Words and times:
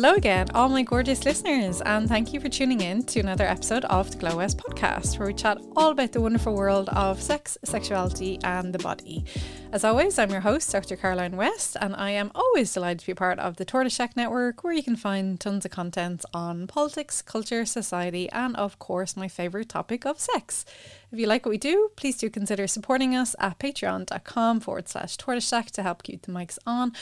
Hello 0.00 0.14
again, 0.14 0.46
all 0.54 0.68
my 0.68 0.84
gorgeous 0.84 1.24
listeners, 1.24 1.80
and 1.80 2.08
thank 2.08 2.32
you 2.32 2.38
for 2.38 2.48
tuning 2.48 2.82
in 2.82 3.02
to 3.02 3.18
another 3.18 3.44
episode 3.44 3.84
of 3.86 4.08
the 4.12 4.16
Glow 4.16 4.36
West 4.36 4.56
podcast, 4.58 5.18
where 5.18 5.26
we 5.26 5.34
chat 5.34 5.58
all 5.74 5.90
about 5.90 6.12
the 6.12 6.20
wonderful 6.20 6.54
world 6.54 6.88
of 6.90 7.20
sex, 7.20 7.58
sexuality, 7.64 8.38
and 8.44 8.72
the 8.72 8.78
body. 8.78 9.24
As 9.72 9.82
always, 9.82 10.16
I'm 10.16 10.30
your 10.30 10.42
host, 10.42 10.70
Dr. 10.70 10.94
Caroline 10.94 11.36
West, 11.36 11.76
and 11.80 11.96
I 11.96 12.10
am 12.10 12.30
always 12.36 12.72
delighted 12.72 13.00
to 13.00 13.06
be 13.06 13.14
part 13.14 13.40
of 13.40 13.56
the 13.56 13.64
Tortoise 13.64 13.96
Shack 13.96 14.16
Network, 14.16 14.62
where 14.62 14.72
you 14.72 14.84
can 14.84 14.94
find 14.94 15.40
tons 15.40 15.64
of 15.64 15.72
content 15.72 16.24
on 16.32 16.68
politics, 16.68 17.20
culture, 17.20 17.66
society, 17.66 18.30
and 18.30 18.54
of 18.54 18.78
course, 18.78 19.16
my 19.16 19.26
favourite 19.26 19.68
topic 19.68 20.06
of 20.06 20.20
sex. 20.20 20.64
If 21.10 21.18
you 21.18 21.26
like 21.26 21.46
what 21.46 21.50
we 21.50 21.58
do, 21.58 21.90
please 21.96 22.18
do 22.18 22.28
consider 22.28 22.66
supporting 22.66 23.16
us 23.16 23.34
at 23.38 23.58
patreon.com 23.58 24.60
forward 24.60 24.88
slash 24.88 25.16
tortoise 25.16 25.48
shack 25.48 25.70
to 25.70 25.82
help 25.82 26.02
keep 26.02 26.22
the 26.22 26.32
mics 26.32 26.58
on, 26.66 26.92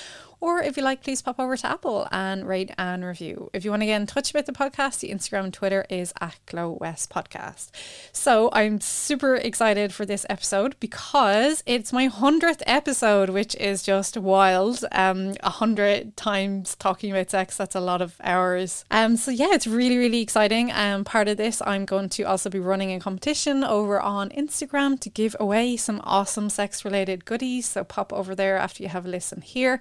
or 0.41 0.63
if 0.63 0.77
you 0.77 0.83
like, 0.83 1.03
please 1.03 1.23
pop 1.23 1.41
over 1.41 1.57
to 1.57 1.67
Apple 1.67 2.07
and 2.13 2.47
rate 2.47 2.71
and 2.77 3.05
review. 3.05 3.51
If 3.55 3.65
you 3.65 3.71
want 3.71 3.83
to 3.83 3.87
get 3.87 4.01
in 4.01 4.07
touch 4.07 4.31
about 4.31 4.47
the 4.47 4.53
podcast, 4.53 5.01
the 5.01 5.09
Instagram 5.09 5.45
and 5.45 5.55
Twitter 5.55 5.87
is 5.89 6.13
at 6.21 6.39
Glow 6.45 6.77
West 6.79 7.11
Podcast. 7.11 7.71
So 8.13 8.51
I'm 8.53 8.81
super 8.81 9.37
excited 9.37 9.95
for 9.95 10.05
this 10.05 10.27
episode 10.29 10.77
because 10.79 11.63
it's 11.65 11.93
my 11.93 12.09
100th 12.09 12.63
episode, 12.67 13.31
which 13.31 13.55
is 13.57 13.83
just 13.83 14.19
wild. 14.19 14.85
Um, 14.93 15.29
100 15.43 16.17
times 16.17 16.75
talking 16.77 17.11
about 17.11 17.31
sex, 17.31 17.57
that's 17.57 17.75
a 17.75 17.81
lot 17.81 18.03
of 18.03 18.17
hours. 18.23 18.85
Um, 18.91 19.17
so 19.17 19.31
yeah, 19.31 19.53
it's 19.53 19.67
really, 19.67 19.97
really 19.97 20.21
exciting. 20.21 20.71
Um, 20.71 21.05
part 21.05 21.29
of 21.29 21.39
this, 21.39 21.63
I'm 21.65 21.87
going 21.87 22.11
to 22.11 22.25
also 22.25 22.51
be 22.51 22.61
running 22.61 22.93
a 22.93 23.01
competition 23.01 23.65
over 23.65 23.96
on 24.01 24.31
Instagram 24.31 24.99
to 25.01 25.11
give 25.11 25.37
away 25.39 25.77
some 25.77 26.01
awesome 26.05 26.51
sex 26.51 26.85
related 26.85 27.25
goodies. 27.25 27.69
So 27.69 27.85
pop 27.85 28.13
over 28.13 28.35
there 28.35 28.57
after 28.57 28.83
you 28.83 28.89
have 28.89 29.07
a 29.07 29.09
listen 29.09 29.41
here 29.41 29.81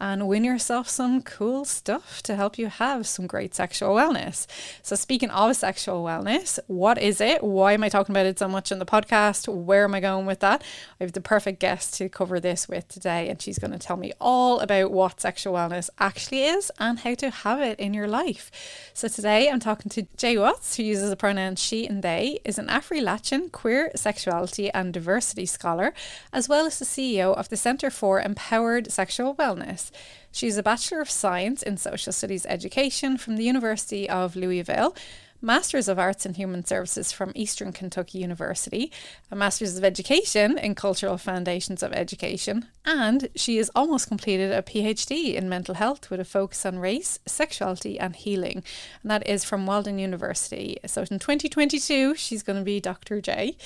and 0.00 0.28
win 0.28 0.44
yourself 0.44 0.88
some 0.88 1.22
cool 1.22 1.64
stuff 1.64 2.22
to 2.22 2.36
help 2.36 2.58
you 2.58 2.68
have 2.68 3.06
some 3.06 3.26
great 3.26 3.54
sexual 3.54 3.94
wellness. 3.94 4.46
So, 4.82 4.96
speaking 4.96 5.30
of 5.30 5.56
sexual 5.56 6.04
wellness, 6.04 6.58
what 6.66 6.98
is 6.98 7.20
it? 7.20 7.42
Why 7.42 7.72
am 7.72 7.82
I 7.82 7.88
talking 7.88 8.14
about 8.14 8.26
it 8.26 8.38
so 8.38 8.48
much 8.48 8.72
in 8.72 8.78
the 8.78 8.86
podcast? 8.86 9.48
Where 9.48 9.84
am 9.84 9.94
I 9.94 10.00
going 10.00 10.26
with 10.26 10.40
that? 10.40 10.62
I 11.00 11.04
have 11.04 11.12
the 11.12 11.20
perfect 11.20 11.60
guest 11.60 11.94
to 11.94 12.08
cover 12.08 12.40
this 12.40 12.68
with 12.68 12.88
today, 12.88 13.28
and 13.28 13.40
she's 13.40 13.58
going 13.58 13.72
to 13.72 13.78
tell 13.78 13.96
me 13.96 14.12
all 14.20 14.60
about 14.60 14.90
what 14.90 15.20
sexual 15.20 15.54
wellness 15.54 15.90
actually 15.98 16.44
is 16.44 16.70
and 16.78 17.00
how 17.00 17.14
to 17.14 17.30
have 17.30 17.60
it 17.60 17.78
in 17.78 17.94
your 17.94 18.08
life. 18.08 18.50
So, 18.94 19.08
today 19.08 19.48
I'm 19.48 19.60
talking 19.60 19.90
to 19.90 20.06
Jay 20.16 20.36
Watts, 20.38 20.76
who 20.76 20.82
uses 20.82 21.10
the 21.10 21.16
pronouns 21.16 21.60
she 21.60 21.86
and 21.86 22.02
they, 22.02 22.40
is 22.44 22.58
an 22.58 22.68
Afri 22.68 23.02
Latin 23.02 23.50
queer 23.56 23.90
sexuality 23.96 24.70
and 24.72 24.92
diversity 24.92 25.46
scholar, 25.46 25.94
as 26.30 26.46
well 26.46 26.66
as 26.66 26.78
the 26.78 26.84
CEO 26.84 27.34
of 27.34 27.48
the 27.48 27.56
Centre 27.56 27.88
for 27.88 28.20
Empowered 28.20 28.92
Sexual 28.92 29.34
Wellness. 29.34 29.90
She's 30.30 30.58
a 30.58 30.62
Bachelor 30.62 31.00
of 31.00 31.08
Science 31.08 31.62
in 31.62 31.78
Social 31.78 32.12
Studies 32.12 32.44
Education 32.44 33.16
from 33.16 33.36
the 33.36 33.44
University 33.44 34.10
of 34.10 34.36
Louisville, 34.36 34.94
Masters 35.40 35.88
of 35.88 35.98
Arts 35.98 36.24
in 36.24 36.34
Human 36.34 36.64
Services 36.64 37.12
from 37.12 37.32
Eastern 37.34 37.72
Kentucky 37.72 38.18
University, 38.18 38.90
a 39.30 39.36
Masters 39.36 39.76
of 39.76 39.84
Education 39.84 40.58
in 40.58 40.74
Cultural 40.74 41.18
Foundations 41.18 41.82
of 41.82 41.92
Education, 41.92 42.66
and 42.84 43.28
she 43.34 43.56
has 43.58 43.70
almost 43.74 44.08
completed 44.08 44.52
a 44.52 44.62
PhD 44.62 45.34
in 45.34 45.48
mental 45.48 45.74
health 45.74 46.10
with 46.10 46.20
a 46.20 46.24
focus 46.24 46.64
on 46.64 46.78
race, 46.78 47.18
sexuality, 47.26 47.98
and 47.98 48.16
healing. 48.16 48.62
And 49.02 49.10
that 49.10 49.26
is 49.28 49.44
from 49.44 49.66
Walden 49.66 49.98
University. 49.98 50.78
So 50.86 51.02
in 51.02 51.18
2022, 51.18 52.14
she's 52.14 52.42
going 52.42 52.58
to 52.58 52.64
be 52.64 52.80
Dr. 52.80 53.20
J. 53.20 53.56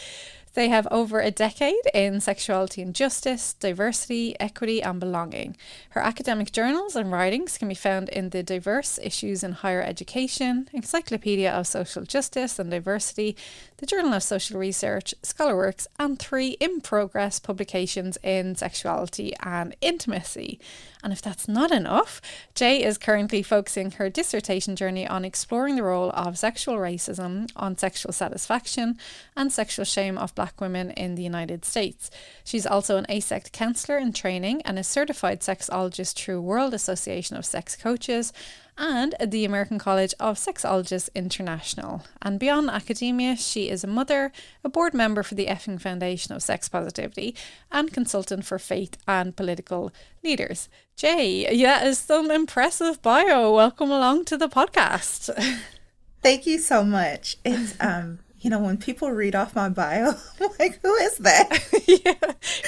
They 0.55 0.69
have 0.69 0.89
over 0.91 1.21
a 1.21 1.31
decade 1.31 1.87
in 1.95 2.21
sexuality 2.21 2.83
and 2.83 2.95
justice, 2.95 3.53
diversity, 3.53 4.35
equity, 4.41 4.83
and 4.83 4.99
belonging. 4.99 5.57
Her 5.91 6.01
academic 6.01 6.51
journals 6.51 6.97
and 6.97 7.13
writings 7.13 7.57
can 7.57 7.69
be 7.69 7.75
found 7.75 8.09
in 8.09 8.31
the 8.31 8.43
Diverse 8.43 8.99
Issues 8.99 9.45
in 9.45 9.53
Higher 9.53 9.83
Education, 9.83 10.69
Encyclopedia 10.73 11.51
of 11.51 11.67
Social 11.69 12.03
Justice 12.03 12.59
and 12.59 12.71
Diversity, 12.71 13.37
the 13.77 13.87
Journal 13.87 14.15
of 14.15 14.23
Social 14.25 14.59
Research, 14.59 15.15
Scholarworks, 15.23 15.87
and 15.99 16.19
three 16.19 16.51
in 16.61 16.81
progress 16.81 17.39
publications 17.39 18.19
in 18.23 18.57
sexuality 18.57 19.35
and 19.43 19.77
intimacy. 19.81 20.59
And 21.03 21.13
if 21.13 21.23
that's 21.23 21.49
not 21.49 21.71
enough, 21.71 22.21
Jay 22.55 22.83
is 22.83 22.99
currently 22.99 23.43
focusing 23.43 23.93
her 23.93 24.11
dissertation 24.11 24.77
journey 24.77 25.07
on 25.07 25.25
exploring 25.25 25.77
the 25.77 25.83
role 25.83 26.11
of 26.15 26.39
sexual 26.39 26.77
racism 26.77 27.51
on 27.57 27.79
sexual 27.79 28.13
satisfaction 28.13 28.99
and 29.37 29.53
sexual 29.53 29.85
shame 29.85 30.19
of 30.19 30.35
black 30.35 30.61
women 30.61 30.91
in 30.91 31.15
the 31.15 31.23
United 31.23 31.65
States. 31.65 32.11
She's 32.45 32.67
also 32.67 32.97
an 32.97 33.07
AASECT 33.09 33.53
counselor 33.53 33.99
in 33.99 34.13
training 34.13 34.63
and 34.63 34.79
a 34.79 34.85
certified 34.85 35.41
sexologist 35.41 36.15
through 36.15 36.43
World 36.43 36.75
Association 36.75 37.37
of 37.37 37.47
Sex 37.47 37.77
Coaches 37.77 38.33
and 38.81 39.15
the 39.25 39.45
American 39.45 39.79
College 39.79 40.15
of 40.19 40.39
Sexologists 40.39 41.11
International. 41.15 42.03
And 42.23 42.41
beyond 42.41 42.71
academia, 42.71 43.37
she 43.37 43.69
is 43.69 43.85
a 43.85 43.87
mother, 43.87 44.33
a 44.65 44.71
board 44.71 44.95
member 44.95 45.23
for 45.23 45.35
the 45.35 45.47
Effing 45.47 45.81
Foundation 45.81 46.35
of 46.35 46.43
Sex 46.43 46.69
Positivity, 46.69 47.37
and 47.71 47.93
consultant 47.93 48.47
for 48.47 48.59
faith 48.59 48.97
and 49.07 49.37
political 49.37 49.93
leaders. 50.25 50.71
Jay, 50.97 51.55
yeah, 51.55 51.85
is 51.85 51.99
some 51.99 52.31
impressive 52.31 53.03
bio. 53.03 53.55
Welcome 53.55 53.91
along 53.91 54.25
to 54.25 54.39
the 54.39 54.49
podcast. 54.49 55.31
Thank 56.23 56.47
you 56.47 56.59
so 56.59 56.83
much. 56.83 57.37
It's 57.45 57.77
um 57.81 58.21
you 58.41 58.49
know, 58.49 58.59
when 58.59 58.79
people 58.79 59.11
read 59.11 59.35
off 59.35 59.55
my 59.55 59.69
bio, 59.69 60.15
I'm 60.41 60.51
like, 60.59 60.81
who 60.83 60.95
is 60.95 61.17
that? 61.19 61.51
yeah. 61.87 62.15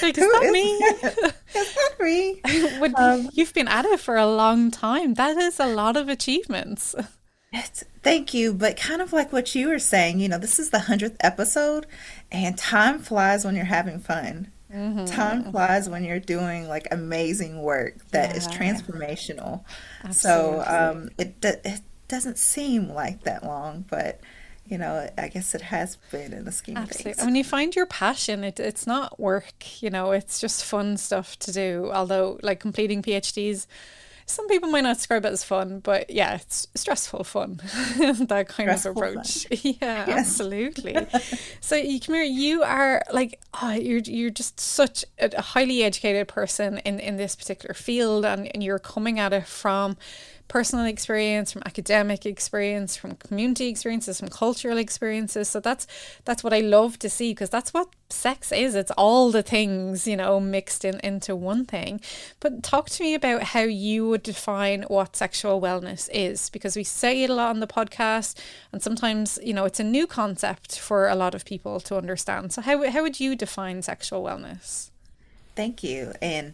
Like, 0.01 0.17
is 0.17 0.31
that 0.31 0.49
me? 0.51 0.79
That? 1.01 1.35
Is 1.55 1.75
that 1.75 1.99
me? 1.99 2.41
when 2.79 2.93
um, 2.97 3.29
you've 3.33 3.53
been 3.53 3.67
at 3.67 3.85
it 3.85 3.99
for 3.99 4.15
a 4.15 4.27
long 4.27 4.71
time. 4.71 5.15
That 5.15 5.37
is 5.37 5.59
a 5.59 5.67
lot 5.67 5.97
of 5.97 6.09
achievements. 6.09 6.95
It's, 7.51 7.83
thank 8.01 8.33
you. 8.33 8.53
But 8.53 8.77
kind 8.77 9.01
of 9.01 9.13
like 9.13 9.33
what 9.33 9.53
you 9.55 9.69
were 9.69 9.79
saying, 9.79 10.19
you 10.19 10.29
know, 10.29 10.37
this 10.37 10.59
is 10.59 10.69
the 10.69 10.79
100th 10.79 11.17
episode, 11.19 11.87
and 12.31 12.57
time 12.57 12.99
flies 12.99 13.43
when 13.45 13.55
you're 13.55 13.65
having 13.65 13.99
fun. 13.99 14.51
Mm-hmm. 14.73 15.05
Time 15.05 15.51
flies 15.51 15.87
when 15.87 16.03
you're 16.03 16.19
doing 16.19 16.67
like 16.67 16.87
amazing 16.89 17.61
work 17.61 17.97
that 18.09 18.31
yeah. 18.31 18.37
is 18.37 18.47
transformational. 18.47 19.63
Absolutely. 20.03 20.63
So 20.63 20.63
um, 20.65 21.09
it, 21.19 21.35
it 21.43 21.81
doesn't 22.07 22.39
seem 22.39 22.89
like 22.89 23.23
that 23.23 23.43
long, 23.43 23.85
but 23.87 24.19
you 24.65 24.77
know, 24.77 25.09
I 25.17 25.27
guess 25.27 25.53
it 25.53 25.61
has 25.61 25.97
been 26.11 26.33
in 26.33 26.45
the 26.45 26.51
scheme 26.51 26.77
Absolutely. 26.77 27.11
of 27.11 27.17
things. 27.17 27.25
When 27.25 27.35
you 27.35 27.43
find 27.43 27.75
your 27.75 27.85
passion, 27.85 28.43
it, 28.43 28.59
it's 28.59 28.87
not 28.87 29.19
work, 29.19 29.81
you 29.81 29.89
know, 29.89 30.11
it's 30.11 30.39
just 30.39 30.63
fun 30.63 30.97
stuff 30.97 31.37
to 31.39 31.51
do. 31.51 31.91
Although, 31.93 32.39
like 32.41 32.59
completing 32.59 33.01
PhDs, 33.01 33.67
some 34.25 34.47
people 34.47 34.69
might 34.69 34.81
not 34.81 34.95
describe 34.95 35.25
it 35.25 35.33
as 35.33 35.43
fun, 35.43 35.79
but 35.79 36.09
yeah, 36.09 36.35
it's 36.35 36.67
stressful 36.75 37.23
fun. 37.25 37.57
that 37.97 38.45
kind 38.47 38.69
stressful 38.69 38.91
of 38.91 38.97
approach. 38.97 39.47
yeah, 39.63 40.05
yes. 40.07 40.09
absolutely. 40.09 40.95
so, 41.59 41.81
Camille, 41.99 42.23
you 42.23 42.63
are 42.63 43.03
like, 43.11 43.41
oh, 43.61 43.71
you're 43.71 43.99
you're 43.99 44.29
just 44.29 44.59
such 44.59 45.03
a 45.19 45.41
highly 45.41 45.83
educated 45.83 46.27
person 46.27 46.77
in 46.79 46.99
in 46.99 47.17
this 47.17 47.35
particular 47.35 47.73
field, 47.73 48.23
and, 48.25 48.49
and 48.53 48.63
you're 48.63 48.79
coming 48.79 49.19
at 49.19 49.33
it 49.33 49.45
from 49.45 49.97
personal 50.47 50.85
experience, 50.85 51.51
from 51.51 51.63
academic 51.65 52.25
experience, 52.25 52.95
from 52.95 53.15
community 53.15 53.67
experiences, 53.67 54.19
from 54.19 54.29
cultural 54.29 54.77
experiences. 54.77 55.49
So 55.49 55.59
that's 55.59 55.87
that's 56.25 56.43
what 56.43 56.53
I 56.53 56.59
love 56.59 56.99
to 56.99 57.09
see 57.09 57.31
because 57.31 57.49
that's 57.49 57.73
what 57.73 57.89
sex 58.09 58.51
is. 58.51 58.75
It's 58.75 58.91
all 58.91 59.31
the 59.31 59.43
things, 59.43 60.07
you 60.07 60.15
know, 60.15 60.39
mixed 60.39 60.85
in 60.85 60.99
into 61.03 61.35
one 61.35 61.65
thing. 61.65 62.01
But 62.39 62.63
talk 62.63 62.89
to 62.91 63.03
me 63.03 63.15
about 63.15 63.43
how 63.43 63.61
you 63.61 64.07
would 64.09 64.23
define 64.23 64.83
what 64.83 65.15
sexual 65.15 65.61
wellness 65.61 66.09
is 66.13 66.49
because 66.49 66.75
we 66.75 66.83
say 66.83 67.23
it 67.23 67.29
a 67.29 67.33
lot 67.33 67.49
on 67.49 67.59
the 67.59 67.67
podcast 67.67 68.37
and 68.71 68.81
sometimes, 68.81 69.39
you 69.43 69.53
know, 69.53 69.65
it's 69.65 69.79
a 69.79 69.83
new 69.83 70.07
concept 70.07 70.79
for 70.79 71.07
a 71.07 71.15
lot 71.15 71.33
of 71.33 71.45
people 71.45 71.79
to 71.81 71.97
understand. 71.97 72.53
So 72.53 72.61
how 72.61 72.89
how 72.89 73.01
would 73.01 73.19
you 73.19 73.35
define 73.35 73.81
sexual 73.81 74.23
wellness? 74.23 74.91
Thank 75.55 75.83
you. 75.83 76.13
And 76.21 76.53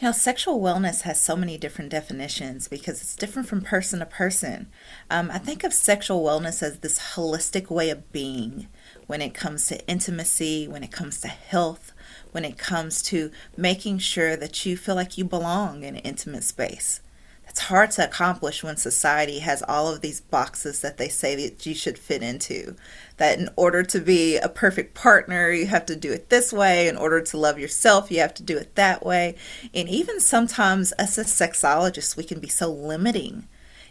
you 0.00 0.06
know, 0.06 0.12
sexual 0.12 0.60
wellness 0.60 1.02
has 1.02 1.20
so 1.20 1.34
many 1.34 1.58
different 1.58 1.90
definitions 1.90 2.68
because 2.68 3.02
it's 3.02 3.16
different 3.16 3.48
from 3.48 3.62
person 3.62 3.98
to 3.98 4.06
person. 4.06 4.68
Um, 5.10 5.28
I 5.32 5.38
think 5.38 5.64
of 5.64 5.74
sexual 5.74 6.22
wellness 6.22 6.62
as 6.62 6.78
this 6.78 7.14
holistic 7.14 7.68
way 7.68 7.90
of 7.90 8.12
being 8.12 8.68
when 9.08 9.20
it 9.20 9.34
comes 9.34 9.66
to 9.66 9.84
intimacy, 9.88 10.68
when 10.68 10.84
it 10.84 10.92
comes 10.92 11.20
to 11.22 11.28
health, 11.28 11.92
when 12.30 12.44
it 12.44 12.56
comes 12.56 13.02
to 13.04 13.32
making 13.56 13.98
sure 13.98 14.36
that 14.36 14.64
you 14.64 14.76
feel 14.76 14.94
like 14.94 15.18
you 15.18 15.24
belong 15.24 15.82
in 15.82 15.96
an 15.96 16.02
intimate 16.02 16.44
space 16.44 17.00
it's 17.48 17.66
hard 17.66 17.90
to 17.90 18.04
accomplish 18.04 18.62
when 18.62 18.76
society 18.76 19.40
has 19.40 19.64
all 19.66 19.88
of 19.88 20.00
these 20.00 20.20
boxes 20.20 20.80
that 20.80 20.98
they 20.98 21.08
say 21.08 21.34
that 21.34 21.64
you 21.66 21.74
should 21.74 21.98
fit 21.98 22.22
into. 22.22 22.76
That 23.18 23.38
in 23.38 23.48
order 23.56 23.82
to 23.82 24.00
be 24.00 24.36
a 24.36 24.48
perfect 24.48 24.94
partner, 24.94 25.50
you 25.50 25.66
have 25.66 25.86
to 25.86 25.96
do 25.96 26.12
it 26.12 26.30
this 26.30 26.52
way. 26.52 26.88
In 26.88 26.96
order 26.96 27.20
to 27.20 27.36
love 27.36 27.58
yourself, 27.58 28.10
you 28.10 28.20
have 28.20 28.34
to 28.34 28.42
do 28.42 28.56
it 28.56 28.74
that 28.74 29.04
way. 29.04 29.36
And 29.74 29.88
even 29.88 30.18
sometimes, 30.20 30.92
as 30.92 31.18
a 31.18 31.24
sexologist, 31.24 32.16
we 32.16 32.24
can 32.24 32.40
be 32.40 32.48
so 32.48 32.72
limiting 32.72 33.46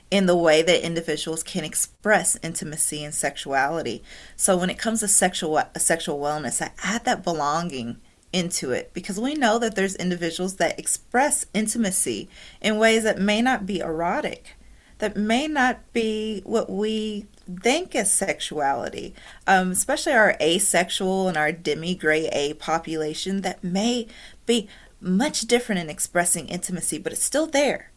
in 0.10 0.26
the 0.26 0.36
way 0.38 0.62
that 0.62 0.86
individuals 0.86 1.44
can 1.44 1.66
express 1.66 2.38
intimacy 2.42 3.04
and 3.04 3.14
sexuality. 3.14 4.02
So 4.38 4.56
when 4.56 4.70
it 4.70 4.80
comes 4.80 5.02
to 5.02 5.08
sexual 5.08 5.62
sexual 5.78 6.20
wellness, 6.20 6.62
I 6.62 6.72
add 6.82 7.04
that 7.06 7.24
belonging 7.24 7.98
into 8.32 8.72
it 8.72 8.94
because 8.94 9.20
we 9.20 9.34
know 9.36 9.58
that 9.60 9.76
there's 9.76 9.96
individuals 9.96 10.56
that 10.58 10.80
express 10.80 11.46
intimacy 11.54 12.30
in 12.62 12.78
ways 12.78 13.04
that 13.04 13.20
may 13.20 13.42
not 13.42 13.66
be 13.66 13.80
erotic. 13.80 14.56
that 15.00 15.16
may 15.16 15.48
not 15.48 15.80
be 15.94 16.42
what 16.46 16.70
we 16.70 17.26
think 17.48 17.96
as 17.96 18.12
sexuality, 18.12 19.14
um, 19.46 19.72
especially 19.72 20.14
our 20.14 20.36
asexual 20.42 21.28
and 21.28 21.38
our 21.38 21.52
demi 21.52 21.96
gray 21.96 22.28
A 22.28 22.54
population 22.56 23.42
that 23.42 23.64
may 23.64 24.08
be 24.46 24.68
much 25.00 25.42
different 25.42 25.82
in 25.82 25.90
expressing 25.90 26.48
intimacy, 26.48 26.98
but 26.98 27.14
it's 27.14 27.24
still 27.24 27.48
there. 27.48 27.92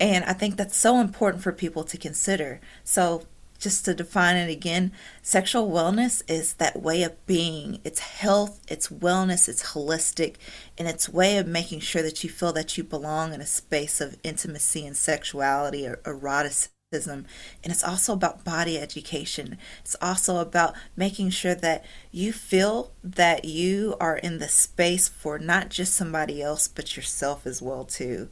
And 0.00 0.24
I 0.24 0.32
think 0.32 0.56
that's 0.56 0.76
so 0.76 1.00
important 1.00 1.42
for 1.42 1.52
people 1.52 1.84
to 1.84 1.98
consider. 1.98 2.60
So, 2.84 3.26
just 3.58 3.84
to 3.84 3.94
define 3.94 4.34
it 4.34 4.50
again, 4.50 4.90
sexual 5.22 5.70
wellness 5.70 6.20
is 6.28 6.54
that 6.54 6.82
way 6.82 7.04
of 7.04 7.26
being. 7.26 7.80
It's 7.84 8.00
health, 8.00 8.60
it's 8.66 8.88
wellness, 8.88 9.48
it's 9.48 9.72
holistic, 9.72 10.34
and 10.76 10.88
it's 10.88 11.08
way 11.08 11.36
of 11.38 11.46
making 11.46 11.78
sure 11.78 12.02
that 12.02 12.24
you 12.24 12.30
feel 12.30 12.52
that 12.54 12.76
you 12.76 12.82
belong 12.82 13.32
in 13.32 13.40
a 13.40 13.46
space 13.46 14.00
of 14.00 14.18
intimacy 14.24 14.84
and 14.84 14.96
sexuality 14.96 15.86
or 15.86 16.00
eroticism 16.04 16.72
and 16.92 17.26
it's 17.64 17.82
also 17.82 18.12
about 18.12 18.44
body 18.44 18.78
education. 18.78 19.56
It's 19.80 19.96
also 20.02 20.36
about 20.38 20.74
making 20.96 21.30
sure 21.30 21.54
that 21.54 21.84
you 22.10 22.32
feel 22.32 22.92
that 23.02 23.44
you 23.44 23.96
are 23.98 24.16
in 24.16 24.38
the 24.38 24.48
space 24.48 25.08
for 25.08 25.38
not 25.38 25.70
just 25.70 25.94
somebody 25.94 26.42
else, 26.42 26.68
but 26.68 26.96
yourself 26.96 27.46
as 27.46 27.62
well 27.62 27.84
too. 27.84 28.28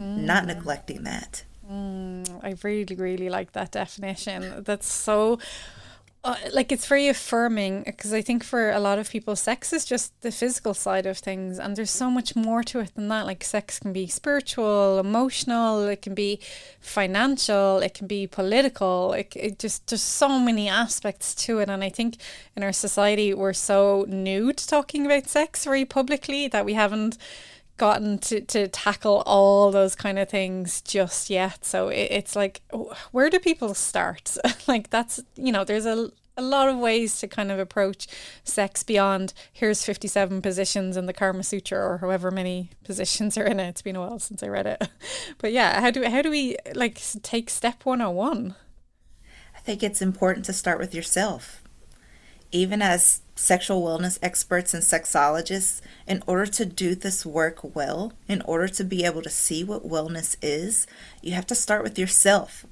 Mm. 0.00 0.24
Not 0.24 0.46
neglecting 0.46 1.04
that. 1.04 1.44
Mm, 1.70 2.40
I 2.42 2.56
really, 2.64 2.96
really 2.96 3.28
like 3.28 3.52
that 3.52 3.70
definition. 3.70 4.64
That's 4.64 4.92
so 4.92 5.38
uh, 6.22 6.36
like 6.52 6.70
it's 6.70 6.86
very 6.86 7.08
affirming 7.08 7.82
because 7.84 8.12
I 8.12 8.20
think 8.20 8.44
for 8.44 8.70
a 8.70 8.78
lot 8.78 8.98
of 8.98 9.08
people, 9.08 9.36
sex 9.36 9.72
is 9.72 9.86
just 9.86 10.20
the 10.20 10.30
physical 10.30 10.74
side 10.74 11.06
of 11.06 11.16
things, 11.16 11.58
and 11.58 11.76
there's 11.76 11.90
so 11.90 12.10
much 12.10 12.36
more 12.36 12.62
to 12.64 12.80
it 12.80 12.94
than 12.94 13.08
that. 13.08 13.24
Like, 13.24 13.42
sex 13.42 13.78
can 13.78 13.94
be 13.94 14.06
spiritual, 14.06 14.98
emotional, 14.98 15.84
it 15.84 16.02
can 16.02 16.14
be 16.14 16.38
financial, 16.78 17.78
it 17.78 17.94
can 17.94 18.06
be 18.06 18.26
political. 18.26 19.14
It, 19.14 19.32
it 19.34 19.58
just 19.58 19.86
there's 19.86 20.02
so 20.02 20.38
many 20.38 20.68
aspects 20.68 21.34
to 21.46 21.58
it, 21.60 21.70
and 21.70 21.82
I 21.82 21.88
think 21.88 22.16
in 22.54 22.62
our 22.62 22.72
society 22.72 23.32
we're 23.32 23.54
so 23.54 24.04
new 24.06 24.52
to 24.52 24.66
talking 24.66 25.06
about 25.06 25.26
sex 25.26 25.64
very 25.64 25.86
publicly 25.86 26.48
that 26.48 26.66
we 26.66 26.74
haven't 26.74 27.16
gotten 27.80 28.18
to, 28.18 28.42
to 28.42 28.68
tackle 28.68 29.22
all 29.24 29.70
those 29.70 29.94
kind 29.94 30.18
of 30.18 30.28
things 30.28 30.82
just 30.82 31.30
yet. 31.30 31.64
So 31.64 31.88
it, 31.88 32.08
it's 32.10 32.36
like, 32.36 32.60
where 33.10 33.30
do 33.30 33.38
people 33.40 33.72
start? 33.72 34.36
like, 34.68 34.90
that's, 34.90 35.18
you 35.34 35.50
know, 35.50 35.64
there's 35.64 35.86
a, 35.86 36.10
a 36.36 36.42
lot 36.42 36.68
of 36.68 36.76
ways 36.76 37.18
to 37.20 37.26
kind 37.26 37.50
of 37.50 37.58
approach 37.58 38.06
sex 38.44 38.82
beyond 38.82 39.32
here's 39.50 39.82
57 39.82 40.42
positions 40.42 40.98
in 40.98 41.06
the 41.06 41.14
Kama 41.14 41.42
Sutra 41.42 41.78
or 41.78 41.98
however 41.98 42.30
many 42.30 42.68
positions 42.84 43.38
are 43.38 43.46
in 43.46 43.58
it. 43.58 43.68
It's 43.70 43.82
been 43.82 43.96
a 43.96 44.00
while 44.00 44.18
since 44.18 44.42
I 44.42 44.48
read 44.48 44.66
it. 44.66 44.86
But 45.38 45.52
yeah, 45.52 45.80
how 45.80 45.90
do, 45.90 46.04
how 46.04 46.20
do 46.20 46.30
we 46.30 46.56
like 46.74 47.00
take 47.22 47.48
step 47.48 47.86
101? 47.86 48.54
I 49.56 49.58
think 49.60 49.82
it's 49.82 50.02
important 50.02 50.44
to 50.46 50.52
start 50.52 50.78
with 50.78 50.94
yourself. 50.94 51.62
Even 52.52 52.82
as 52.82 53.22
sexual 53.40 53.82
wellness 53.82 54.18
experts 54.22 54.74
and 54.74 54.82
sexologists, 54.82 55.80
in 56.06 56.22
order 56.26 56.46
to 56.46 56.66
do 56.66 56.94
this 56.94 57.24
work 57.24 57.74
well, 57.74 58.12
in 58.28 58.42
order 58.42 58.68
to 58.68 58.84
be 58.84 59.04
able 59.04 59.22
to 59.22 59.30
see 59.30 59.64
what 59.64 59.88
wellness 59.88 60.36
is, 60.42 60.86
you 61.22 61.32
have 61.32 61.46
to 61.46 61.54
start 61.54 61.82
with 61.82 61.98
yourself. 61.98 62.66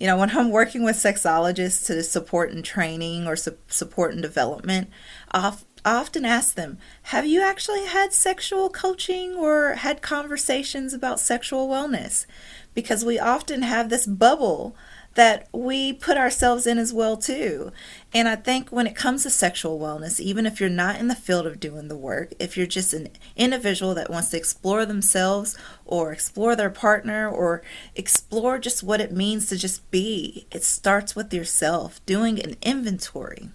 You 0.00 0.06
know, 0.06 0.16
when 0.16 0.36
I'm 0.36 0.50
working 0.50 0.82
with 0.82 0.96
sexologists 0.96 1.86
to 1.86 2.02
support 2.02 2.50
in 2.50 2.62
training 2.62 3.26
or 3.26 3.36
su- 3.36 3.56
support 3.68 4.12
in 4.12 4.20
development, 4.20 4.90
I 5.30 5.54
often 5.84 6.24
ask 6.24 6.54
them, 6.54 6.78
Have 7.04 7.26
you 7.26 7.42
actually 7.42 7.84
had 7.86 8.12
sexual 8.12 8.68
coaching 8.68 9.36
or 9.36 9.74
had 9.74 10.02
conversations 10.02 10.92
about 10.92 11.20
sexual 11.20 11.68
wellness? 11.68 12.26
Because 12.74 13.04
we 13.04 13.18
often 13.18 13.62
have 13.62 13.90
this 13.90 14.06
bubble 14.06 14.74
that 15.14 15.48
we 15.52 15.92
put 15.92 16.16
ourselves 16.16 16.66
in 16.66 16.78
as 16.78 16.92
well 16.92 17.16
too. 17.16 17.72
And 18.12 18.28
I 18.28 18.36
think 18.36 18.70
when 18.70 18.86
it 18.86 18.94
comes 18.94 19.24
to 19.24 19.30
sexual 19.30 19.78
wellness, 19.78 20.20
even 20.20 20.46
if 20.46 20.60
you're 20.60 20.68
not 20.68 20.96
in 20.96 21.08
the 21.08 21.14
field 21.14 21.46
of 21.46 21.60
doing 21.60 21.88
the 21.88 21.96
work, 21.96 22.32
if 22.38 22.56
you're 22.56 22.66
just 22.66 22.92
an 22.92 23.08
individual 23.36 23.94
that 23.94 24.10
wants 24.10 24.30
to 24.30 24.36
explore 24.36 24.86
themselves 24.86 25.58
or 25.84 26.12
explore 26.12 26.54
their 26.54 26.70
partner 26.70 27.28
or 27.28 27.62
explore 27.96 28.58
just 28.58 28.82
what 28.82 29.00
it 29.00 29.12
means 29.12 29.48
to 29.48 29.56
just 29.56 29.88
be, 29.90 30.46
it 30.52 30.62
starts 30.62 31.16
with 31.16 31.34
yourself 31.34 32.04
doing 32.06 32.40
an 32.40 32.56
inventory. 32.62 33.50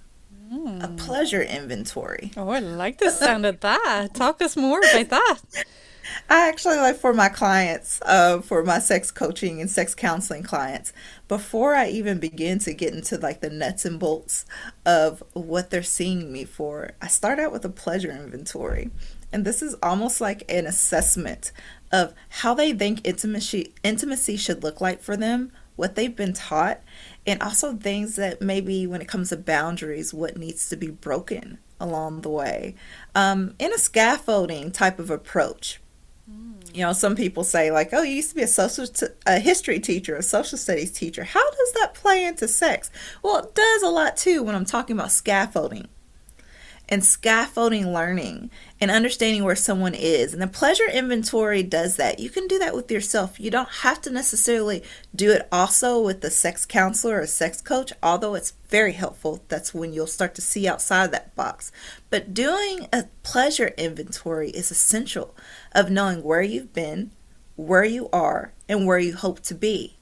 Mm. 0.51 0.83
A 0.83 0.87
pleasure 0.89 1.41
inventory. 1.41 2.31
Oh, 2.37 2.49
I 2.49 2.59
like 2.59 2.99
the 2.99 3.09
sound 3.09 3.45
of 3.45 3.61
that. 3.61 4.13
Talk 4.13 4.41
us 4.41 4.55
more 4.55 4.79
about 4.79 5.09
that. 5.09 5.65
I 6.29 6.47
actually 6.47 6.77
like 6.77 6.97
for 6.97 7.13
my 7.13 7.29
clients, 7.29 8.01
uh, 8.03 8.41
for 8.41 8.63
my 8.63 8.79
sex 8.79 9.11
coaching 9.11 9.61
and 9.61 9.69
sex 9.69 9.93
counseling 9.93 10.43
clients, 10.43 10.93
before 11.27 11.75
I 11.75 11.89
even 11.89 12.19
begin 12.19 12.59
to 12.59 12.73
get 12.73 12.93
into 12.93 13.17
like 13.17 13.41
the 13.41 13.49
nuts 13.49 13.85
and 13.85 13.99
bolts 13.99 14.45
of 14.85 15.23
what 15.33 15.69
they're 15.69 15.83
seeing 15.83 16.31
me 16.31 16.45
for, 16.45 16.91
I 17.01 17.07
start 17.07 17.39
out 17.39 17.51
with 17.51 17.65
a 17.65 17.69
pleasure 17.69 18.11
inventory. 18.11 18.91
And 19.31 19.45
this 19.45 19.61
is 19.61 19.75
almost 19.83 20.21
like 20.21 20.43
an 20.49 20.65
assessment 20.65 21.51
of 21.91 22.13
how 22.29 22.53
they 22.53 22.73
think 22.73 23.05
intimacy 23.05 23.73
intimacy 23.83 24.37
should 24.37 24.63
look 24.63 24.81
like 24.81 25.01
for 25.01 25.17
them, 25.17 25.51
what 25.75 25.95
they've 25.95 26.15
been 26.15 26.33
taught, 26.33 26.81
and 27.27 27.41
also 27.41 27.75
things 27.75 28.15
that 28.15 28.41
maybe 28.41 28.87
when 28.87 29.01
it 29.01 29.07
comes 29.07 29.29
to 29.29 29.37
boundaries, 29.37 30.13
what 30.13 30.37
needs 30.37 30.69
to 30.69 30.77
be 30.77 30.89
broken 30.89 31.57
along 31.79 32.21
the 32.21 32.29
way. 32.29 32.75
Um, 33.13 33.55
in 33.59 33.73
a 33.73 33.77
scaffolding 33.77 34.71
type 34.71 34.99
of 34.99 35.09
approach 35.09 35.81
you 36.75 36.81
know, 36.81 36.93
some 36.93 37.15
people 37.15 37.43
say 37.43 37.71
like, 37.71 37.89
"Oh, 37.93 38.01
you 38.01 38.15
used 38.15 38.29
to 38.29 38.35
be 38.35 38.43
a 38.43 38.47
social 38.47 38.87
t- 38.87 39.07
a 39.25 39.39
history 39.39 39.79
teacher, 39.79 40.15
a 40.15 40.21
social 40.21 40.57
studies 40.57 40.91
teacher. 40.91 41.23
How 41.23 41.49
does 41.51 41.71
that 41.73 41.93
play 41.93 42.25
into 42.25 42.47
sex?" 42.47 42.91
Well, 43.23 43.37
it 43.37 43.55
does 43.55 43.81
a 43.81 43.89
lot 43.89 44.17
too 44.17 44.43
when 44.43 44.55
I'm 44.55 44.65
talking 44.65 44.95
about 44.95 45.11
scaffolding 45.11 45.87
and 46.87 47.03
scaffolding 47.03 47.91
learning 47.91 48.49
and 48.79 48.91
understanding 48.91 49.43
where 49.43 49.55
someone 49.55 49.93
is. 49.93 50.33
And 50.33 50.41
the 50.41 50.47
pleasure 50.47 50.87
inventory 50.87 51.63
does 51.63 51.95
that. 51.95 52.19
You 52.19 52.29
can 52.29 52.47
do 52.47 52.59
that 52.59 52.75
with 52.75 52.91
yourself. 52.91 53.39
You 53.39 53.49
don't 53.49 53.69
have 53.69 54.01
to 54.01 54.09
necessarily 54.09 54.83
do 55.15 55.31
it 55.31 55.47
also 55.51 56.01
with 56.01 56.21
the 56.21 56.29
sex 56.29 56.65
counselor 56.65 57.19
or 57.19 57.27
sex 57.27 57.61
coach, 57.61 57.91
although 58.03 58.35
it's 58.35 58.53
very 58.69 58.93
helpful. 58.93 59.43
That's 59.47 59.73
when 59.73 59.93
you'll 59.93 60.07
start 60.07 60.35
to 60.35 60.41
see 60.41 60.67
outside 60.67 61.11
that 61.11 61.35
box. 61.35 61.71
But 62.09 62.33
doing 62.33 62.87
a 62.93 63.05
pleasure 63.23 63.73
inventory 63.77 64.49
is 64.51 64.71
essential 64.71 65.35
of 65.71 65.89
knowing 65.89 66.23
where 66.23 66.41
you've 66.41 66.73
been, 66.73 67.11
where 67.55 67.85
you 67.85 68.09
are, 68.11 68.53
and 68.69 68.85
where 68.85 68.99
you 68.99 69.15
hope 69.15 69.39
to 69.41 69.55
be. 69.55 69.97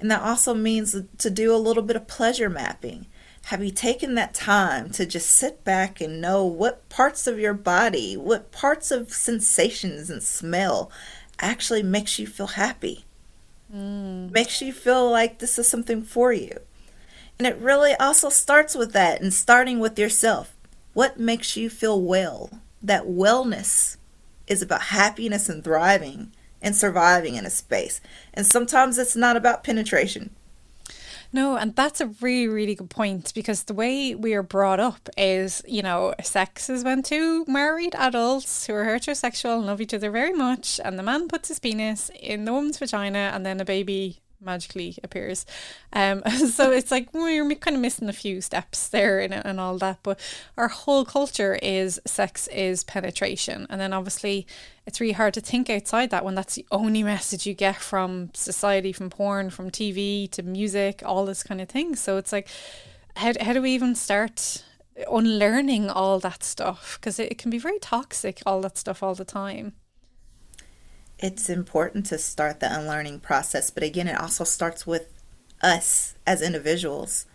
And 0.00 0.10
that 0.10 0.22
also 0.22 0.54
means 0.54 0.94
to 1.18 1.30
do 1.30 1.52
a 1.54 1.56
little 1.56 1.82
bit 1.82 1.96
of 1.96 2.06
pleasure 2.06 2.48
mapping 2.48 3.06
have 3.46 3.64
you 3.64 3.70
taken 3.70 4.14
that 4.14 4.34
time 4.34 4.90
to 4.90 5.06
just 5.06 5.30
sit 5.30 5.64
back 5.64 6.00
and 6.00 6.20
know 6.20 6.44
what 6.44 6.88
parts 6.88 7.26
of 7.26 7.38
your 7.38 7.54
body, 7.54 8.16
what 8.16 8.52
parts 8.52 8.90
of 8.90 9.12
sensations 9.12 10.10
and 10.10 10.22
smell 10.22 10.90
actually 11.40 11.82
makes 11.82 12.18
you 12.18 12.26
feel 12.26 12.48
happy? 12.48 13.04
Mm. 13.74 14.30
Makes 14.30 14.60
you 14.62 14.72
feel 14.72 15.10
like 15.10 15.38
this 15.38 15.58
is 15.58 15.68
something 15.68 16.02
for 16.02 16.32
you. 16.32 16.58
And 17.38 17.46
it 17.46 17.56
really 17.58 17.94
also 17.94 18.28
starts 18.28 18.74
with 18.74 18.92
that 18.92 19.20
and 19.20 19.32
starting 19.32 19.78
with 19.78 19.98
yourself. 19.98 20.54
What 20.92 21.18
makes 21.18 21.56
you 21.56 21.70
feel 21.70 22.00
well? 22.02 22.50
That 22.82 23.04
wellness 23.04 23.96
is 24.46 24.62
about 24.62 24.82
happiness 24.82 25.48
and 25.48 25.62
thriving 25.62 26.32
and 26.60 26.74
surviving 26.74 27.36
in 27.36 27.46
a 27.46 27.50
space. 27.50 28.00
And 28.34 28.46
sometimes 28.46 28.98
it's 28.98 29.14
not 29.14 29.36
about 29.36 29.62
penetration. 29.62 30.34
No, 31.30 31.56
and 31.56 31.76
that's 31.76 32.00
a 32.00 32.06
really, 32.22 32.48
really 32.48 32.74
good 32.74 32.88
point 32.88 33.32
because 33.34 33.64
the 33.64 33.74
way 33.74 34.14
we 34.14 34.32
are 34.32 34.42
brought 34.42 34.80
up 34.80 35.10
is, 35.16 35.62
you 35.66 35.82
know, 35.82 36.14
sex 36.22 36.70
is 36.70 36.84
when 36.84 37.02
two 37.02 37.44
married 37.46 37.94
adults 37.96 38.66
who 38.66 38.72
are 38.72 38.86
heterosexual 38.86 39.58
and 39.58 39.66
love 39.66 39.80
each 39.80 39.92
other 39.92 40.10
very 40.10 40.32
much, 40.32 40.80
and 40.82 40.98
the 40.98 41.02
man 41.02 41.28
puts 41.28 41.48
his 41.48 41.58
penis 41.58 42.10
in 42.18 42.46
the 42.46 42.52
woman's 42.52 42.78
vagina, 42.78 43.30
and 43.34 43.44
then 43.44 43.60
a 43.60 43.64
baby 43.64 44.20
magically 44.40 44.96
appears. 45.02 45.46
Um, 45.92 46.22
so 46.50 46.70
it's 46.70 46.90
like 46.90 47.12
we're 47.12 47.54
kind 47.56 47.76
of 47.76 47.82
missing 47.82 48.08
a 48.08 48.12
few 48.12 48.40
steps 48.40 48.88
there 48.88 49.20
and, 49.20 49.32
and 49.34 49.60
all 49.60 49.78
that. 49.78 49.98
But 50.02 50.20
our 50.56 50.68
whole 50.68 51.04
culture 51.04 51.58
is 51.62 52.00
sex 52.06 52.46
is 52.48 52.84
penetration. 52.84 53.66
And 53.70 53.80
then 53.80 53.92
obviously 53.92 54.46
it's 54.86 55.00
really 55.00 55.12
hard 55.12 55.34
to 55.34 55.40
think 55.40 55.68
outside 55.68 56.10
that 56.10 56.24
when 56.24 56.34
that's 56.34 56.54
the 56.54 56.66
only 56.70 57.02
message 57.02 57.46
you 57.46 57.54
get 57.54 57.76
from 57.76 58.30
society, 58.34 58.92
from 58.92 59.10
porn, 59.10 59.50
from 59.50 59.70
TV 59.70 60.30
to 60.32 60.42
music, 60.42 61.02
all 61.04 61.24
this 61.26 61.42
kind 61.42 61.60
of 61.60 61.68
thing. 61.68 61.96
So 61.96 62.16
it's 62.16 62.32
like, 62.32 62.48
how, 63.16 63.32
how 63.40 63.52
do 63.52 63.62
we 63.62 63.72
even 63.72 63.94
start 63.94 64.64
unlearning 65.10 65.90
all 65.90 66.18
that 66.20 66.42
stuff? 66.42 66.98
Because 66.98 67.18
it, 67.18 67.32
it 67.32 67.38
can 67.38 67.50
be 67.50 67.58
very 67.58 67.78
toxic, 67.78 68.42
all 68.46 68.60
that 68.62 68.78
stuff 68.78 69.02
all 69.02 69.14
the 69.14 69.24
time 69.24 69.74
it's 71.18 71.50
important 71.50 72.06
to 72.06 72.18
start 72.18 72.60
the 72.60 72.72
unlearning 72.72 73.20
process. 73.20 73.70
But 73.70 73.82
again, 73.82 74.08
it 74.08 74.20
also 74.20 74.44
starts 74.44 74.86
with 74.86 75.12
us 75.62 76.14
as 76.26 76.42
individuals 76.42 77.26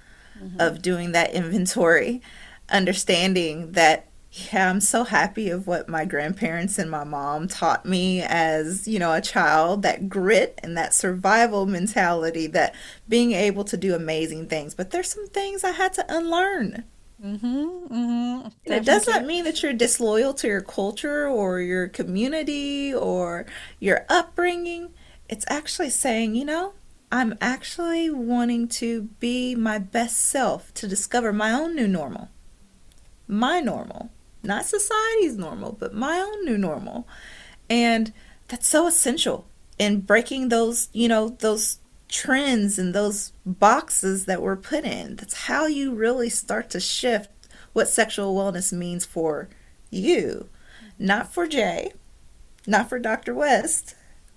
mm-hmm. 0.42 0.60
of 0.60 0.82
doing 0.82 1.12
that 1.12 1.34
inventory, 1.34 2.22
understanding 2.70 3.74
that 3.74 4.08
yeah, 4.52 4.68
I'm 4.68 4.82
so 4.82 5.04
happy 5.04 5.52
of 5.52 5.68
what 5.68 5.88
my 5.88 6.06
grandparents 6.06 6.80
and 6.80 6.90
my 6.90 7.04
mom 7.04 7.48
taught 7.48 7.86
me 7.86 8.24
as, 8.24 8.88
you 8.88 8.98
know, 8.98 9.14
a 9.14 9.22
child, 9.22 9.84
that 9.84 10.10
grit 10.10 10.60
and 10.64 10.76
that 10.76 10.96
survival 10.96 11.68
mentality, 11.68 12.48
that 12.48 12.74
being 13.08 13.34
able 13.34 13.64
to 13.66 13.78
do 13.78 13.94
amazing 13.94 14.48
things. 14.48 14.74
But 14.74 14.90
there's 14.90 15.10
some 15.10 15.28
things 15.28 15.64
I 15.64 15.70
had 15.70 15.94
to 15.94 16.06
unlearn. 16.10 16.84
Mm-hmm, 17.22 17.94
mm-hmm, 17.94 18.48
it 18.66 18.86
does 18.86 19.08
not 19.08 19.26
mean 19.26 19.46
that 19.46 19.64
you're 19.64 19.74
disloyal 19.74 20.34
to 20.36 20.48
your 20.48 20.62
culture 20.62 21.28
or 21.28 21.62
your 21.62 21.88
community 21.88 22.94
or 22.94 23.46
your 23.80 24.06
upbringing. 24.10 24.94
It's 25.30 25.46
actually 25.50 25.90
saying, 25.90 26.36
you 26.36 26.46
know, 26.46 26.74
I'm 27.12 27.38
actually 27.40 28.10
wanting 28.10 28.68
to 28.70 29.04
be 29.20 29.56
my 29.56 29.78
best 29.78 30.18
self 30.18 30.74
to 30.76 30.88
discover 30.88 31.32
my 31.32 31.52
own 31.52 31.76
new 31.76 31.88
normal. 31.88 32.30
My 33.28 33.60
normal 33.60 34.10
not 34.44 34.66
society's 34.66 35.38
normal, 35.38 35.72
but 35.80 35.94
my 35.94 36.20
own 36.20 36.46
new 36.46 36.58
normal. 36.58 37.08
And 37.70 38.14
that's 38.50 38.68
so 38.68 38.88
essential 38.88 39.48
in 39.80 40.02
breaking 40.02 40.50
those, 40.50 40.90
you 40.92 41.08
know, 41.08 41.30
those 41.30 41.80
trends 42.14 42.78
and 42.78 42.94
those 42.94 43.34
boxes 43.44 44.26
that 44.26 44.42
we're 44.42 44.56
put 44.56 44.86
in. 44.86 45.16
That's 45.16 45.46
how 45.46 45.66
you 45.66 45.94
really 45.94 46.30
start 46.30 46.70
to 46.70 46.80
shift 46.80 47.30
what 47.74 47.90
sexual 47.90 48.36
wellness 48.36 48.72
means 48.72 49.04
for 49.04 49.50
you, 49.90 50.48
not 51.00 51.34
for 51.34 51.48
Jay, 51.48 51.92
not 52.68 52.88
for 52.88 53.00
Dr. 53.00 53.34
West, 53.34 53.96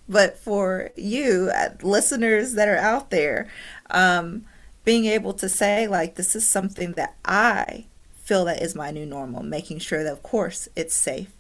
but 0.08 0.38
for 0.38 0.90
you, 0.96 1.50
uh, 1.54 1.70
listeners 1.82 2.54
that 2.54 2.68
are 2.68 2.78
out 2.78 3.10
there, 3.10 3.46
um, 3.90 4.46
being 4.84 5.04
able 5.04 5.34
to 5.34 5.48
say, 5.48 5.86
like, 5.86 6.14
this 6.14 6.34
is 6.34 6.48
something 6.48 6.92
that 6.92 7.16
I 7.26 7.86
feel 8.14 8.46
that 8.46 8.62
is 8.62 8.74
my 8.74 8.90
new 8.90 9.04
normal, 9.04 9.42
making 9.42 9.80
sure 9.80 10.02
that, 10.02 10.12
of 10.12 10.22
course, 10.22 10.66
it's 10.76 10.96
safe, 10.96 11.32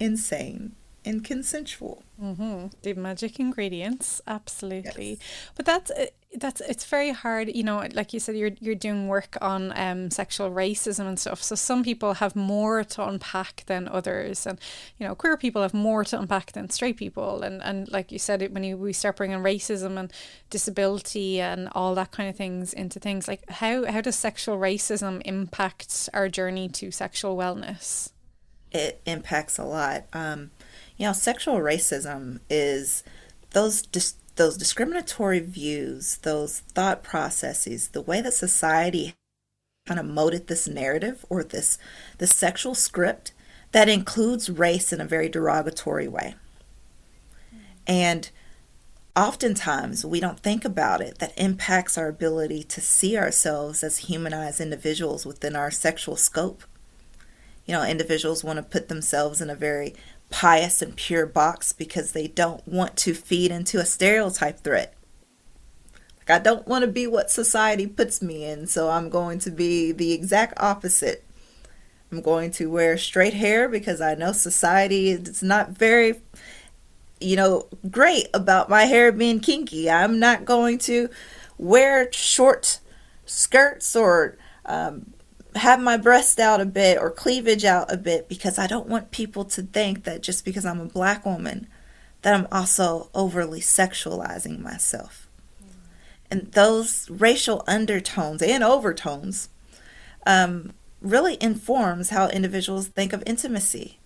insane, 0.00 0.74
and 1.06 1.24
consensual. 1.24 2.02
Mm-hmm. 2.20 2.66
The 2.82 2.94
magic 2.94 3.38
ingredients, 3.38 4.20
absolutely. 4.26 5.10
Yes. 5.10 5.18
But 5.54 5.66
that's 5.66 5.90
uh, 5.90 6.06
that's 6.34 6.60
it's 6.62 6.84
very 6.84 7.12
hard. 7.12 7.54
You 7.54 7.62
know, 7.62 7.86
like 7.94 8.12
you 8.12 8.20
said, 8.20 8.36
you're 8.36 8.52
you're 8.60 8.74
doing 8.74 9.06
work 9.06 9.36
on 9.40 9.72
um, 9.76 10.10
sexual 10.10 10.50
racism 10.50 11.06
and 11.06 11.18
stuff. 11.18 11.42
So 11.42 11.54
some 11.54 11.84
people 11.84 12.14
have 12.14 12.34
more 12.34 12.84
to 12.84 13.06
unpack 13.06 13.64
than 13.66 13.86
others, 13.88 14.46
and 14.46 14.58
you 14.98 15.06
know, 15.06 15.14
queer 15.14 15.36
people 15.36 15.62
have 15.62 15.74
more 15.74 16.04
to 16.04 16.18
unpack 16.18 16.52
than 16.52 16.68
straight 16.70 16.96
people. 16.96 17.42
And 17.42 17.62
and 17.62 17.90
like 17.90 18.10
you 18.10 18.18
said, 18.18 18.52
when 18.52 18.64
you 18.64 18.76
we 18.76 18.92
start 18.92 19.16
bringing 19.16 19.38
racism 19.38 19.98
and 19.98 20.12
disability 20.50 21.40
and 21.40 21.68
all 21.72 21.94
that 21.94 22.12
kind 22.12 22.28
of 22.28 22.36
things 22.36 22.72
into 22.72 22.98
things, 22.98 23.28
like 23.28 23.48
how 23.50 23.90
how 23.90 24.00
does 24.00 24.16
sexual 24.16 24.58
racism 24.58 25.22
impact 25.24 26.08
our 26.12 26.28
journey 26.28 26.68
to 26.70 26.90
sexual 26.90 27.36
wellness? 27.36 28.10
It 28.72 29.00
impacts 29.06 29.58
a 29.58 29.64
lot. 29.64 30.04
Um, 30.12 30.50
you 30.96 31.06
know, 31.06 31.12
sexual 31.12 31.56
racism 31.56 32.40
is 32.48 33.04
those 33.50 33.82
dis- 33.82 34.14
those 34.36 34.56
discriminatory 34.56 35.40
views, 35.40 36.18
those 36.18 36.60
thought 36.60 37.02
processes, 37.02 37.88
the 37.88 38.02
way 38.02 38.20
that 38.20 38.34
society 38.34 39.14
kind 39.86 40.00
of 40.00 40.06
molded 40.06 40.46
this 40.46 40.66
narrative 40.66 41.24
or 41.28 41.42
this 41.42 41.78
this 42.18 42.34
sexual 42.34 42.74
script 42.74 43.32
that 43.72 43.88
includes 43.88 44.50
race 44.50 44.92
in 44.92 45.00
a 45.00 45.06
very 45.06 45.28
derogatory 45.28 46.08
way. 46.08 46.34
And 47.86 48.30
oftentimes 49.14 50.04
we 50.04 50.20
don't 50.20 50.40
think 50.40 50.64
about 50.64 51.00
it 51.00 51.18
that 51.18 51.32
impacts 51.36 51.96
our 51.96 52.08
ability 52.08 52.62
to 52.64 52.80
see 52.80 53.16
ourselves 53.16 53.82
as 53.82 53.98
humanized 53.98 54.60
individuals 54.60 55.24
within 55.24 55.56
our 55.56 55.70
sexual 55.70 56.16
scope. 56.16 56.64
You 57.64 57.72
know, 57.74 57.82
individuals 57.84 58.44
want 58.44 58.58
to 58.58 58.62
put 58.62 58.88
themselves 58.88 59.40
in 59.40 59.50
a 59.50 59.54
very 59.54 59.94
pious 60.30 60.82
and 60.82 60.96
pure 60.96 61.26
box 61.26 61.72
because 61.72 62.12
they 62.12 62.26
don't 62.26 62.66
want 62.66 62.96
to 62.96 63.14
feed 63.14 63.50
into 63.50 63.78
a 63.78 63.84
stereotype 63.84 64.60
threat. 64.60 64.94
Like, 66.18 66.40
I 66.40 66.42
don't 66.42 66.66
want 66.66 66.82
to 66.82 66.90
be 66.90 67.06
what 67.06 67.30
society 67.30 67.86
puts 67.86 68.20
me 68.20 68.44
in, 68.44 68.66
so 68.66 68.90
I'm 68.90 69.08
going 69.08 69.38
to 69.40 69.50
be 69.50 69.92
the 69.92 70.12
exact 70.12 70.54
opposite. 70.60 71.24
I'm 72.10 72.20
going 72.20 72.50
to 72.52 72.70
wear 72.70 72.98
straight 72.98 73.34
hair 73.34 73.68
because 73.68 74.00
I 74.00 74.14
know 74.14 74.32
society 74.32 75.10
is 75.10 75.42
not 75.42 75.70
very, 75.70 76.20
you 77.20 77.36
know, 77.36 77.66
great 77.90 78.28
about 78.34 78.68
my 78.68 78.84
hair 78.84 79.12
being 79.12 79.40
kinky. 79.40 79.90
I'm 79.90 80.18
not 80.18 80.44
going 80.44 80.78
to 80.80 81.08
wear 81.58 82.12
short 82.12 82.80
skirts 83.24 83.96
or 83.96 84.36
um, 84.66 85.12
have 85.56 85.80
my 85.80 85.96
breast 85.96 86.38
out 86.38 86.60
a 86.60 86.66
bit 86.66 86.98
or 86.98 87.10
cleavage 87.10 87.64
out 87.64 87.92
a 87.92 87.96
bit 87.96 88.28
because 88.28 88.58
I 88.58 88.66
don't 88.66 88.88
want 88.88 89.10
people 89.10 89.44
to 89.46 89.62
think 89.62 90.04
that 90.04 90.22
just 90.22 90.44
because 90.44 90.64
I'm 90.64 90.80
a 90.80 90.86
black 90.86 91.24
woman 91.24 91.66
that 92.22 92.34
I'm 92.34 92.48
also 92.50 93.10
overly 93.14 93.60
sexualizing 93.60 94.60
myself. 94.60 95.28
And 96.30 96.50
those 96.52 97.08
racial 97.08 97.62
undertones 97.66 98.42
and 98.42 98.64
overtones 98.64 99.48
um, 100.26 100.72
really 101.00 101.40
informs 101.40 102.10
how 102.10 102.28
individuals 102.28 102.88
think 102.88 103.12
of 103.12 103.22
intimacy. 103.26 103.98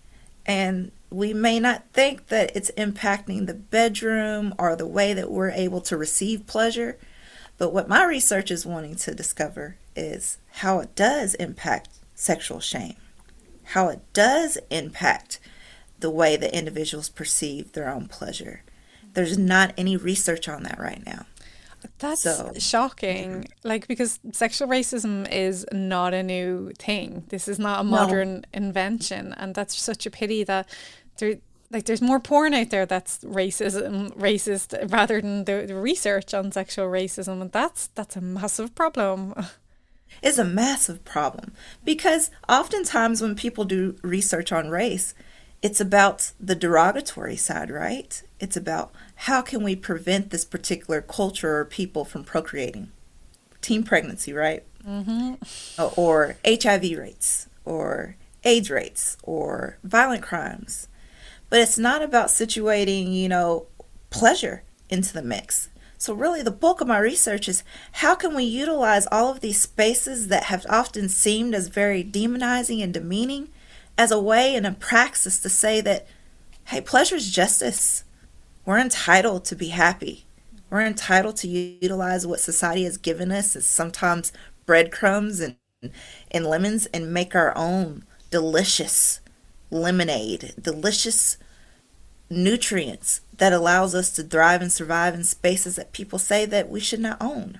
And 0.45 0.91
we 1.09 1.33
may 1.33 1.59
not 1.59 1.83
think 1.93 2.27
that 2.27 2.55
it's 2.55 2.71
impacting 2.71 3.47
the 3.47 3.53
bedroom 3.53 4.53
or 4.57 4.75
the 4.75 4.87
way 4.87 5.13
that 5.13 5.31
we're 5.31 5.51
able 5.51 5.81
to 5.81 5.97
receive 5.97 6.47
pleasure. 6.47 6.97
But 7.61 7.73
what 7.73 7.87
my 7.87 8.03
research 8.05 8.49
is 8.49 8.65
wanting 8.65 8.95
to 8.95 9.13
discover 9.13 9.77
is 9.95 10.39
how 10.49 10.79
it 10.79 10.95
does 10.95 11.35
impact 11.35 11.89
sexual 12.15 12.59
shame, 12.59 12.95
how 13.65 13.87
it 13.89 13.99
does 14.13 14.57
impact 14.71 15.39
the 15.99 16.09
way 16.09 16.35
that 16.37 16.57
individuals 16.57 17.07
perceive 17.07 17.73
their 17.73 17.87
own 17.87 18.07
pleasure. 18.07 18.63
There's 19.13 19.37
not 19.37 19.75
any 19.77 19.95
research 19.95 20.49
on 20.49 20.63
that 20.63 20.79
right 20.79 21.05
now. 21.05 21.27
That's 21.99 22.23
so, 22.23 22.51
shocking. 22.57 23.29
Mm-hmm. 23.29 23.67
Like 23.67 23.87
because 23.87 24.19
sexual 24.31 24.67
racism 24.67 25.31
is 25.31 25.63
not 25.71 26.15
a 26.15 26.23
new 26.23 26.71
thing. 26.79 27.25
This 27.29 27.47
is 27.47 27.59
not 27.59 27.81
a 27.81 27.83
modern 27.83 28.37
no. 28.37 28.41
invention 28.53 29.35
and 29.37 29.53
that's 29.53 29.79
such 29.79 30.07
a 30.07 30.09
pity 30.09 30.43
that 30.45 30.67
there 31.19 31.35
like 31.71 31.85
there's 31.85 32.01
more 32.01 32.19
porn 32.19 32.53
out 32.53 32.69
there 32.69 32.85
that's 32.85 33.19
racism 33.19 34.13
racist 34.17 34.91
rather 34.91 35.21
than 35.21 35.45
the, 35.45 35.65
the 35.67 35.75
research 35.75 36.33
on 36.33 36.51
sexual 36.51 36.85
racism 36.85 37.41
and 37.41 37.51
that's 37.51 37.87
that's 37.87 38.15
a 38.15 38.21
massive 38.21 38.75
problem. 38.75 39.33
is 40.21 40.37
a 40.37 40.43
massive 40.43 41.03
problem 41.05 41.53
because 41.83 42.31
oftentimes 42.47 43.21
when 43.21 43.35
people 43.35 43.63
do 43.63 43.95
research 44.01 44.51
on 44.51 44.69
race, 44.69 45.13
it's 45.61 45.79
about 45.79 46.31
the 46.39 46.55
derogatory 46.55 47.35
side, 47.35 47.69
right? 47.69 48.21
It's 48.39 48.57
about 48.57 48.91
how 49.15 49.41
can 49.41 49.63
we 49.63 49.75
prevent 49.75 50.29
this 50.29 50.45
particular 50.45 51.01
culture 51.01 51.57
or 51.57 51.65
people 51.65 52.03
from 52.03 52.23
procreating? 52.23 52.91
Teen 53.61 53.83
pregnancy, 53.83 54.33
right? 54.33 54.63
Mm-hmm. 54.85 55.35
Or 55.95 56.35
HIV 56.45 56.97
rates, 56.97 57.47
or 57.63 58.15
AIDS 58.43 58.71
rates, 58.71 59.17
or 59.21 59.77
violent 59.83 60.23
crimes. 60.23 60.87
But 61.51 61.59
it's 61.59 61.77
not 61.77 62.01
about 62.01 62.29
situating, 62.29 63.13
you 63.13 63.27
know, 63.27 63.67
pleasure 64.09 64.63
into 64.89 65.13
the 65.13 65.21
mix. 65.21 65.67
So, 65.97 66.13
really, 66.13 66.41
the 66.41 66.49
bulk 66.49 66.79
of 66.79 66.87
my 66.87 66.97
research 66.97 67.49
is 67.49 67.63
how 67.91 68.15
can 68.15 68.33
we 68.33 68.45
utilize 68.45 69.05
all 69.11 69.29
of 69.29 69.41
these 69.41 69.59
spaces 69.59 70.29
that 70.29 70.43
have 70.43 70.65
often 70.69 71.09
seemed 71.09 71.53
as 71.53 71.67
very 71.67 72.05
demonizing 72.05 72.81
and 72.81 72.93
demeaning 72.93 73.49
as 73.97 74.11
a 74.11 74.19
way 74.19 74.55
and 74.55 74.65
a 74.65 74.71
praxis 74.71 75.41
to 75.41 75.49
say 75.49 75.81
that, 75.81 76.07
hey, 76.67 76.79
pleasure 76.79 77.17
is 77.17 77.29
justice. 77.29 78.05
We're 78.65 78.79
entitled 78.79 79.43
to 79.45 79.55
be 79.55 79.67
happy. 79.67 80.25
We're 80.69 80.85
entitled 80.85 81.35
to 81.37 81.49
utilize 81.49 82.25
what 82.25 82.39
society 82.39 82.85
has 82.85 82.97
given 82.97 83.29
us 83.29 83.57
as 83.57 83.65
sometimes 83.65 84.31
breadcrumbs 84.65 85.41
and, 85.41 85.57
and 86.31 86.45
lemons 86.45 86.85
and 86.87 87.13
make 87.13 87.35
our 87.35 87.55
own 87.57 88.05
delicious 88.29 89.20
lemonade, 89.71 90.53
delicious 90.61 91.37
nutrients 92.29 93.21
that 93.37 93.53
allows 93.53 93.95
us 93.95 94.11
to 94.11 94.23
thrive 94.23 94.61
and 94.61 94.71
survive 94.71 95.13
in 95.13 95.23
spaces 95.23 95.75
that 95.75 95.91
people 95.91 96.19
say 96.19 96.45
that 96.45 96.69
we 96.69 96.79
should 96.79 96.99
not 96.99 97.17
own. 97.19 97.59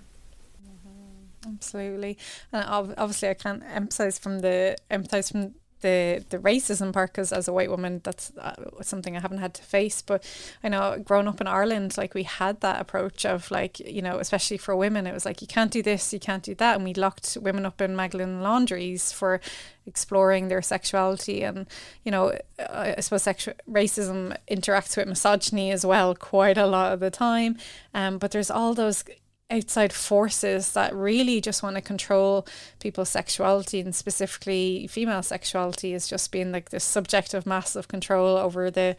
Mm-hmm. 0.64 1.54
Absolutely, 1.56 2.18
and 2.52 2.64
obviously, 2.68 3.30
I 3.30 3.34
can't 3.34 3.64
emphasize 3.64 4.20
from 4.20 4.40
the 4.40 4.78
empathize 4.90 5.32
from 5.32 5.56
the 5.82 6.24
the 6.30 6.38
racism 6.38 6.94
part 6.94 7.12
because 7.12 7.32
as 7.32 7.48
a 7.48 7.54
white 7.54 7.70
woman 7.70 8.02
that's 8.04 8.32
uh, 8.38 8.54
something 8.82 9.16
I 9.16 9.20
haven't 9.20 9.40
had 9.40 9.54
to 9.56 9.64
face. 9.64 10.02
But 10.02 10.24
I 10.64 10.70
know 10.70 11.02
growing 11.04 11.28
up 11.28 11.42
in 11.42 11.48
Ireland 11.48 11.98
like 11.98 12.14
we 12.14 12.24
had 12.24 12.62
that 12.62 12.82
approach 12.82 13.26
of 13.26 13.52
like 13.52 13.80
you 13.80 14.02
know 14.02 14.18
especially 14.20 14.58
for 14.58 14.76
women 14.76 15.08
it 15.08 15.14
was 15.14 15.26
like 15.26 15.42
you 15.42 15.48
can't 15.48 15.72
do 15.72 15.82
this 15.82 16.14
you 16.14 16.20
can't 16.20 16.44
do 16.44 16.56
that. 16.56 16.76
And 16.76 16.84
we 16.84 16.94
locked 16.94 17.38
women 17.42 17.66
up 17.66 17.82
in 17.82 17.96
Magdalen 17.96 18.42
laundries 18.42 19.12
for 19.12 19.42
exploring 19.86 20.48
their 20.48 20.62
sexuality 20.62 21.44
and 21.44 21.68
you 22.04 22.12
know 22.12 22.38
I 22.60 23.00
suppose 23.00 23.24
sexual 23.24 23.56
racism 23.70 24.38
interacts 24.50 24.96
with 24.96 25.08
misogyny 25.08 25.72
as 25.72 25.86
well 25.86 26.16
quite 26.16 26.58
a 26.58 26.68
lot 26.68 26.94
of 26.94 27.00
the 27.00 27.12
time. 27.12 27.58
Um 27.94 28.18
but 28.18 28.32
there's 28.32 28.52
all 28.52 28.74
those 28.74 29.04
outside 29.52 29.94
forces 29.94 30.72
that 30.74 30.96
really 30.96 31.42
just 31.42 31.62
want 31.62 31.76
to 31.76 31.82
control 31.82 32.48
people's 32.80 33.10
sexuality 33.10 33.80
and 33.82 33.94
specifically 33.94 34.88
female 34.88 35.22
sexuality 35.22 35.94
is 35.94 36.08
just 36.08 36.32
being 36.32 36.52
like 36.52 36.70
this 36.70 36.84
subject 36.84 37.34
of 37.34 37.46
massive 37.46 37.88
control 37.88 38.38
over 38.38 38.72
the 38.72 38.96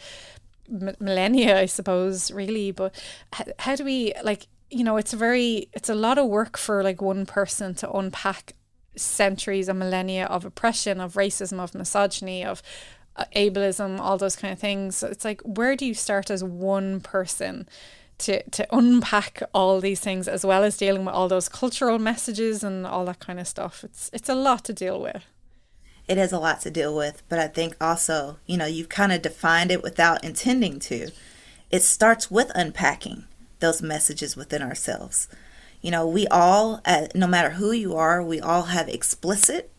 m- 0.71 0.97
millennia 1.01 1.59
i 1.59 1.67
suppose 1.67 2.31
really. 2.31 2.71
But 2.71 2.95
how, 3.33 3.45
how 3.59 3.77
do 3.77 3.85
we 3.85 4.13
like 4.23 4.47
you 4.71 4.85
know 4.85 4.97
it's 4.97 5.13
a 5.13 5.17
very 5.17 5.69
it's 5.73 5.89
a 5.89 5.95
lot 5.95 6.19
of 6.19 6.29
work 6.29 6.57
for 6.57 6.83
like 6.83 7.01
one 7.01 7.27
person 7.27 7.75
to 7.77 7.91
unpack 7.91 8.55
centuries 8.97 9.69
and 9.69 9.79
millennia 9.79 10.27
of 10.27 10.45
oppression 10.45 11.01
of 11.01 11.15
racism 11.15 11.59
of 11.61 11.75
misogyny 11.75 12.45
of 12.45 12.63
uh, 13.17 13.25
ableism 13.35 13.99
all 13.99 14.17
those 14.19 14.37
kind 14.37 14.53
of 14.53 14.59
things. 14.59 14.97
So 14.97 15.09
it's 15.09 15.25
like 15.25 15.41
where 15.43 15.77
do 15.77 15.87
you 15.87 15.95
start 15.95 16.31
as 16.31 16.45
one 16.45 17.01
person 17.01 17.69
to 18.19 18.43
to 18.51 18.67
unpack 18.75 19.43
all 19.53 19.81
these 19.81 20.01
things 20.01 20.29
as 20.29 20.45
well 20.45 20.65
as 20.65 20.77
dealing 20.77 21.05
with 21.05 21.15
all 21.15 21.29
those 21.29 21.49
cultural 21.49 21.99
messages 21.99 22.63
and 22.63 22.87
all 22.87 23.05
that 23.07 23.19
kind 23.19 23.41
of 23.41 23.49
stuff. 23.49 23.85
It's 23.85 24.11
it's 24.13 24.29
a 24.29 24.35
lot 24.35 24.65
to 24.65 24.73
deal 24.73 25.01
with. 25.01 25.25
It 26.09 26.19
is 26.19 26.33
a 26.33 26.39
lot 26.39 26.61
to 26.63 26.71
deal 26.71 26.95
with, 26.95 27.23
but 27.29 27.39
I 27.39 27.47
think 27.47 27.77
also, 27.81 28.39
you 28.47 28.57
know, 28.57 28.67
you've 28.67 28.89
kind 28.89 29.13
of 29.13 29.23
defined 29.23 29.71
it 29.71 29.83
without 29.83 30.25
intending 30.25 30.81
to. 30.81 31.11
It 31.71 31.83
starts 31.83 32.31
with 32.31 32.51
unpacking 32.55 33.25
those 33.61 33.81
messages 33.81 34.37
within 34.37 34.63
ourselves. 34.63 35.29
You 35.81 35.91
know, 35.91 36.07
we 36.07 36.27
all, 36.27 36.81
uh, 36.85 37.07
no 37.15 37.27
matter 37.27 37.51
who 37.51 37.73
you 37.73 37.95
are, 37.95 38.23
we 38.23 38.41
all 38.41 38.65
have 38.65 38.89
explicit 38.89 39.71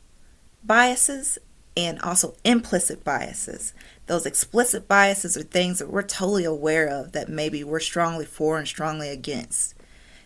biases 0.64 1.38
and 1.76 2.00
also 2.02 2.36
implicit 2.44 3.04
biases. 3.04 3.74
Those 4.08 4.26
explicit 4.26 4.88
biases 4.88 5.38
are 5.38 5.44
things 5.44 5.80
that 5.80 5.90
we're 5.90 6.04
totally 6.04 6.44
aware 6.44 6.88
of 6.88 7.14
that 7.14 7.30
maybe 7.30 7.64
we're 7.64 7.80
strongly 7.80 8.26
for 8.26 8.58
and 8.58 8.68
strongly 8.68 9.10
against. 9.10 9.76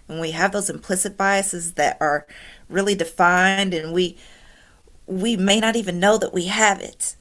And 0.07 0.19
we 0.19 0.31
have 0.31 0.51
those 0.51 0.69
implicit 0.69 1.17
biases 1.17 1.73
that 1.73 1.97
are 1.99 2.25
really 2.69 2.95
defined 2.95 3.73
and 3.73 3.93
we 3.93 4.17
we 5.05 5.37
may 5.37 5.59
not 5.59 5.75
even 5.77 5.99
know 5.99 6.17
that 6.17 6.33
we 6.33 6.47
have 6.47 6.81
it 6.81 7.15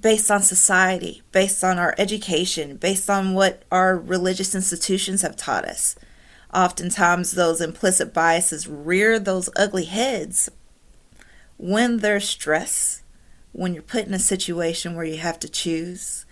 based 0.00 0.30
on 0.30 0.42
society, 0.42 1.22
based 1.32 1.62
on 1.62 1.78
our 1.78 1.94
education, 1.96 2.76
based 2.76 3.08
on 3.08 3.32
what 3.32 3.62
our 3.70 3.96
religious 3.96 4.54
institutions 4.54 5.22
have 5.22 5.36
taught 5.36 5.64
us. 5.64 5.96
Oftentimes, 6.52 7.32
those 7.32 7.60
implicit 7.60 8.12
biases 8.12 8.66
rear 8.66 9.18
those 9.18 9.48
ugly 9.56 9.84
heads 9.84 10.50
when 11.58 11.98
there's 11.98 12.28
stress, 12.28 13.02
when 13.52 13.74
you're 13.74 13.82
put 13.82 14.06
in 14.06 14.14
a 14.14 14.18
situation 14.18 14.94
where 14.94 15.04
you 15.04 15.18
have 15.18 15.38
to 15.40 15.48
choose 15.48 16.26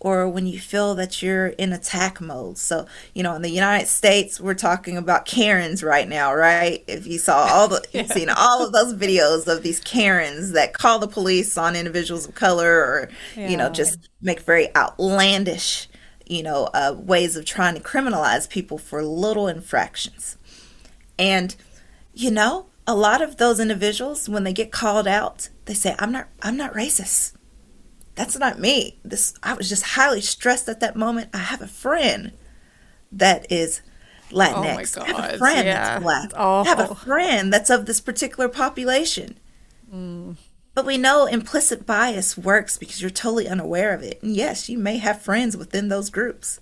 or 0.00 0.26
when 0.26 0.46
you 0.46 0.58
feel 0.58 0.94
that 0.94 1.20
you're 1.20 1.48
in 1.48 1.74
attack 1.74 2.20
mode. 2.22 2.56
So, 2.56 2.86
you 3.14 3.22
know, 3.22 3.34
in 3.34 3.42
the 3.42 3.50
United 3.50 3.86
States, 3.86 4.40
we're 4.40 4.54
talking 4.54 4.96
about 4.96 5.26
Karens 5.26 5.82
right 5.82 6.08
now, 6.08 6.34
right? 6.34 6.82
If 6.86 7.06
you 7.06 7.18
saw 7.18 7.46
all 7.50 7.68
the, 7.68 7.84
yeah. 7.92 8.00
you've 8.02 8.12
seen 8.12 8.30
all 8.30 8.64
of 8.64 8.72
those 8.72 8.94
videos 8.94 9.46
of 9.46 9.62
these 9.62 9.78
Karens 9.80 10.52
that 10.52 10.72
call 10.72 10.98
the 10.98 11.06
police 11.06 11.58
on 11.58 11.76
individuals 11.76 12.26
of 12.26 12.34
color 12.34 12.72
or, 12.72 13.10
yeah. 13.36 13.50
you 13.50 13.58
know, 13.58 13.68
just 13.68 14.08
make 14.22 14.40
very 14.40 14.74
outlandish, 14.74 15.86
you 16.26 16.42
know, 16.42 16.70
uh, 16.72 16.94
ways 16.96 17.36
of 17.36 17.44
trying 17.44 17.74
to 17.74 17.80
criminalize 17.80 18.48
people 18.48 18.78
for 18.78 19.02
little 19.02 19.48
infractions. 19.48 20.38
And, 21.18 21.54
you 22.14 22.30
know, 22.30 22.66
a 22.86 22.94
lot 22.94 23.20
of 23.20 23.36
those 23.36 23.60
individuals 23.60 24.30
when 24.30 24.44
they 24.44 24.54
get 24.54 24.72
called 24.72 25.06
out 25.06 25.50
they 25.70 25.74
say 25.74 25.94
i'm 26.00 26.10
not 26.10 26.26
i'm 26.42 26.56
not 26.56 26.74
racist. 26.74 27.34
That's 28.16 28.36
not 28.36 28.58
me. 28.58 28.98
This 29.04 29.34
i 29.40 29.54
was 29.54 29.68
just 29.68 29.84
highly 29.84 30.20
stressed 30.20 30.68
at 30.68 30.80
that 30.80 30.96
moment. 30.96 31.30
I 31.32 31.38
have 31.38 31.62
a 31.62 31.68
friend 31.68 32.32
that 33.12 33.50
is 33.52 33.80
latinx. 34.32 34.98
Oh 34.98 35.02
I 35.02 35.06
have 35.06 35.34
a 35.34 35.38
friend 35.38 35.66
yeah. 35.66 35.98
that's 35.98 36.02
black 36.02 36.34
i 36.34 36.64
have 36.64 36.90
a 36.90 36.94
friend 36.94 37.52
that's 37.52 37.70
of 37.70 37.86
this 37.86 38.00
particular 38.00 38.48
population. 38.48 39.38
Mm. 39.94 40.36
but 40.74 40.86
we 40.86 40.96
know 40.98 41.26
implicit 41.26 41.84
bias 41.84 42.38
works 42.38 42.78
because 42.78 43.00
you're 43.00 43.10
totally 43.10 43.48
unaware 43.48 43.94
of 43.94 44.02
it. 44.02 44.20
And 44.24 44.34
yes 44.34 44.68
you 44.68 44.76
may 44.76 44.98
have 44.98 45.22
friends 45.22 45.56
within 45.56 45.88
those 45.88 46.10
groups. 46.10 46.58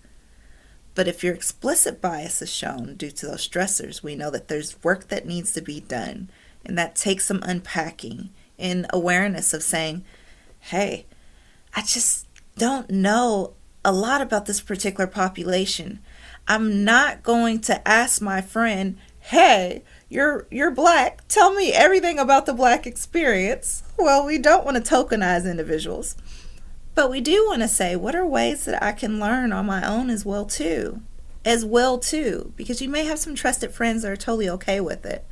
But 0.94 1.08
if 1.08 1.24
your 1.24 1.32
explicit 1.32 2.02
bias 2.02 2.42
is 2.42 2.52
shown 2.52 2.94
due 2.96 3.10
to 3.12 3.26
those 3.26 3.48
stressors, 3.48 4.02
we 4.02 4.16
know 4.16 4.30
that 4.30 4.48
there's 4.48 4.82
work 4.84 5.08
that 5.08 5.26
needs 5.26 5.52
to 5.52 5.62
be 5.62 5.80
done. 5.80 6.28
And 6.66 6.76
that 6.76 6.94
takes 6.94 7.24
some 7.24 7.42
unpacking 7.42 8.30
and 8.58 8.86
awareness 8.90 9.54
of 9.54 9.62
saying, 9.62 10.04
hey, 10.60 11.06
I 11.74 11.82
just 11.82 12.26
don't 12.56 12.90
know 12.90 13.54
a 13.84 13.92
lot 13.92 14.20
about 14.20 14.46
this 14.46 14.60
particular 14.60 15.06
population. 15.06 16.00
I'm 16.46 16.84
not 16.84 17.22
going 17.22 17.60
to 17.62 17.86
ask 17.86 18.20
my 18.20 18.40
friend, 18.40 18.98
hey, 19.20 19.82
you're 20.08 20.46
you're 20.50 20.70
black. 20.70 21.26
Tell 21.28 21.52
me 21.52 21.72
everything 21.72 22.18
about 22.18 22.46
the 22.46 22.54
black 22.54 22.86
experience. 22.86 23.82
Well, 23.96 24.24
we 24.24 24.38
don't 24.38 24.64
want 24.64 24.82
to 24.82 24.94
tokenize 24.94 25.48
individuals. 25.48 26.16
But 26.94 27.10
we 27.10 27.20
do 27.20 27.46
want 27.46 27.62
to 27.62 27.68
say, 27.68 27.94
what 27.94 28.16
are 28.16 28.26
ways 28.26 28.64
that 28.64 28.82
I 28.82 28.92
can 28.92 29.20
learn 29.20 29.52
on 29.52 29.66
my 29.66 29.86
own 29.86 30.10
as 30.10 30.24
well 30.24 30.46
too? 30.46 31.02
As 31.44 31.64
well 31.64 31.98
too, 31.98 32.52
because 32.56 32.82
you 32.82 32.88
may 32.88 33.04
have 33.04 33.18
some 33.18 33.34
trusted 33.34 33.70
friends 33.70 34.02
that 34.02 34.10
are 34.10 34.16
totally 34.16 34.48
okay 34.48 34.80
with 34.80 35.06
it 35.06 35.24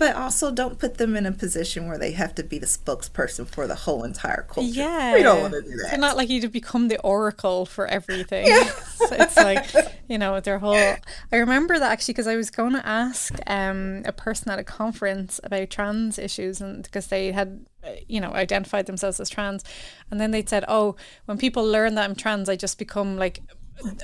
but 0.00 0.16
also 0.16 0.50
don't 0.50 0.78
put 0.78 0.96
them 0.96 1.14
in 1.14 1.26
a 1.26 1.30
position 1.30 1.86
where 1.86 1.98
they 1.98 2.12
have 2.12 2.34
to 2.34 2.42
be 2.42 2.58
the 2.58 2.64
spokesperson 2.64 3.46
for 3.46 3.66
the 3.66 3.74
whole 3.74 4.02
entire 4.02 4.46
culture. 4.48 4.70
Yeah, 4.70 5.12
we 5.12 5.22
don't 5.22 5.42
want 5.42 5.52
to 5.52 5.60
do 5.60 5.76
that. 5.76 5.88
They're 5.90 6.00
not 6.00 6.16
like 6.16 6.30
you 6.30 6.40
to 6.40 6.48
become 6.48 6.88
the 6.88 6.98
oracle 7.02 7.66
for 7.66 7.86
everything. 7.86 8.46
Yeah. 8.46 8.64
so 8.64 9.08
it's 9.10 9.36
like 9.36 9.66
you 10.08 10.16
know 10.16 10.40
their 10.40 10.58
whole. 10.58 10.72
I 10.74 11.36
remember 11.36 11.78
that 11.78 11.92
actually 11.92 12.14
because 12.14 12.26
I 12.26 12.36
was 12.36 12.48
going 12.48 12.72
to 12.72 12.86
ask 12.86 13.34
um, 13.46 14.00
a 14.06 14.12
person 14.12 14.50
at 14.50 14.58
a 14.58 14.64
conference 14.64 15.38
about 15.44 15.68
trans 15.68 16.18
issues, 16.18 16.62
and 16.62 16.82
because 16.82 17.08
they 17.08 17.32
had 17.32 17.66
you 18.08 18.22
know 18.22 18.32
identified 18.32 18.86
themselves 18.86 19.20
as 19.20 19.28
trans, 19.28 19.62
and 20.10 20.18
then 20.18 20.30
they 20.30 20.46
said, 20.46 20.64
"Oh, 20.66 20.96
when 21.26 21.36
people 21.36 21.62
learn 21.62 21.94
that 21.96 22.08
I'm 22.08 22.16
trans, 22.16 22.48
I 22.48 22.56
just 22.56 22.78
become 22.78 23.18
like." 23.18 23.40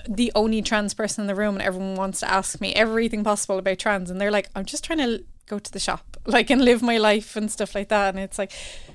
the 0.08 0.32
only 0.34 0.62
trans 0.62 0.94
person 0.94 1.20
in 1.20 1.26
the 1.26 1.34
room 1.34 1.54
and 1.54 1.62
everyone 1.62 1.96
wants 1.96 2.20
to 2.20 2.30
ask 2.30 2.62
me 2.62 2.72
everything 2.72 3.22
possible 3.22 3.58
about 3.58 3.78
trans 3.78 4.10
and 4.10 4.18
they're 4.18 4.30
like 4.30 4.48
I'm 4.56 4.64
just 4.64 4.82
trying 4.82 5.00
to 5.00 5.22
go 5.46 5.58
to 5.58 5.72
the 5.72 5.80
shop 5.80 6.16
like 6.26 6.50
and 6.50 6.64
live 6.64 6.82
my 6.82 6.98
life 6.98 7.36
and 7.36 7.50
stuff 7.50 7.74
like 7.74 7.88
that 7.88 8.14
and 8.14 8.18
it's 8.18 8.38
like 8.38 8.52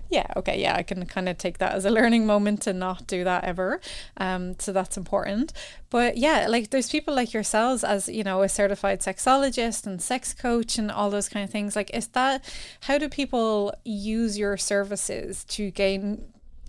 yeah 0.09 0.27
okay 0.35 0.61
yeah 0.61 0.75
i 0.75 0.83
can 0.83 1.05
kind 1.05 1.29
of 1.29 1.37
take 1.37 1.57
that 1.59 1.73
as 1.73 1.85
a 1.85 1.89
learning 1.89 2.25
moment 2.25 2.67
and 2.67 2.79
not 2.79 3.07
do 3.07 3.23
that 3.23 3.43
ever 3.43 3.79
um 4.17 4.51
so 4.59 4.71
that's 4.71 4.97
important. 4.97 5.53
But 5.89 6.17
yeah 6.17 6.47
like 6.47 6.69
there's 6.69 6.89
people 6.89 7.13
like 7.13 7.33
yourselves 7.33 7.83
as 7.83 8.07
you 8.07 8.23
know 8.23 8.41
a 8.43 8.49
certified 8.49 9.01
sexologist 9.01 9.85
and 9.85 10.01
sex 10.01 10.33
coach 10.33 10.77
and 10.77 10.89
all 10.89 11.09
those 11.09 11.27
kind 11.27 11.43
of 11.43 11.49
things 11.49 11.75
like 11.75 11.93
is 11.93 12.07
that 12.09 12.43
how 12.81 12.97
do 12.97 13.09
people 13.09 13.73
use 13.83 14.37
your 14.37 14.55
services 14.57 15.43
to 15.45 15.71
gain 15.71 16.23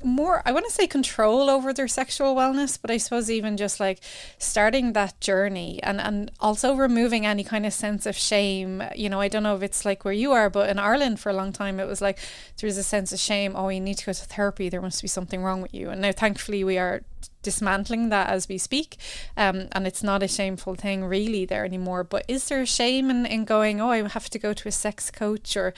more 0.05 0.43
i 0.45 0.53
want 0.53 0.65
to 0.67 0.73
say 0.73 0.87
control 0.87 1.51
over 1.51 1.73
their 1.73 1.89
sexual 1.89 2.35
wellness 2.35 2.79
but 2.81 2.91
i 2.91 2.97
suppose 2.97 3.31
even 3.31 3.57
just 3.57 3.81
like 3.81 4.01
starting 4.39 4.93
that 4.93 5.19
journey 5.21 5.81
and 5.83 6.01
and 6.01 6.31
also 6.41 6.75
removing 6.75 7.27
any 7.27 7.45
kind 7.45 7.67
of 7.67 7.73
sense 7.73 8.07
of 8.07 8.17
shame. 8.17 8.83
You 8.95 9.09
know 9.09 9.21
i 9.21 9.29
don't 9.29 9.43
know 9.43 9.57
if 9.57 9.63
it's 9.63 9.85
like 9.85 10.05
where 10.05 10.15
you 10.15 10.33
are 10.33 10.49
but 10.51 10.69
in 10.69 10.79
ireland 10.79 11.21
for 11.21 11.31
a 11.31 11.35
long 11.35 11.53
time 11.53 11.81
it 11.81 11.87
was 11.87 12.01
like 12.01 12.19
there 12.59 12.69
was 12.69 12.79
a 12.79 12.83
sense 12.83 13.13
of 13.13 13.19
shame 13.19 13.55
oh 13.57 13.69
you 13.69 13.81
need 13.81 13.99
to 13.99 14.07
go 14.07 14.13
to 14.13 14.25
therapy. 14.25 14.69
There 14.69 14.81
must 14.81 15.03
be 15.03 15.09
something 15.09 15.43
wrong 15.43 15.63
with 15.63 15.75
you. 15.75 15.91
And 15.91 16.01
now 16.01 16.13
thankfully 16.13 16.65
we 16.65 16.79
are 16.79 17.03
dismantling 17.43 18.09
that 18.11 18.29
as 18.29 18.49
we 18.49 18.59
speak. 18.59 18.97
Um, 19.37 19.69
and 19.73 19.87
it's 19.87 20.03
not 20.03 20.23
a 20.23 20.29
shameful 20.29 20.75
thing 20.75 21.05
really 21.05 21.45
there 21.45 21.65
anymore. 21.65 22.05
But 22.05 22.25
is 22.29 22.49
there 22.49 22.65
shame 22.67 23.11
in, 23.11 23.27
in 23.27 23.45
going 23.45 23.81
oh 23.81 23.91
i 23.91 24.09
have 24.09 24.31
to 24.31 24.39
go 24.39 24.53
to 24.53 24.69
a 24.69 24.73
sex 24.73 25.11
coach 25.11 25.57
or 25.57 25.75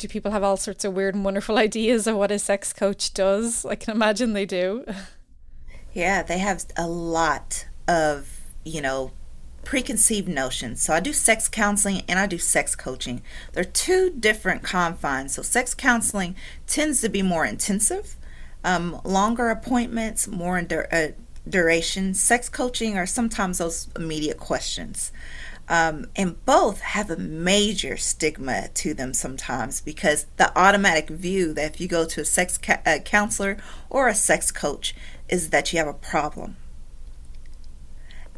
do 0.00 0.08
people 0.08 0.32
have 0.32 0.42
all 0.42 0.56
sorts 0.56 0.84
of 0.84 0.94
weird 0.94 1.14
and 1.14 1.24
wonderful 1.24 1.58
ideas 1.68 2.06
of 2.06 2.16
what 2.16 2.32
a 2.32 2.38
sex 2.38 2.72
coach 2.72 3.14
does? 3.14 3.64
I 3.64 3.76
can 3.76 3.94
imagine 3.94 4.32
they 4.32 4.46
do. 4.46 4.84
Yeah, 5.92 6.22
they 6.22 6.38
have 6.38 6.64
a 6.76 6.88
lot 6.88 7.66
of, 7.86 8.40
you 8.64 8.80
know, 8.80 9.12
preconceived 9.64 10.28
notions. 10.28 10.82
So 10.82 10.94
I 10.94 11.00
do 11.00 11.12
sex 11.12 11.48
counseling 11.48 12.02
and 12.08 12.18
I 12.18 12.26
do 12.26 12.38
sex 12.38 12.74
coaching. 12.74 13.22
They're 13.52 13.64
two 13.64 14.10
different 14.10 14.62
confines. 14.62 15.34
So 15.34 15.42
sex 15.42 15.74
counseling 15.74 16.34
tends 16.66 17.00
to 17.02 17.08
be 17.08 17.22
more 17.22 17.44
intensive, 17.44 18.16
um, 18.64 19.00
longer 19.04 19.50
appointments, 19.50 20.26
more 20.26 20.58
in 20.58 20.66
dur- 20.66 20.88
uh, 20.90 21.08
duration. 21.48 22.14
Sex 22.14 22.48
coaching 22.48 22.96
are 22.96 23.06
sometimes 23.06 23.58
those 23.58 23.88
immediate 23.96 24.38
questions. 24.38 25.12
Um, 25.70 26.06
and 26.16 26.44
both 26.44 26.80
have 26.80 27.10
a 27.10 27.16
major 27.16 27.96
stigma 27.96 28.70
to 28.74 28.92
them 28.92 29.14
sometimes 29.14 29.80
because 29.80 30.26
the 30.36 30.52
automatic 30.58 31.08
view 31.08 31.52
that 31.54 31.74
if 31.74 31.80
you 31.80 31.86
go 31.86 32.04
to 32.06 32.22
a 32.22 32.24
sex 32.24 32.58
ca- 32.58 32.82
a 32.84 32.98
counselor 32.98 33.56
or 33.88 34.08
a 34.08 34.14
sex 34.16 34.50
coach 34.50 34.96
is 35.28 35.50
that 35.50 35.72
you 35.72 35.78
have 35.78 35.86
a 35.86 35.92
problem. 35.94 36.56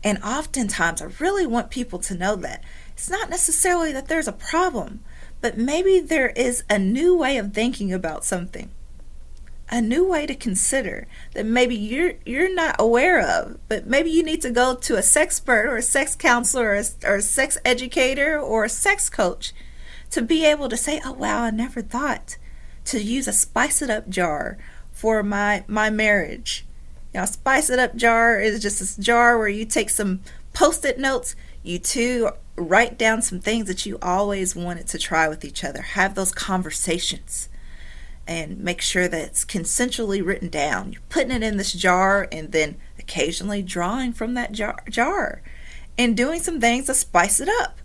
And 0.05 0.23
oftentimes, 0.23 1.01
I 1.01 1.07
really 1.21 1.47
want 1.47 1.71
people 1.71 1.99
to 2.01 2.15
know 2.15 2.37
that 2.37 2.63
it's 2.93 3.09
not 3.09 3.31
necessarily 3.31 3.93
that 3.93 4.09
there's 4.09 4.29
a 4.29 4.33
problem, 4.33 5.01
but 5.41 5.57
maybe 5.57 6.01
there 6.01 6.31
is 6.31 6.65
a 6.69 6.79
new 6.79 7.17
way 7.17 7.37
of 7.37 7.55
thinking 7.55 7.93
about 7.93 8.25
something, 8.25 8.71
a 9.73 9.81
new 9.81 10.07
way 10.07 10.27
to 10.27 10.35
consider 10.35 11.09
that 11.33 11.47
maybe 11.47 11.75
you're 11.75 12.13
you're 12.27 12.55
not 12.55 12.77
aware 12.79 13.19
of 13.19 13.59
but 13.69 13.87
maybe 13.87 14.11
you 14.11 14.23
need 14.23 14.43
to 14.43 14.51
go 14.51 14.75
to 14.75 14.97
a 14.97 15.03
sex 15.03 15.39
expert 15.39 15.67
or 15.67 15.79
a 15.79 15.83
sex 15.83 16.15
counselor 16.15 16.67
or 16.67 16.75
a, 16.75 16.85
or 17.05 17.17
a 17.17 17.23
sex 17.23 17.57
educator 17.65 18.39
or 18.39 18.65
a 18.65 18.69
sex 18.69 19.09
coach 19.09 19.55
to 20.11 20.21
be 20.21 20.45
able 20.45 20.69
to 20.69 20.77
say 20.77 21.01
oh 21.07 21.13
wow 21.13 21.43
i 21.45 21.51
never 21.51 21.81
thought 21.81 22.37
to 22.85 23.03
use 23.03 23.27
a 23.27 23.33
spice 23.33 23.81
it 23.81 23.89
up 23.89 24.09
jar 24.11 24.59
for 24.91 25.23
my 25.23 25.65
my 25.67 25.89
marriage. 25.89 26.67
You 27.15 27.21
know 27.21 27.27
spice 27.27 27.71
it 27.71 27.79
up 27.79 27.97
jar 27.97 28.39
is 28.39 28.61
just 28.61 28.79
this 28.79 28.97
jar 28.97 29.39
where 29.39 29.49
you 29.49 29.65
take 29.65 29.89
some 29.89 30.21
post-it 30.53 30.99
notes 30.99 31.35
you 31.63 31.79
two 31.79 32.29
write 32.57 32.99
down 32.99 33.23
some 33.23 33.41
things 33.41 33.69
that 33.69 33.87
you 33.87 33.99
always 34.03 34.55
wanted 34.55 34.87
to 34.89 34.99
try 34.99 35.29
with 35.29 35.47
each 35.47 35.65
other 35.65 35.81
have 35.81 36.15
those 36.15 36.33
conversations 36.33 37.49
and 38.27 38.59
make 38.59 38.81
sure 38.81 39.09
that 39.09 39.25
it's 39.25 39.45
consensually 39.45 40.25
written 40.25 40.49
down. 40.49 40.93
You're 40.93 41.03
putting 41.09 41.33
it 41.33 41.43
in 41.43 41.57
this 41.57 41.73
jar 41.73 42.29
and 42.31 42.53
then 42.53 42.77
occasionally 42.99 43.63
drawing 43.63 44.13
from 44.13 44.35
that 44.35 44.53
jar, 44.53 44.83
jar 44.89 45.43
and 45.99 46.17
doing 46.17 46.41
some 46.41 46.61
things 46.61 46.87
to 46.87 46.95
spice 46.95 47.41
it 47.41 47.49
up. 47.61 47.79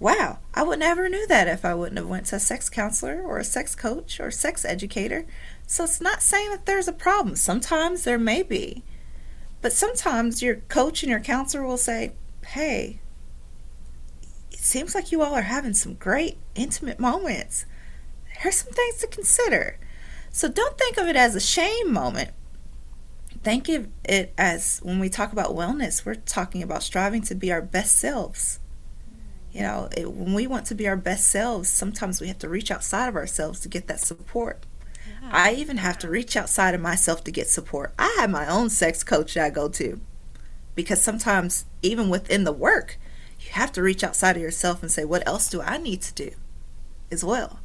Wow, 0.00 0.38
I 0.52 0.62
would 0.62 0.80
never 0.80 1.08
knew 1.08 1.26
that 1.28 1.48
if 1.48 1.64
I 1.64 1.74
wouldn't 1.74 1.98
have 1.98 2.08
went 2.08 2.26
to 2.26 2.36
a 2.36 2.40
sex 2.40 2.68
counselor 2.68 3.22
or 3.22 3.38
a 3.38 3.44
sex 3.44 3.74
coach 3.74 4.20
or 4.20 4.30
sex 4.30 4.64
educator. 4.64 5.24
So 5.66 5.84
it's 5.84 6.00
not 6.00 6.22
saying 6.22 6.50
that 6.50 6.66
there's 6.66 6.88
a 6.88 6.92
problem. 6.92 7.36
Sometimes 7.36 8.04
there 8.04 8.18
may 8.18 8.42
be. 8.42 8.82
But 9.62 9.72
sometimes 9.72 10.42
your 10.42 10.56
coach 10.56 11.02
and 11.02 11.10
your 11.10 11.20
counselor 11.20 11.64
will 11.64 11.78
say, 11.78 12.12
"Hey, 12.48 13.00
it 14.50 14.58
seems 14.58 14.94
like 14.94 15.10
you 15.10 15.22
all 15.22 15.34
are 15.34 15.42
having 15.42 15.74
some 15.74 15.94
great 15.94 16.36
intimate 16.54 17.00
moments." 17.00 17.64
Here's 18.38 18.56
some 18.56 18.72
things 18.72 18.98
to 18.98 19.06
consider. 19.06 19.78
So 20.30 20.48
don't 20.48 20.76
think 20.76 20.96
of 20.96 21.06
it 21.06 21.16
as 21.16 21.34
a 21.34 21.40
shame 21.40 21.92
moment. 21.92 22.30
Think 23.42 23.68
of 23.68 23.88
it 24.04 24.32
as 24.38 24.80
when 24.82 24.98
we 24.98 25.08
talk 25.08 25.32
about 25.32 25.54
wellness, 25.54 26.04
we're 26.04 26.14
talking 26.14 26.62
about 26.62 26.82
striving 26.82 27.22
to 27.22 27.34
be 27.34 27.52
our 27.52 27.62
best 27.62 27.96
selves. 27.96 28.58
You 29.52 29.60
know, 29.60 29.88
it, 29.96 30.10
when 30.10 30.34
we 30.34 30.46
want 30.46 30.66
to 30.66 30.74
be 30.74 30.88
our 30.88 30.96
best 30.96 31.28
selves, 31.28 31.68
sometimes 31.68 32.20
we 32.20 32.28
have 32.28 32.38
to 32.38 32.48
reach 32.48 32.70
outside 32.70 33.08
of 33.08 33.16
ourselves 33.16 33.60
to 33.60 33.68
get 33.68 33.86
that 33.86 34.00
support. 34.00 34.64
Yeah. 35.06 35.30
I 35.30 35.52
even 35.52 35.76
have 35.76 35.98
to 35.98 36.08
reach 36.08 36.36
outside 36.36 36.74
of 36.74 36.80
myself 36.80 37.22
to 37.24 37.30
get 37.30 37.48
support. 37.48 37.94
I 37.98 38.16
have 38.18 38.30
my 38.30 38.48
own 38.48 38.70
sex 38.70 39.04
coach 39.04 39.34
that 39.34 39.44
I 39.44 39.50
go 39.50 39.68
to 39.68 40.00
because 40.74 41.02
sometimes, 41.02 41.66
even 41.82 42.08
within 42.08 42.44
the 42.44 42.52
work, 42.52 42.98
you 43.38 43.50
have 43.52 43.70
to 43.72 43.82
reach 43.82 44.02
outside 44.02 44.36
of 44.36 44.42
yourself 44.42 44.82
and 44.82 44.90
say, 44.90 45.04
what 45.04 45.26
else 45.26 45.48
do 45.48 45.60
I 45.60 45.78
need 45.78 46.02
to 46.02 46.14
do 46.14 46.30
as 47.12 47.24
well? 47.24 47.60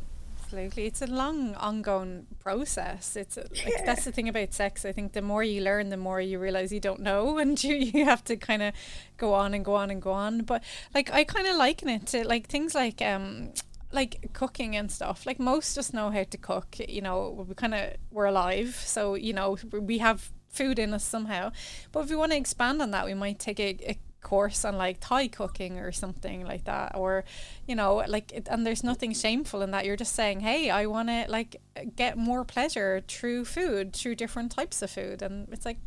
Absolutely. 0.50 0.86
It's 0.88 1.02
a 1.02 1.08
long, 1.08 1.54
ongoing 1.56 2.26
process. 2.40 3.16
It's 3.16 3.38
a, 3.38 3.42
like 3.42 3.68
yeah. 3.68 3.86
that's 3.86 4.06
the 4.06 4.12
thing 4.12 4.28
about 4.28 4.54
sex. 4.54 4.84
I 4.84 4.92
think 4.92 5.14
the 5.14 5.22
more 5.22 5.44
you 5.44 5.62
learn, 5.62 5.90
the 5.90 5.98
more 5.98 6.20
you 6.20 6.40
realize 6.40 6.72
you 6.72 6.80
don't 6.80 7.02
know, 7.02 7.38
and 7.42 7.62
you 7.64 7.76
you 7.76 8.06
have 8.06 8.24
to 8.26 8.36
kind 8.36 8.64
of 8.64 8.74
go 9.18 9.34
on 9.34 9.54
and 9.54 9.64
go 9.64 9.76
on 9.76 9.92
and 9.92 10.02
go 10.02 10.12
on. 10.12 10.42
But 10.42 10.64
like 10.94 11.12
I 11.14 11.24
kind 11.24 11.48
of 11.48 11.56
liken 11.56 11.90
it 11.90 12.08
to 12.08 12.28
like 12.28 12.48
things 12.48 12.74
like 12.74 13.02
um 13.02 13.54
like 13.92 14.34
cooking 14.34 14.76
and 14.76 14.92
stuff 14.92 15.26
like 15.26 15.40
most 15.40 15.74
just 15.74 15.96
know 15.96 16.12
how 16.12 16.24
to 16.24 16.38
cook 16.38 16.78
you 16.88 17.02
know 17.02 17.44
we 17.48 17.56
kind 17.56 17.74
of 17.74 17.96
we're 18.12 18.26
alive 18.26 18.76
so 18.76 19.16
you 19.16 19.34
know 19.34 19.58
we 19.72 19.98
have 19.98 20.30
food 20.48 20.78
in 20.78 20.94
us 20.94 21.04
somehow 21.04 21.52
but 21.92 22.02
if 22.02 22.10
we 22.12 22.16
want 22.16 22.32
to 22.32 22.38
expand 22.38 22.84
on 22.84 22.92
that 22.92 23.08
we 23.08 23.16
might 23.16 23.40
take 23.40 23.60
a, 23.60 23.76
a 23.90 23.98
course 24.22 24.66
on 24.66 24.78
like 24.78 24.98
Thai 25.00 25.28
cooking 25.28 25.80
or 25.80 25.92
something 25.92 26.46
like 26.46 26.66
that 26.66 26.96
or 26.96 27.24
you 27.68 27.76
know 27.76 28.04
like 28.08 28.32
it, 28.34 28.48
and 28.50 28.66
there's 28.66 28.84
nothing 28.84 29.14
shameful 29.14 29.62
in 29.62 29.72
that. 29.72 29.86
You're 29.86 29.96
just 29.96 30.14
saying 30.16 30.42
hey 30.42 30.70
I 30.70 30.86
want 30.86 31.10
to 31.10 31.26
like 31.30 31.62
get 31.96 32.18
more 32.18 32.44
pleasure 32.44 33.02
through 33.08 33.46
food 33.46 33.94
through 33.94 34.16
different 34.16 34.52
types 34.52 34.82
of 34.82 34.92
food. 34.92 35.22
And 35.22 35.48
it's 35.52 35.66
like 35.66 35.78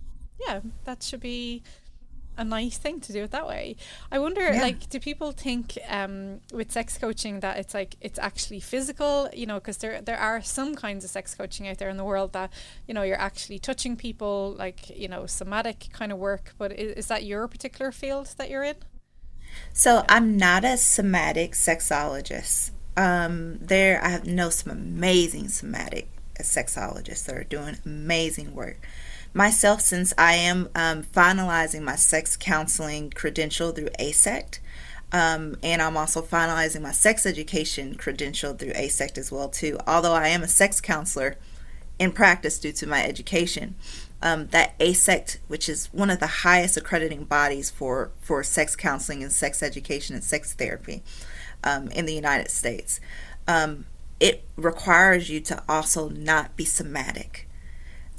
yeah 0.46 0.60
that 0.84 1.02
should 1.02 1.20
be 1.20 1.62
a 2.36 2.44
nice 2.44 2.78
thing 2.78 3.00
to 3.00 3.12
do 3.12 3.22
it 3.22 3.30
that 3.30 3.46
way. 3.46 3.76
I 4.10 4.18
wonder, 4.18 4.40
yeah. 4.40 4.62
like, 4.62 4.88
do 4.88 4.98
people 4.98 5.32
think 5.32 5.78
um, 5.88 6.40
with 6.52 6.72
sex 6.72 6.98
coaching 6.98 7.40
that 7.40 7.58
it's 7.58 7.74
like 7.74 7.96
it's 8.00 8.18
actually 8.18 8.60
physical? 8.60 9.28
You 9.32 9.46
know, 9.46 9.54
because 9.54 9.78
there 9.78 10.00
there 10.00 10.18
are 10.18 10.42
some 10.42 10.74
kinds 10.74 11.04
of 11.04 11.10
sex 11.10 11.34
coaching 11.34 11.68
out 11.68 11.78
there 11.78 11.90
in 11.90 11.96
the 11.96 12.04
world 12.04 12.32
that 12.32 12.52
you 12.86 12.94
know 12.94 13.02
you're 13.02 13.20
actually 13.20 13.58
touching 13.58 13.96
people, 13.96 14.54
like 14.58 14.90
you 14.96 15.08
know, 15.08 15.26
somatic 15.26 15.88
kind 15.92 16.12
of 16.12 16.18
work. 16.18 16.54
But 16.58 16.72
is, 16.72 16.92
is 16.96 17.06
that 17.08 17.24
your 17.24 17.46
particular 17.48 17.92
field 17.92 18.34
that 18.38 18.50
you're 18.50 18.64
in? 18.64 18.76
So 19.72 20.04
I'm 20.08 20.36
not 20.36 20.64
a 20.64 20.76
somatic 20.76 21.52
sexologist. 21.52 22.70
Um, 22.96 23.58
there, 23.58 24.02
I 24.04 24.10
have 24.10 24.26
know 24.26 24.50
some 24.50 24.70
amazing 24.70 25.48
somatic 25.48 26.08
sexologists 26.40 27.24
that 27.26 27.36
are 27.36 27.44
doing 27.44 27.78
amazing 27.84 28.54
work 28.54 28.78
myself 29.34 29.80
since 29.80 30.12
I 30.18 30.34
am 30.34 30.68
um, 30.74 31.02
finalizing 31.02 31.82
my 31.82 31.96
sex 31.96 32.36
counseling 32.36 33.10
credential 33.10 33.72
through 33.72 33.88
AASECT. 33.98 34.58
Um, 35.12 35.56
and 35.62 35.82
I'm 35.82 35.96
also 35.96 36.22
finalizing 36.22 36.80
my 36.82 36.92
sex 36.92 37.26
education 37.26 37.96
credential 37.96 38.54
through 38.54 38.72
AASECT 38.72 39.18
as 39.18 39.30
well 39.30 39.48
too. 39.48 39.78
Although 39.86 40.14
I 40.14 40.28
am 40.28 40.42
a 40.42 40.48
sex 40.48 40.80
counselor 40.80 41.36
in 41.98 42.12
practice 42.12 42.58
due 42.58 42.72
to 42.72 42.86
my 42.86 43.04
education, 43.04 43.74
um, 44.22 44.46
that 44.48 44.78
AASECT, 44.78 45.38
which 45.48 45.68
is 45.68 45.86
one 45.92 46.08
of 46.08 46.20
the 46.20 46.26
highest 46.26 46.76
accrediting 46.76 47.24
bodies 47.24 47.70
for 47.70 48.12
for 48.20 48.42
sex 48.42 48.74
counseling 48.74 49.22
and 49.22 49.32
sex 49.32 49.62
education 49.62 50.14
and 50.14 50.24
sex 50.24 50.54
therapy 50.54 51.02
um, 51.64 51.88
in 51.88 52.06
the 52.06 52.14
United 52.14 52.50
States, 52.50 53.00
um, 53.46 53.84
it 54.20 54.44
requires 54.56 55.28
you 55.28 55.40
to 55.40 55.62
also 55.68 56.08
not 56.08 56.56
be 56.56 56.64
somatic. 56.64 57.48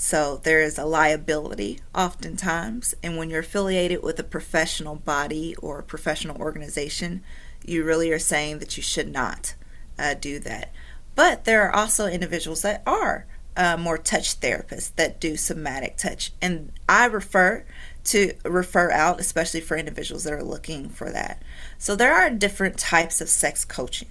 So 0.04 0.42
there 0.44 0.62
is 0.62 0.78
a 0.78 0.84
liability 0.84 1.80
oftentimes. 1.96 2.94
And 3.02 3.18
when 3.18 3.30
you're 3.30 3.40
affiliated 3.40 4.04
with 4.04 4.20
a 4.20 4.24
professional 4.24 4.98
body 4.98 5.56
or 5.62 5.80
a 5.80 5.84
professional 5.84 6.42
organization, 6.42 7.24
you 7.66 7.86
really 7.86 8.12
are 8.12 8.20
saying 8.20 8.60
that 8.60 8.76
you 8.76 8.84
should 8.84 9.10
not 9.10 9.56
uh, 9.98 10.16
do 10.16 10.40
that. 10.40 10.74
But 11.16 11.46
there 11.46 11.66
are 11.66 11.74
also 11.74 12.08
individuals 12.08 12.64
that 12.64 12.84
are 12.86 13.26
uh, 13.56 13.78
more 13.78 13.98
touch 13.98 14.42
therapists 14.42 14.94
that 14.98 15.22
do 15.22 15.38
somatic 15.38 15.96
touch. 15.96 16.34
And 16.42 16.74
I 16.90 17.06
refer 17.06 17.64
to 18.04 18.34
refer 18.44 18.92
out, 18.92 19.22
especially 19.22 19.62
for 19.62 19.78
individuals 19.78 20.26
that 20.26 20.34
are 20.34 20.44
looking 20.44 20.90
for 20.90 21.12
that. 21.12 21.42
So 21.78 21.96
there 21.96 22.14
are 22.14 22.30
different 22.30 22.78
types 22.78 23.22
of 23.22 23.30
sex 23.30 23.64
coaching. 23.64 24.10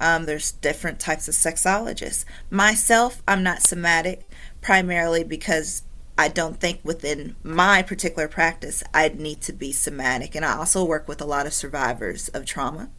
Um, 0.00 0.26
there's 0.26 0.52
different 0.52 1.00
types 1.00 1.28
of 1.28 1.34
sexologists. 1.34 2.24
Myself, 2.50 3.22
I'm 3.26 3.42
not 3.42 3.62
somatic 3.62 4.27
primarily 4.60 5.24
because 5.24 5.82
I 6.16 6.28
don't 6.28 6.58
think 6.58 6.80
within 6.82 7.36
my 7.42 7.82
particular 7.82 8.28
practice 8.28 8.82
I'd 8.92 9.20
need 9.20 9.40
to 9.42 9.52
be 9.52 9.72
somatic. 9.72 10.34
And 10.34 10.44
I 10.44 10.56
also 10.56 10.84
work 10.84 11.06
with 11.06 11.20
a 11.20 11.26
lot 11.26 11.46
of 11.46 11.54
survivors 11.54 12.28
of 12.28 12.44
trauma. 12.44 12.90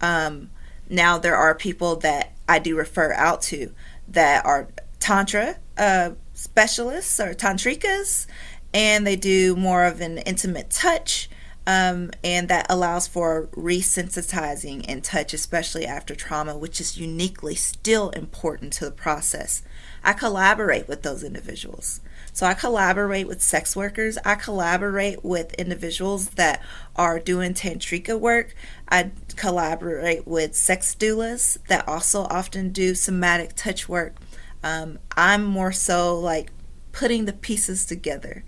Um, 0.00 0.50
now, 0.88 1.18
there 1.18 1.36
are 1.36 1.54
people 1.54 1.96
that 1.96 2.32
I 2.48 2.58
do 2.58 2.76
refer 2.76 3.12
out 3.12 3.42
to 3.42 3.72
that 4.08 4.44
are 4.44 4.68
Tantra 4.98 5.56
uh, 5.78 6.10
specialists 6.34 7.20
or 7.20 7.32
Tantrikas, 7.32 8.26
and 8.74 9.06
they 9.06 9.16
do 9.16 9.54
more 9.54 9.84
of 9.84 10.00
an 10.00 10.18
intimate 10.18 10.70
touch. 10.70 11.30
Um, 11.66 12.10
and 12.24 12.48
that 12.48 12.66
allows 12.68 13.06
for 13.06 13.46
resensitizing 13.52 14.84
and 14.88 15.04
touch, 15.04 15.32
especially 15.32 15.86
after 15.86 16.16
trauma, 16.16 16.56
which 16.56 16.80
is 16.80 16.98
uniquely 16.98 17.54
still 17.54 18.10
important 18.10 18.72
to 18.74 18.86
the 18.86 18.90
process. 18.90 19.62
I 20.02 20.12
collaborate 20.12 20.88
with 20.88 21.02
those 21.02 21.22
individuals. 21.22 22.00
So 22.32 22.46
I 22.46 22.54
collaborate 22.54 23.26
with 23.26 23.42
sex 23.42 23.74
workers. 23.74 24.16
I 24.24 24.34
collaborate 24.34 25.24
with 25.24 25.52
individuals 25.54 26.30
that 26.30 26.62
are 26.96 27.18
doing 27.18 27.54
tantrika 27.54 28.18
work. 28.18 28.54
I 28.88 29.10
collaborate 29.36 30.26
with 30.26 30.54
sex 30.54 30.94
doulas 30.98 31.58
that 31.68 31.86
also 31.88 32.22
often 32.22 32.70
do 32.70 32.94
somatic 32.94 33.54
touch 33.56 33.88
work. 33.88 34.16
Um, 34.62 34.98
I'm 35.16 35.44
more 35.44 35.72
so 35.72 36.18
like 36.18 36.50
putting 36.92 37.24
the 37.24 37.32
pieces 37.32 37.84
together, 37.84 38.44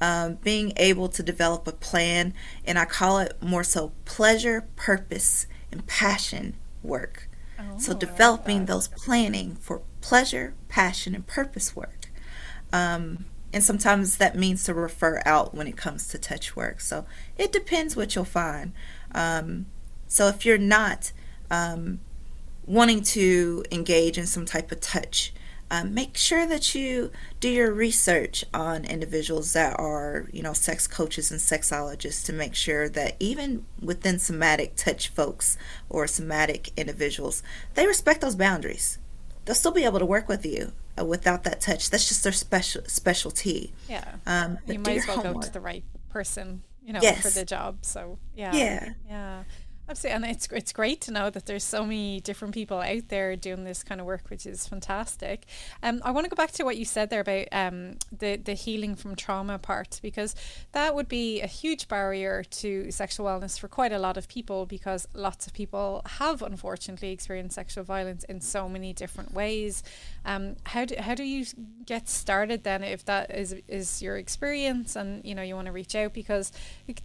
um, 0.00 0.34
being 0.42 0.72
able 0.76 1.08
to 1.08 1.22
develop 1.22 1.66
a 1.66 1.72
plan, 1.72 2.34
and 2.64 2.78
I 2.78 2.84
call 2.84 3.18
it 3.18 3.40
more 3.42 3.64
so 3.64 3.92
pleasure, 4.04 4.66
purpose, 4.76 5.46
and 5.70 5.86
passion 5.86 6.54
work. 6.82 7.28
Oh, 7.58 7.78
so 7.78 7.94
developing 7.94 8.66
those 8.66 8.88
planning 8.88 9.56
for 9.56 9.82
pleasure, 10.02 10.54
passion, 10.68 11.14
and 11.14 11.26
purpose 11.26 11.74
work. 11.74 12.10
Um, 12.72 13.24
and 13.52 13.62
sometimes 13.62 14.16
that 14.16 14.36
means 14.36 14.64
to 14.64 14.74
refer 14.74 15.22
out 15.24 15.54
when 15.54 15.66
it 15.66 15.76
comes 15.76 16.08
to 16.08 16.18
touch 16.18 16.56
work. 16.56 16.80
So 16.80 17.06
it 17.36 17.52
depends 17.52 17.96
what 17.96 18.14
you'll 18.14 18.24
find. 18.24 18.72
Um, 19.14 19.66
so 20.06 20.28
if 20.28 20.44
you're 20.44 20.58
not 20.58 21.12
um, 21.50 22.00
wanting 22.66 23.02
to 23.02 23.64
engage 23.70 24.16
in 24.16 24.26
some 24.26 24.46
type 24.46 24.72
of 24.72 24.80
touch, 24.80 25.32
um, 25.70 25.94
make 25.94 26.18
sure 26.18 26.46
that 26.46 26.74
you 26.74 27.10
do 27.40 27.48
your 27.48 27.72
research 27.72 28.44
on 28.52 28.84
individuals 28.84 29.54
that 29.54 29.78
are, 29.78 30.28
you 30.30 30.42
know, 30.42 30.52
sex 30.52 30.86
coaches 30.86 31.30
and 31.30 31.40
sexologists 31.40 32.24
to 32.26 32.32
make 32.34 32.54
sure 32.54 32.90
that 32.90 33.16
even 33.18 33.64
within 33.80 34.18
somatic 34.18 34.76
touch 34.76 35.08
folks 35.08 35.56
or 35.88 36.06
somatic 36.06 36.70
individuals, 36.76 37.42
they 37.74 37.86
respect 37.86 38.20
those 38.20 38.36
boundaries 38.36 38.98
they'll 39.44 39.54
still 39.54 39.72
be 39.72 39.84
able 39.84 39.98
to 39.98 40.06
work 40.06 40.28
with 40.28 40.44
you. 40.46 40.72
uh, 40.98 41.04
without 41.04 41.44
that 41.44 41.60
touch. 41.60 41.90
That's 41.90 42.08
just 42.08 42.22
their 42.22 42.32
special 42.32 42.82
specialty. 42.86 43.72
Yeah. 43.88 44.04
Um, 44.26 44.58
you 44.66 44.78
might 44.78 44.98
as 44.98 45.06
well 45.06 45.16
homework. 45.16 45.34
go 45.34 45.40
to 45.42 45.52
the 45.52 45.60
right 45.60 45.84
person, 46.10 46.62
you 46.84 46.92
know, 46.92 47.00
yes. 47.02 47.22
for 47.22 47.30
the 47.30 47.44
job. 47.44 47.78
So 47.82 48.18
yeah. 48.36 48.54
Yeah. 48.54 48.92
Yeah. 49.08 49.44
Absolutely, 49.92 50.26
and 50.26 50.34
it's 50.34 50.48
it's 50.50 50.72
great 50.72 51.02
to 51.02 51.10
know 51.10 51.28
that 51.28 51.44
there's 51.44 51.62
so 51.62 51.84
many 51.84 52.18
different 52.20 52.54
people 52.54 52.78
out 52.78 53.08
there 53.08 53.36
doing 53.36 53.64
this 53.64 53.82
kind 53.82 54.00
of 54.00 54.06
work, 54.06 54.22
which 54.30 54.46
is 54.46 54.66
fantastic. 54.66 55.44
Um, 55.82 56.00
I 56.02 56.12
want 56.12 56.24
to 56.24 56.30
go 56.30 56.34
back 56.34 56.50
to 56.52 56.64
what 56.64 56.78
you 56.78 56.86
said 56.86 57.10
there 57.10 57.20
about 57.20 57.48
um 57.52 57.98
the 58.10 58.36
the 58.36 58.54
healing 58.54 58.94
from 58.94 59.14
trauma 59.16 59.58
part 59.58 60.00
because 60.02 60.34
that 60.72 60.94
would 60.94 61.08
be 61.08 61.42
a 61.42 61.46
huge 61.46 61.88
barrier 61.88 62.42
to 62.42 62.90
sexual 62.90 63.26
wellness 63.26 63.60
for 63.60 63.68
quite 63.68 63.92
a 63.92 63.98
lot 63.98 64.16
of 64.16 64.28
people 64.28 64.64
because 64.64 65.06
lots 65.12 65.46
of 65.46 65.52
people 65.52 66.00
have 66.06 66.40
unfortunately 66.40 67.12
experienced 67.12 67.56
sexual 67.56 67.84
violence 67.84 68.24
in 68.24 68.40
so 68.40 68.70
many 68.70 68.94
different 68.94 69.34
ways. 69.34 69.82
Um, 70.24 70.56
how 70.64 70.86
do 70.86 70.94
how 70.98 71.14
do 71.14 71.22
you 71.22 71.44
get 71.84 72.08
started 72.08 72.64
then 72.64 72.82
if 72.82 73.04
that 73.04 73.30
is 73.30 73.56
is 73.68 74.00
your 74.00 74.16
experience 74.16 74.96
and 74.96 75.22
you 75.22 75.34
know 75.34 75.42
you 75.42 75.54
want 75.54 75.66
to 75.66 75.72
reach 75.72 75.94
out 75.94 76.14
because 76.14 76.50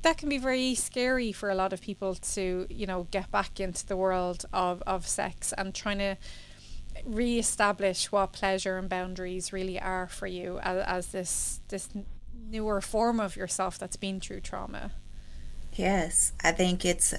that 0.04 0.18
can 0.18 0.30
be 0.30 0.38
very 0.38 0.74
scary 0.74 1.34
for 1.34 1.50
a 1.50 1.56
lot 1.56 1.74
of 1.74 1.82
people 1.82 2.16
to 2.16 2.66
you 2.78 2.86
know 2.86 3.08
get 3.12 3.30
back 3.32 3.60
into 3.60 3.86
the 3.86 3.98
world 3.98 4.46
of, 4.54 4.82
of 4.86 5.08
sex 5.08 5.54
and 5.58 5.74
trying 5.74 5.98
to 5.98 6.16
re-establish 7.06 8.12
what 8.12 8.34
pleasure 8.34 8.78
and 8.78 8.90
boundaries 8.90 9.54
really 9.54 9.80
are 9.80 10.08
for 10.08 10.28
you 10.28 10.60
as, 10.60 10.84
as 10.86 11.08
this 11.08 11.60
this 11.70 11.90
newer 12.50 12.82
form 12.82 13.20
of 13.20 13.36
yourself 13.36 13.78
that's 13.78 13.98
been 13.98 14.20
through 14.20 14.40
trauma 14.40 14.92
yes 15.74 16.32
i 16.44 16.52
think 16.52 16.86
it's 16.86 17.14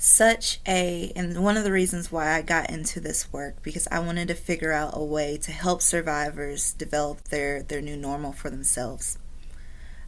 such 0.00 0.60
a 0.66 1.12
and 1.16 1.42
one 1.42 1.56
of 1.56 1.64
the 1.64 1.72
reasons 1.72 2.12
why 2.12 2.36
I 2.36 2.40
got 2.40 2.70
into 2.70 3.00
this 3.00 3.32
work 3.32 3.60
because 3.64 3.88
I 3.90 3.98
wanted 3.98 4.28
to 4.28 4.34
figure 4.34 4.70
out 4.70 4.92
a 4.94 5.02
way 5.02 5.36
to 5.38 5.50
help 5.50 5.82
survivors 5.82 6.72
develop 6.72 7.24
their 7.24 7.64
their 7.64 7.80
new 7.80 7.96
normal 7.96 8.32
for 8.32 8.48
themselves. 8.48 9.18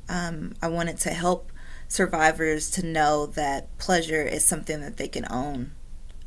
Um, 0.09 0.55
I 0.63 0.69
wanted 0.69 0.99
to 0.99 1.11
help 1.11 1.51
survivors 1.91 2.71
to 2.71 2.87
know 2.87 3.27
that 3.27 3.77
pleasure 3.77 4.23
is 4.23 4.45
something 4.45 4.81
that 4.81 4.97
they 4.97 5.09
can 5.09 5.27
own, 5.29 5.73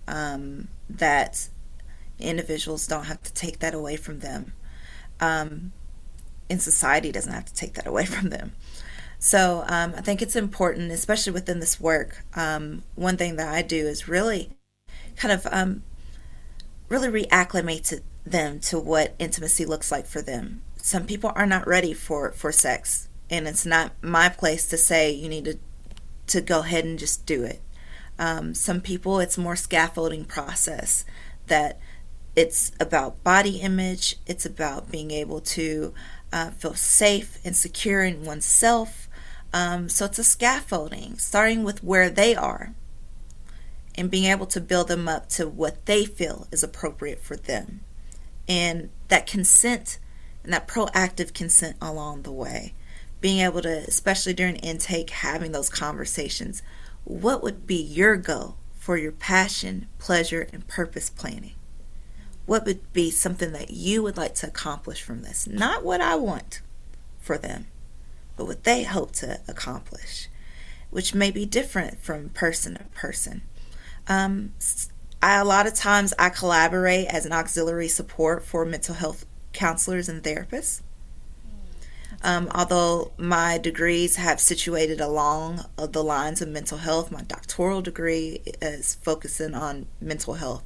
um, 0.09 0.67
that 0.89 1.47
individuals 2.19 2.85
don't 2.85 3.05
have 3.05 3.23
to 3.23 3.33
take 3.33 3.59
that 3.59 3.73
away 3.73 3.95
from 3.95 4.19
them, 4.19 4.51
um, 5.21 5.71
and 6.49 6.61
society 6.61 7.13
doesn't 7.13 7.31
have 7.31 7.45
to 7.45 7.53
take 7.53 7.75
that 7.75 7.87
away 7.87 8.05
from 8.15 8.29
them. 8.29 8.51
So 9.19 9.63
um, 9.67 9.93
I 9.95 10.01
think 10.01 10.21
it's 10.21 10.35
important, 10.35 10.91
especially 10.91 11.31
within 11.31 11.61
this 11.61 11.79
work. 11.79 12.25
Um, 12.35 12.83
one 12.95 13.15
thing 13.15 13.37
that 13.37 13.47
I 13.47 13.61
do 13.61 13.87
is 13.87 14.09
really 14.09 14.49
kind 15.15 15.31
of 15.31 15.47
um, 15.49 15.83
really 16.89 17.23
reacclimate 17.23 17.87
to 17.87 18.01
them 18.25 18.59
to 18.59 18.77
what 18.77 19.15
intimacy 19.17 19.65
looks 19.65 19.93
like 19.93 20.07
for 20.07 20.21
them. 20.21 20.61
Some 20.75 21.05
people 21.05 21.31
are 21.35 21.45
not 21.45 21.65
ready 21.65 21.93
for, 21.93 22.33
for 22.33 22.51
sex 22.51 23.07
and 23.33 23.47
it's 23.47 23.65
not 23.65 23.91
my 24.03 24.29
place 24.29 24.67
to 24.67 24.77
say 24.77 25.11
you 25.11 25.27
need 25.27 25.45
to 25.45 25.57
to 26.27 26.39
go 26.39 26.59
ahead 26.59 26.85
and 26.85 26.99
just 26.99 27.25
do 27.25 27.43
it. 27.43 27.61
Um, 28.17 28.53
some 28.53 28.79
people, 28.79 29.19
it's 29.19 29.37
more 29.37 29.55
scaffolding 29.55 30.23
process 30.23 31.03
that 31.47 31.79
it's 32.35 32.71
about 32.79 33.23
body 33.23 33.57
image. 33.57 34.17
It's 34.25 34.45
about 34.45 34.91
being 34.91 35.11
able 35.11 35.41
to 35.41 35.93
uh, 36.31 36.51
feel 36.51 36.75
safe 36.75 37.39
and 37.43 37.55
secure 37.55 38.03
in 38.03 38.23
oneself. 38.23 39.09
Um, 39.51 39.89
so 39.89 40.05
it's 40.05 40.19
a 40.19 40.23
scaffolding, 40.23 41.17
starting 41.17 41.63
with 41.63 41.83
where 41.83 42.09
they 42.09 42.35
are 42.35 42.73
and 43.95 44.09
being 44.09 44.25
able 44.25 44.47
to 44.47 44.61
build 44.61 44.87
them 44.87 45.07
up 45.07 45.27
to 45.29 45.47
what 45.47 45.85
they 45.87 46.05
feel 46.05 46.47
is 46.51 46.63
appropriate 46.63 47.19
for 47.19 47.35
them. 47.35 47.81
And 48.47 48.91
that 49.09 49.27
consent 49.27 49.99
and 50.43 50.53
that 50.53 50.67
proactive 50.67 51.33
consent 51.33 51.75
along 51.81 52.21
the 52.21 52.31
way 52.31 52.73
being 53.23 53.39
able 53.39 53.61
to, 53.61 53.69
especially 53.87 54.33
during 54.33 54.57
intake, 54.57 55.09
having 55.09 55.53
those 55.53 55.69
conversations. 55.69 56.61
What 57.05 57.41
would 57.41 57.65
be 57.65 57.81
your 57.81 58.17
goal 58.17 58.57
for 58.77 58.97
your 58.97 59.13
passion, 59.13 59.87
pleasure, 59.97 60.49
and 60.51 60.67
purpose 60.67 61.09
planning? 61.09 61.53
What 62.45 62.65
would 62.65 62.91
be 62.91 63.09
something 63.09 63.53
that 63.53 63.71
you 63.71 64.03
would 64.03 64.17
like 64.17 64.35
to 64.35 64.47
accomplish 64.47 65.01
from 65.01 65.21
this? 65.21 65.47
Not 65.47 65.85
what 65.85 66.01
I 66.01 66.15
want 66.15 66.59
for 67.17 67.37
them, 67.37 67.67
but 68.35 68.43
what 68.45 68.65
they 68.65 68.83
hope 68.83 69.13
to 69.13 69.39
accomplish, 69.47 70.27
which 70.89 71.15
may 71.15 71.31
be 71.31 71.45
different 71.45 72.01
from 72.01 72.27
person 72.27 72.75
to 72.75 72.83
person. 72.93 73.43
Um, 74.05 74.51
I, 75.21 75.37
a 75.37 75.45
lot 75.45 75.65
of 75.65 75.75
times 75.75 76.13
I 76.19 76.27
collaborate 76.27 77.07
as 77.07 77.25
an 77.25 77.31
auxiliary 77.31 77.87
support 77.87 78.43
for 78.43 78.65
mental 78.65 78.95
health 78.95 79.25
counselors 79.53 80.09
and 80.09 80.21
therapists. 80.21 80.81
Um, 82.23 82.49
although 82.55 83.11
my 83.17 83.57
degrees 83.57 84.15
have 84.15 84.39
situated 84.39 85.01
along 85.01 85.65
the 85.75 86.03
lines 86.03 86.41
of 86.41 86.47
mental 86.47 86.77
health, 86.77 87.11
my 87.11 87.21
doctoral 87.21 87.81
degree 87.81 88.41
is 88.61 88.95
focusing 88.95 89.53
on 89.53 89.87
mental 89.99 90.35
health. 90.35 90.63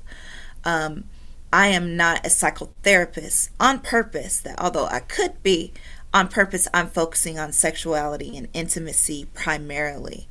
Um, 0.64 1.06
I 1.52 1.68
am 1.68 1.98
not 1.98 2.26
a 2.26 2.30
psychotherapist 2.30 3.50
on 3.60 3.80
purpose, 3.80 4.40
that 4.42 4.60
although 4.60 4.86
I 4.86 5.00
could 5.00 5.42
be 5.42 5.74
on 6.14 6.28
purpose, 6.28 6.68
I'm 6.74 6.88
focusing 6.88 7.40
on 7.40 7.52
sexuality 7.52 8.38
and 8.38 8.50
intimacy 8.54 9.28
primarily. 9.34 10.28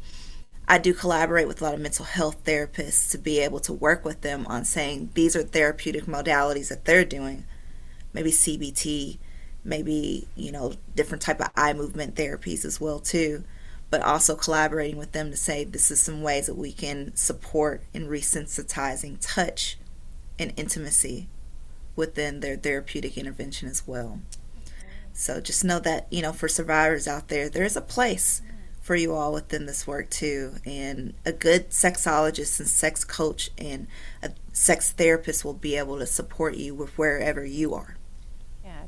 I 0.68 0.78
do 0.78 0.94
collaborate 0.94 1.48
with 1.48 1.60
a 1.60 1.64
lot 1.64 1.74
of 1.74 1.80
mental 1.80 2.04
health 2.04 2.44
therapists 2.44 3.10
to 3.12 3.18
be 3.18 3.40
able 3.40 3.60
to 3.60 3.72
work 3.72 4.04
with 4.04 4.20
them 4.20 4.46
on 4.46 4.64
saying 4.64 5.10
these 5.14 5.34
are 5.34 5.42
therapeutic 5.42 6.04
modalities 6.04 6.68
that 6.68 6.84
they're 6.84 7.04
doing, 7.04 7.44
maybe 8.12 8.30
CBT, 8.30 9.18
maybe 9.66 10.26
you 10.36 10.52
know 10.52 10.72
different 10.94 11.22
type 11.22 11.40
of 11.40 11.50
eye 11.56 11.72
movement 11.72 12.14
therapies 12.14 12.64
as 12.64 12.80
well 12.80 13.00
too. 13.00 13.44
But 13.88 14.02
also 14.02 14.34
collaborating 14.34 14.96
with 14.96 15.12
them 15.12 15.30
to 15.30 15.36
say 15.36 15.64
this 15.64 15.90
is 15.90 16.00
some 16.00 16.22
ways 16.22 16.46
that 16.46 16.56
we 16.56 16.72
can 16.72 17.14
support 17.14 17.82
in 17.94 18.08
resensitizing 18.08 19.18
touch 19.20 19.78
and 20.38 20.52
intimacy 20.56 21.28
within 21.94 22.40
their 22.40 22.56
therapeutic 22.56 23.16
intervention 23.16 23.68
as 23.68 23.86
well. 23.86 24.20
So 25.12 25.40
just 25.40 25.64
know 25.64 25.78
that 25.80 26.06
you 26.10 26.22
know 26.22 26.32
for 26.32 26.48
survivors 26.48 27.06
out 27.08 27.28
there 27.28 27.48
there's 27.48 27.76
a 27.76 27.80
place 27.80 28.42
for 28.80 28.94
you 28.94 29.12
all 29.12 29.32
within 29.32 29.66
this 29.66 29.86
work 29.86 30.10
too. 30.10 30.54
And 30.64 31.14
a 31.24 31.32
good 31.32 31.70
sexologist 31.70 32.60
and 32.60 32.68
sex 32.68 33.04
coach 33.04 33.50
and 33.58 33.88
a 34.22 34.30
sex 34.52 34.92
therapist 34.92 35.44
will 35.44 35.54
be 35.54 35.76
able 35.76 35.98
to 35.98 36.06
support 36.06 36.54
you 36.54 36.74
with 36.74 36.96
wherever 36.96 37.44
you 37.44 37.74
are 37.74 37.95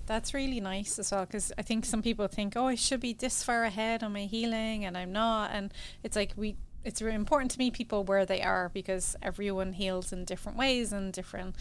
that's 0.08 0.34
really 0.34 0.60
nice 0.60 0.98
as 0.98 1.12
well 1.12 1.26
because 1.26 1.52
I 1.56 1.62
think 1.62 1.84
some 1.84 2.02
people 2.02 2.26
think, 2.26 2.56
oh, 2.56 2.66
I 2.66 2.74
should 2.74 3.00
be 3.00 3.12
this 3.12 3.44
far 3.44 3.64
ahead 3.64 4.02
on 4.02 4.12
my 4.12 4.24
healing, 4.24 4.84
and 4.84 4.96
I'm 4.96 5.12
not. 5.12 5.50
And 5.52 5.72
it's 6.02 6.16
like 6.16 6.32
we, 6.36 6.56
it's 6.84 7.00
really 7.00 7.14
important 7.14 7.50
to 7.52 7.58
meet 7.58 7.74
people 7.74 8.02
where 8.04 8.26
they 8.26 8.42
are 8.42 8.70
because 8.70 9.14
everyone 9.22 9.74
heals 9.74 10.12
in 10.12 10.24
different 10.24 10.58
ways 10.58 10.92
and 10.92 11.12
different 11.12 11.56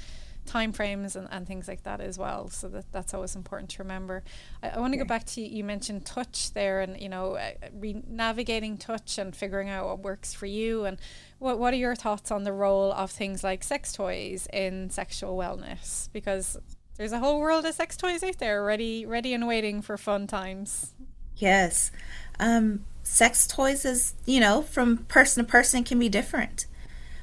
time 0.45 0.71
frames 0.71 1.17
and, 1.17 1.27
and 1.29 1.45
things 1.45 1.67
like 1.67 1.83
that 1.83 1.99
as 1.99 2.17
well. 2.17 2.49
So 2.49 2.69
that 2.69 2.89
that's 2.93 3.13
always 3.13 3.36
important 3.36 3.69
to 3.71 3.83
remember. 3.83 4.23
I, 4.63 4.69
I 4.69 4.79
want 4.79 4.93
to 4.93 4.97
go 4.97 5.05
back 5.05 5.25
to 5.25 5.41
you 5.41 5.65
mentioned 5.65 6.05
touch 6.05 6.53
there, 6.53 6.79
and 6.79 6.99
you 6.99 7.10
know, 7.10 7.36
uh, 7.36 7.51
re- 7.73 8.01
navigating 8.07 8.77
touch 8.77 9.17
and 9.17 9.36
figuring 9.36 9.69
out 9.69 9.86
what 9.86 9.99
works 9.99 10.33
for 10.33 10.45
you. 10.45 10.86
And 10.86 10.97
what 11.39 11.60
what 11.60 11.73
are 11.73 11.77
your 11.77 11.95
thoughts 11.95 12.31
on 12.31 12.45
the 12.45 12.53
role 12.53 12.93
of 12.93 13.12
things 13.12 13.43
like 13.43 13.63
sex 13.63 13.91
toys 13.91 14.47
in 14.53 14.89
sexual 14.89 15.38
wellness? 15.38 16.10
Because 16.13 16.57
there's 16.97 17.12
a 17.12 17.19
whole 17.19 17.39
world 17.39 17.65
of 17.65 17.75
sex 17.75 17.95
toys 17.95 18.23
out 18.23 18.39
there 18.39 18.63
ready 18.63 19.05
ready 19.05 19.33
and 19.33 19.47
waiting 19.47 19.81
for 19.81 19.97
fun 19.97 20.27
times. 20.27 20.93
Yes. 21.38 21.91
Um, 22.39 22.86
sex 23.03 23.47
toys 23.47 23.86
is, 23.86 24.13
you 24.25 24.39
know, 24.39 24.62
from 24.62 24.97
person 25.05 25.45
to 25.45 25.49
person 25.49 25.83
can 25.83 25.99
be 25.99 26.10
different. 26.10 26.65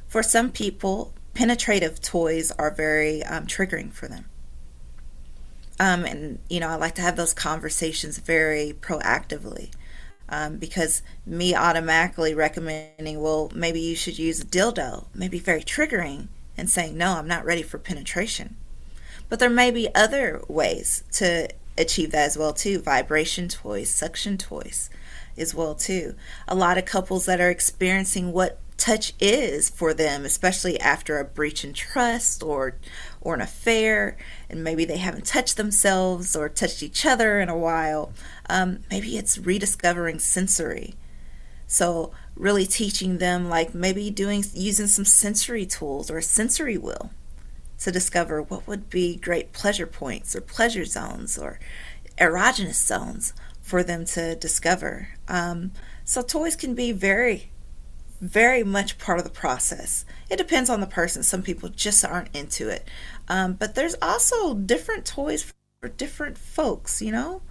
For 0.06 0.22
some 0.22 0.50
people, 0.50 1.12
penetrative 1.34 2.00
toys 2.00 2.52
are 2.52 2.70
very 2.70 3.22
um, 3.24 3.46
triggering 3.46 3.92
for 3.92 4.06
them. 4.08 4.26
Um, 5.80 6.04
and, 6.04 6.38
you 6.48 6.60
know, 6.60 6.68
I 6.68 6.76
like 6.76 6.94
to 6.96 7.02
have 7.02 7.16
those 7.16 7.34
conversations 7.34 8.18
very 8.18 8.72
proactively. 8.80 9.72
Um, 10.28 10.56
because 10.56 11.02
me 11.26 11.54
automatically 11.54 12.34
recommending, 12.34 13.20
well, 13.20 13.50
maybe 13.54 13.80
you 13.80 13.94
should 13.94 14.18
use 14.18 14.40
a 14.40 14.46
dildo, 14.46 15.06
may 15.14 15.28
be 15.28 15.38
very 15.38 15.62
triggering, 15.62 16.28
and 16.56 16.70
saying, 16.70 16.96
no, 16.96 17.18
I'm 17.18 17.28
not 17.28 17.44
ready 17.44 17.62
for 17.62 17.78
penetration. 17.78 18.56
But 19.34 19.40
there 19.40 19.50
may 19.50 19.72
be 19.72 19.92
other 19.96 20.42
ways 20.46 21.02
to 21.14 21.48
achieve 21.76 22.12
that 22.12 22.26
as 22.26 22.38
well 22.38 22.52
too. 22.52 22.78
Vibration 22.78 23.48
toys, 23.48 23.90
suction 23.90 24.38
toys 24.38 24.90
as 25.36 25.52
well 25.52 25.74
too. 25.74 26.14
A 26.46 26.54
lot 26.54 26.78
of 26.78 26.84
couples 26.84 27.26
that 27.26 27.40
are 27.40 27.50
experiencing 27.50 28.30
what 28.30 28.60
touch 28.76 29.12
is 29.18 29.70
for 29.70 29.92
them, 29.92 30.24
especially 30.24 30.78
after 30.78 31.18
a 31.18 31.24
breach 31.24 31.64
in 31.64 31.72
trust 31.72 32.44
or 32.44 32.76
or 33.20 33.34
an 33.34 33.40
affair, 33.40 34.16
and 34.48 34.62
maybe 34.62 34.84
they 34.84 34.98
haven't 34.98 35.26
touched 35.26 35.56
themselves 35.56 36.36
or 36.36 36.48
touched 36.48 36.84
each 36.84 37.04
other 37.04 37.40
in 37.40 37.48
a 37.48 37.58
while. 37.58 38.12
Um, 38.48 38.84
maybe 38.88 39.18
it's 39.18 39.36
rediscovering 39.36 40.20
sensory. 40.20 40.94
So 41.66 42.12
really 42.36 42.66
teaching 42.66 43.18
them 43.18 43.48
like 43.48 43.74
maybe 43.74 44.12
doing 44.12 44.44
using 44.54 44.86
some 44.86 45.04
sensory 45.04 45.66
tools 45.66 46.08
or 46.08 46.18
a 46.18 46.22
sensory 46.22 46.78
wheel 46.78 47.10
to 47.84 47.92
discover 47.92 48.42
what 48.42 48.66
would 48.66 48.88
be 48.88 49.16
great 49.16 49.52
pleasure 49.52 49.86
points 49.86 50.34
or 50.34 50.40
pleasure 50.40 50.86
zones 50.86 51.38
or 51.38 51.60
erogenous 52.18 52.82
zones 52.82 53.34
for 53.60 53.82
them 53.82 54.06
to 54.06 54.34
discover. 54.36 55.08
Um, 55.28 55.72
so 56.02 56.22
toys 56.22 56.56
can 56.56 56.74
be 56.74 56.92
very, 56.92 57.50
very 58.20 58.64
much 58.64 58.98
part 58.98 59.18
of 59.18 59.24
the 59.24 59.30
process. 59.30 60.06
It 60.30 60.36
depends 60.36 60.70
on 60.70 60.80
the 60.80 60.86
person. 60.86 61.22
Some 61.22 61.42
people 61.42 61.68
just 61.68 62.04
aren't 62.04 62.34
into 62.34 62.68
it. 62.68 62.88
Um, 63.28 63.52
but 63.52 63.74
there's 63.74 63.96
also 64.00 64.54
different 64.54 65.04
toys 65.04 65.52
for 65.80 65.88
different 65.88 66.38
folks, 66.38 67.02
you 67.02 67.12
know? 67.12 67.42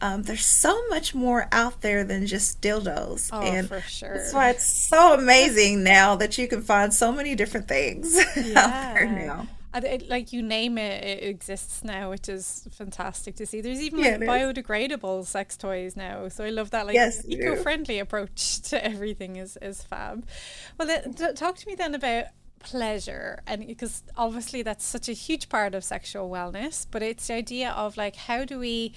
Um, 0.00 0.22
there's 0.22 0.46
so 0.46 0.86
much 0.88 1.14
more 1.14 1.46
out 1.52 1.82
there 1.82 2.04
than 2.04 2.26
just 2.26 2.62
dildos. 2.62 3.28
Oh, 3.32 3.42
and 3.42 3.68
for 3.68 3.80
sure. 3.80 4.14
That's 4.14 4.32
why 4.32 4.50
it's 4.50 4.64
so 4.64 5.14
amazing 5.14 5.82
now 5.82 6.16
that 6.16 6.38
you 6.38 6.48
can 6.48 6.62
find 6.62 6.94
so 6.94 7.12
many 7.12 7.34
different 7.34 7.68
things 7.68 8.16
yeah. 8.36 8.52
out 8.56 8.94
there 8.94 9.10
now. 9.10 9.46
It, 9.74 10.08
like 10.08 10.32
you 10.32 10.42
name 10.42 10.78
it, 10.78 11.04
it 11.04 11.22
exists 11.22 11.84
now, 11.84 12.10
which 12.10 12.28
is 12.28 12.66
fantastic 12.72 13.36
to 13.36 13.46
see. 13.46 13.60
There's 13.60 13.80
even 13.80 14.00
yeah, 14.00 14.16
like 14.16 14.20
biodegradable 14.20 15.24
sex 15.26 15.56
toys 15.56 15.96
now, 15.96 16.28
so 16.28 16.44
I 16.44 16.50
love 16.50 16.70
that. 16.70 16.86
Like 16.86 16.94
yes, 16.94 17.24
eco-friendly 17.26 17.98
approach 18.00 18.60
to 18.70 18.84
everything 18.84 19.36
is 19.36 19.56
is 19.62 19.82
fab. 19.82 20.26
Well, 20.76 20.88
th- 20.88 21.36
talk 21.36 21.56
to 21.56 21.66
me 21.68 21.76
then 21.76 21.94
about 21.94 22.26
pleasure 22.60 23.42
and 23.46 23.66
because 23.66 24.02
obviously 24.16 24.62
that's 24.62 24.84
such 24.84 25.08
a 25.08 25.12
huge 25.12 25.48
part 25.48 25.74
of 25.74 25.82
sexual 25.82 26.28
wellness 26.28 26.86
but 26.90 27.02
it's 27.02 27.26
the 27.26 27.32
idea 27.32 27.70
of 27.70 27.96
like 27.96 28.14
how 28.14 28.44
do 28.44 28.58
we 28.58 28.92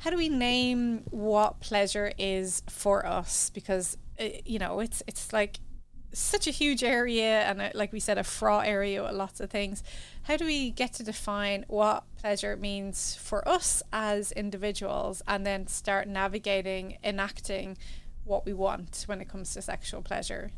how 0.00 0.10
do 0.10 0.18
we 0.18 0.28
name 0.28 1.02
what 1.10 1.58
pleasure 1.60 2.12
is 2.18 2.62
for 2.68 3.06
us 3.06 3.50
because 3.50 3.96
uh, 4.20 4.24
you 4.44 4.58
know 4.58 4.80
it's 4.80 5.02
it's 5.06 5.32
like 5.32 5.58
such 6.12 6.46
a 6.46 6.50
huge 6.50 6.82
area 6.82 7.40
and 7.42 7.60
a, 7.60 7.70
like 7.74 7.92
we 7.92 8.00
said 8.00 8.18
a 8.18 8.24
fraught 8.24 8.66
area 8.66 9.02
with 9.02 9.12
lots 9.12 9.40
of 9.40 9.50
things 9.50 9.82
how 10.24 10.36
do 10.36 10.44
we 10.44 10.70
get 10.70 10.92
to 10.92 11.02
define 11.02 11.64
what 11.68 12.04
pleasure 12.16 12.56
means 12.56 13.14
for 13.14 13.46
us 13.48 13.82
as 13.92 14.32
individuals 14.32 15.22
and 15.28 15.44
then 15.46 15.66
start 15.66 16.08
navigating 16.08 16.96
enacting 17.04 17.76
what 18.24 18.46
we 18.46 18.52
want 18.52 19.04
when 19.06 19.20
it 19.20 19.28
comes 19.28 19.52
to 19.52 19.60
sexual 19.60 20.02
pleasure 20.02 20.50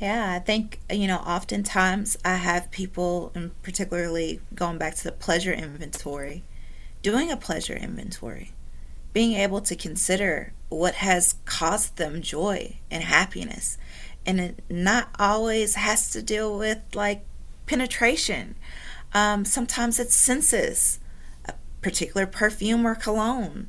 yeah, 0.00 0.32
I 0.32 0.38
think, 0.38 0.80
you 0.90 1.06
know, 1.06 1.18
oftentimes 1.18 2.16
I 2.24 2.36
have 2.36 2.70
people, 2.70 3.32
and 3.34 3.50
particularly 3.62 4.40
going 4.54 4.78
back 4.78 4.94
to 4.94 5.04
the 5.04 5.12
pleasure 5.12 5.52
inventory, 5.52 6.42
doing 7.02 7.30
a 7.30 7.36
pleasure 7.36 7.76
inventory, 7.76 8.52
being 9.12 9.34
able 9.34 9.60
to 9.60 9.76
consider 9.76 10.54
what 10.70 10.94
has 10.94 11.34
caused 11.44 11.96
them 11.96 12.22
joy 12.22 12.78
and 12.90 13.04
happiness. 13.04 13.76
And 14.26 14.40
it 14.40 14.62
not 14.68 15.08
always 15.18 15.74
has 15.74 16.10
to 16.10 16.22
deal 16.22 16.56
with 16.56 16.78
like 16.94 17.24
penetration. 17.66 18.56
Um, 19.12 19.44
sometimes 19.44 19.98
it's 19.98 20.14
senses, 20.14 21.00
a 21.46 21.54
particular 21.80 22.26
perfume 22.26 22.86
or 22.86 22.94
cologne. 22.94 23.68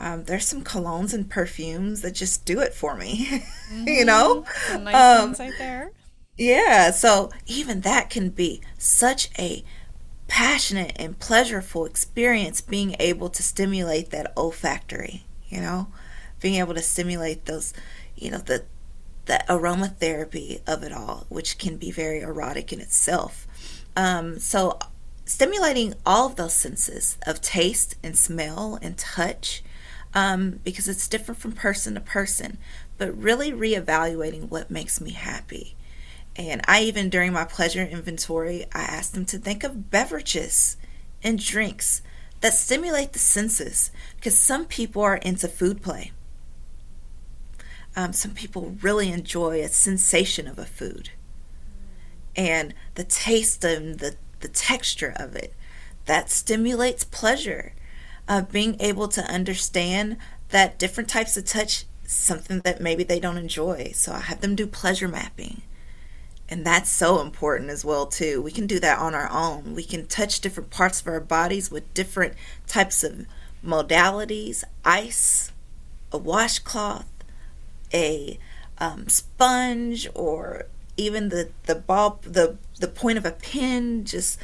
Um, 0.00 0.24
there's 0.24 0.46
some 0.46 0.62
colognes 0.62 1.14
and 1.14 1.30
perfumes 1.30 2.00
that 2.00 2.14
just 2.14 2.44
do 2.44 2.60
it 2.60 2.74
for 2.74 2.96
me, 2.96 3.26
mm-hmm. 3.70 3.88
you 3.88 4.04
know. 4.04 4.44
Some 4.68 4.84
nice 4.84 4.94
um, 4.94 5.32
right 5.38 5.54
there. 5.58 5.92
Yeah, 6.36 6.90
so 6.90 7.30
even 7.46 7.82
that 7.82 8.10
can 8.10 8.30
be 8.30 8.60
such 8.76 9.30
a 9.38 9.64
passionate 10.26 10.92
and 10.96 11.18
pleasurable 11.18 11.84
experience 11.84 12.60
being 12.60 12.96
able 12.98 13.28
to 13.28 13.42
stimulate 13.42 14.10
that 14.10 14.32
olfactory, 14.36 15.24
you 15.48 15.60
know, 15.60 15.88
being 16.40 16.56
able 16.56 16.74
to 16.74 16.82
stimulate 16.82 17.44
those, 17.44 17.72
you 18.16 18.30
know, 18.30 18.38
the 18.38 18.64
the 19.26 19.42
aromatherapy 19.48 20.60
of 20.66 20.82
it 20.82 20.92
all, 20.92 21.26
which 21.28 21.58
can 21.58 21.76
be 21.76 21.90
very 21.90 22.20
erotic 22.20 22.72
in 22.72 22.80
itself. 22.80 23.46
Um, 23.96 24.38
so 24.38 24.78
stimulating 25.24 25.94
all 26.04 26.26
of 26.26 26.36
those 26.36 26.54
senses 26.54 27.16
of 27.26 27.40
taste 27.40 27.96
and 28.02 28.16
smell 28.16 28.78
and 28.82 28.96
touch 28.98 29.62
um, 30.12 30.60
because 30.62 30.88
it's 30.88 31.08
different 31.08 31.40
from 31.40 31.52
person 31.52 31.94
to 31.94 32.00
person, 32.00 32.58
but 32.98 33.16
really 33.16 33.50
reevaluating 33.50 34.50
what 34.50 34.70
makes 34.70 35.00
me 35.00 35.10
happy. 35.10 35.74
And 36.36 36.62
I 36.66 36.82
even, 36.82 37.10
during 37.10 37.32
my 37.32 37.44
pleasure 37.44 37.82
inventory, 37.82 38.66
I 38.72 38.82
asked 38.82 39.14
them 39.14 39.24
to 39.26 39.38
think 39.38 39.64
of 39.64 39.90
beverages 39.90 40.76
and 41.22 41.38
drinks 41.38 42.02
that 42.40 42.52
stimulate 42.52 43.12
the 43.12 43.18
senses 43.18 43.90
because 44.16 44.36
some 44.38 44.66
people 44.66 45.02
are 45.02 45.16
into 45.16 45.48
food 45.48 45.82
play. 45.82 46.12
Um, 47.96 48.12
some 48.12 48.32
people 48.32 48.76
really 48.82 49.10
enjoy 49.10 49.60
a 49.60 49.68
sensation 49.68 50.48
of 50.48 50.58
a 50.58 50.64
food 50.64 51.10
and 52.36 52.74
the 52.94 53.04
taste 53.04 53.64
and 53.64 53.98
the, 53.98 54.16
the 54.40 54.48
texture 54.48 55.12
of 55.16 55.36
it. 55.36 55.54
That 56.06 56.30
stimulates 56.30 57.04
pleasure 57.04 57.72
of 58.28 58.52
being 58.52 58.76
able 58.80 59.08
to 59.08 59.22
understand 59.22 60.16
that 60.48 60.78
different 60.78 61.08
types 61.08 61.36
of 61.36 61.44
touch 61.44 61.84
something 62.06 62.60
that 62.60 62.80
maybe 62.80 63.04
they 63.04 63.20
don't 63.20 63.38
enjoy. 63.38 63.92
So 63.94 64.12
I 64.12 64.20
have 64.20 64.40
them 64.40 64.54
do 64.54 64.66
pleasure 64.66 65.08
mapping. 65.08 65.62
And 66.48 66.64
that's 66.64 66.90
so 66.90 67.20
important 67.20 67.70
as 67.70 67.84
well 67.84 68.06
too. 68.06 68.42
We 68.42 68.52
can 68.52 68.66
do 68.66 68.78
that 68.80 68.98
on 68.98 69.14
our 69.14 69.30
own. 69.30 69.74
We 69.74 69.84
can 69.84 70.06
touch 70.06 70.40
different 70.40 70.70
parts 70.70 71.00
of 71.00 71.06
our 71.06 71.20
bodies 71.20 71.70
with 71.70 71.94
different 71.94 72.34
types 72.66 73.02
of 73.02 73.26
modalities, 73.64 74.62
ice, 74.84 75.52
a 76.12 76.18
washcloth, 76.18 77.06
a 77.94 78.38
um, 78.78 79.08
sponge, 79.08 80.08
or 80.14 80.66
even 80.96 81.28
the 81.30 81.50
the 81.64 81.74
ball 81.74 82.20
the 82.22 82.58
the 82.80 82.88
point 82.88 83.16
of 83.18 83.24
a 83.24 83.30
pin 83.30 84.04
just 84.04 84.38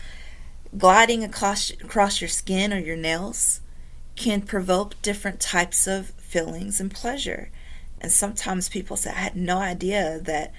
gliding 0.77 1.25
across 1.25 1.71
across 1.71 2.21
your 2.21 2.29
skin 2.29 2.73
or 2.73 2.79
your 2.79 2.97
nails 2.97 3.61
can 4.17 4.43
provoke 4.43 5.01
different 5.03 5.41
types 5.41 5.87
of 5.87 6.11
feelings 6.11 6.81
and 6.81 6.93
pleasure. 6.93 7.51
And 8.01 8.13
sometimes 8.13 8.69
people 8.69 8.97
say, 8.97 9.11
I 9.11 9.15
had 9.15 9.37
no 9.37 9.59
idea 9.59 10.21
that 10.23 10.53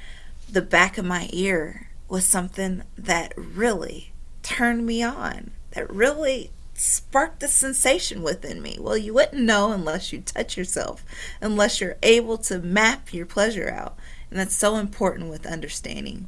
the 0.49 0.61
back 0.61 0.97
of 0.97 1.05
my 1.05 1.29
ear 1.31 1.89
was 2.07 2.25
something 2.25 2.83
that 2.97 3.33
really 3.37 4.11
turned 4.43 4.85
me 4.85 5.01
on, 5.01 5.51
that 5.71 5.89
really 5.89 6.51
sparked 6.81 7.43
a 7.43 7.47
sensation 7.47 8.23
within 8.23 8.59
me. 8.59 8.75
Well, 8.79 8.97
you 8.97 9.13
wouldn't 9.13 9.43
know 9.43 9.71
unless 9.71 10.11
you 10.11 10.19
touch 10.19 10.57
yourself, 10.57 11.05
unless 11.39 11.79
you're 11.79 11.97
able 12.01 12.39
to 12.39 12.57
map 12.57 13.13
your 13.13 13.27
pleasure 13.27 13.69
out. 13.69 13.97
And 14.31 14.39
that's 14.39 14.55
so 14.55 14.77
important 14.77 15.29
with 15.29 15.45
understanding 15.45 16.27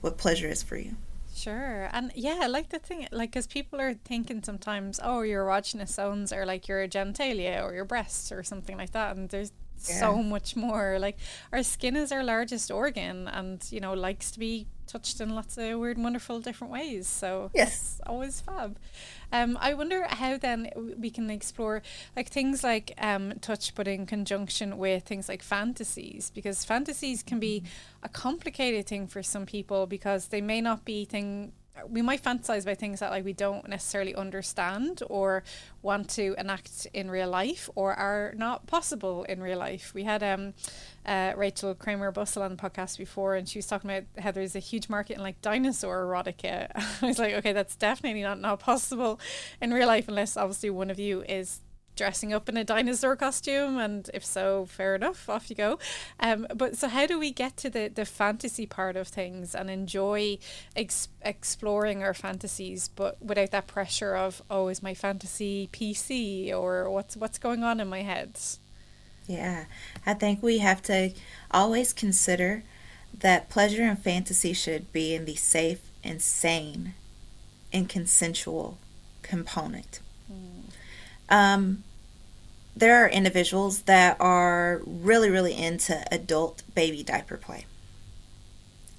what 0.00 0.16
pleasure 0.16 0.46
is 0.46 0.62
for 0.62 0.76
you. 0.76 0.94
Sure. 1.34 1.88
And 1.92 2.12
yeah, 2.14 2.38
I 2.42 2.46
like 2.46 2.68
the 2.68 2.78
thing, 2.78 3.08
like, 3.10 3.30
because 3.30 3.48
people 3.48 3.80
are 3.80 3.94
thinking 3.94 4.44
sometimes, 4.44 5.00
oh, 5.02 5.22
your 5.22 5.46
erogenous 5.46 5.88
zones 5.88 6.32
are 6.32 6.46
like 6.46 6.68
your 6.68 6.86
genitalia 6.86 7.64
or 7.64 7.74
your 7.74 7.84
breasts 7.84 8.30
or 8.30 8.44
something 8.44 8.76
like 8.76 8.92
that. 8.92 9.16
And 9.16 9.28
there's 9.28 9.50
yeah. 9.86 10.00
so 10.00 10.22
much 10.22 10.56
more. 10.56 10.98
Like, 10.98 11.18
our 11.52 11.62
skin 11.62 11.96
is 11.96 12.12
our 12.12 12.24
largest 12.24 12.70
organ 12.70 13.28
and, 13.28 13.64
you 13.70 13.80
know, 13.80 13.94
likes 13.94 14.30
to 14.32 14.38
be 14.38 14.66
touched 14.88 15.20
in 15.20 15.34
lots 15.34 15.56
of 15.58 15.78
weird, 15.78 15.98
wonderful, 15.98 16.40
different 16.40 16.72
ways. 16.72 17.06
So, 17.06 17.50
yes, 17.54 18.00
always 18.06 18.40
fab. 18.40 18.78
Um, 19.30 19.58
I 19.60 19.74
wonder 19.74 20.06
how 20.08 20.38
then 20.38 20.70
we 20.98 21.10
can 21.10 21.30
explore 21.30 21.82
like 22.16 22.28
things 22.28 22.64
like 22.64 22.94
um, 22.98 23.34
touch, 23.40 23.74
but 23.74 23.86
in 23.86 24.06
conjunction 24.06 24.78
with 24.78 25.04
things 25.04 25.28
like 25.28 25.42
fantasies, 25.42 26.30
because 26.34 26.64
fantasies 26.64 27.22
can 27.22 27.38
be 27.38 27.62
a 28.02 28.08
complicated 28.08 28.86
thing 28.86 29.06
for 29.06 29.22
some 29.22 29.44
people 29.44 29.86
because 29.86 30.28
they 30.28 30.40
may 30.40 30.60
not 30.60 30.84
be 30.84 31.04
thing 31.04 31.52
we 31.88 32.02
might 32.02 32.22
fantasize 32.22 32.62
about 32.62 32.78
things 32.78 33.00
that 33.00 33.10
like 33.10 33.24
we 33.24 33.32
don't 33.32 33.68
necessarily 33.68 34.14
understand 34.14 35.02
or 35.08 35.42
want 35.82 36.08
to 36.10 36.34
enact 36.38 36.86
in 36.92 37.10
real 37.10 37.28
life 37.28 37.68
or 37.74 37.94
are 37.94 38.34
not 38.36 38.66
possible 38.66 39.24
in 39.24 39.42
real 39.42 39.58
life. 39.58 39.92
We 39.94 40.04
had 40.04 40.22
um 40.22 40.54
uh, 41.06 41.32
Rachel 41.36 41.74
Kramer 41.74 42.12
Bussel 42.12 42.42
on 42.42 42.54
the 42.54 42.56
podcast 42.56 42.98
before, 42.98 43.34
and 43.34 43.48
she 43.48 43.58
was 43.58 43.66
talking 43.66 43.90
about 43.90 44.04
how 44.22 44.30
there's 44.30 44.54
a 44.54 44.58
huge 44.58 44.90
market 44.90 45.16
in 45.16 45.22
like 45.22 45.40
dinosaur 45.40 46.04
erotica. 46.04 46.70
I 47.02 47.06
was 47.06 47.18
like, 47.18 47.34
okay, 47.34 47.52
that's 47.52 47.76
definitely 47.76 48.22
not 48.22 48.40
not 48.40 48.60
possible 48.60 49.18
in 49.60 49.72
real 49.72 49.86
life 49.86 50.08
unless 50.08 50.36
obviously 50.36 50.70
one 50.70 50.90
of 50.90 50.98
you 50.98 51.22
is 51.22 51.60
dressing 51.98 52.32
up 52.32 52.48
in 52.48 52.56
a 52.56 52.64
dinosaur 52.64 53.16
costume 53.16 53.76
and 53.76 54.10
if 54.14 54.24
so 54.24 54.64
fair 54.66 54.94
enough 54.94 55.28
off 55.28 55.50
you 55.50 55.56
go. 55.56 55.78
Um, 56.18 56.46
but 56.54 56.76
so 56.76 56.88
how 56.88 57.06
do 57.06 57.18
we 57.18 57.30
get 57.30 57.56
to 57.58 57.68
the, 57.68 57.88
the 57.88 58.06
fantasy 58.06 58.64
part 58.64 58.96
of 58.96 59.08
things 59.08 59.54
and 59.54 59.68
enjoy 59.68 60.38
ex- 60.74 61.08
exploring 61.22 62.02
our 62.02 62.14
fantasies 62.14 62.88
but 62.88 63.20
without 63.20 63.50
that 63.50 63.66
pressure 63.66 64.14
of 64.14 64.42
oh 64.50 64.68
is 64.68 64.82
my 64.82 64.94
fantasy 64.94 65.68
pc 65.72 66.52
or 66.52 66.88
what's 66.88 67.16
what's 67.16 67.38
going 67.38 67.62
on 67.62 67.80
in 67.80 67.88
my 67.88 68.02
head? 68.02 68.38
Yeah 69.26 69.64
i 70.06 70.14
think 70.14 70.42
we 70.42 70.58
have 70.58 70.80
to 70.82 71.12
always 71.50 71.92
consider 71.92 72.62
that 73.20 73.48
pleasure 73.48 73.82
and 73.82 73.98
fantasy 73.98 74.52
should 74.52 74.92
be 74.92 75.14
in 75.14 75.24
the 75.24 75.34
safe 75.34 75.80
and 76.04 76.22
sane 76.22 76.94
and 77.72 77.88
consensual 77.88 78.78
component. 79.22 80.00
Mm. 80.32 80.72
um, 81.28 81.84
there 82.78 83.04
are 83.04 83.08
individuals 83.08 83.82
that 83.82 84.16
are 84.20 84.80
really, 84.86 85.30
really 85.30 85.56
into 85.56 86.02
adult 86.12 86.62
baby 86.74 87.02
diaper 87.02 87.36
play. 87.36 87.66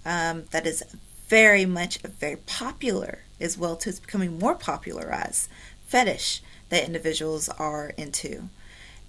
Um, 0.06 0.46
that 0.52 0.66
is 0.66 0.84
very 1.28 1.66
much 1.66 2.00
very 2.00 2.38
popular 2.38 3.20
as 3.40 3.58
well 3.58 3.76
too. 3.76 3.92
It's 3.92 4.00
becoming 4.00 4.40
more 4.40 4.56
popularized 4.56 5.50
fetish 5.88 6.42
that 6.70 6.86
individuals 6.86 7.48
are 7.50 7.94
into. 7.98 8.50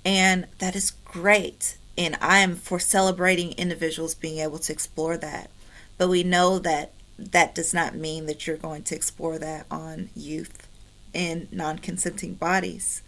And 0.04 0.46
that 0.58 0.76
is 0.76 0.92
great. 1.04 1.76
And 1.98 2.16
I 2.20 2.38
am 2.38 2.54
for 2.54 2.78
celebrating 2.78 3.52
individuals 3.52 4.14
being 4.14 4.38
able 4.38 4.58
to 4.60 4.72
explore 4.72 5.16
that. 5.18 5.50
But 5.98 6.08
we 6.08 6.22
know 6.22 6.58
that 6.60 6.92
that 7.18 7.54
does 7.54 7.74
not 7.74 7.94
mean 7.94 8.26
that 8.26 8.46
you're 8.46 8.56
going 8.56 8.82
to 8.84 8.94
explore 8.94 9.38
that 9.38 9.66
on 9.70 10.10
youth 10.14 10.66
in 11.12 11.48
non 11.50 11.78
consenting 11.78 12.34
bodies. 12.34 13.02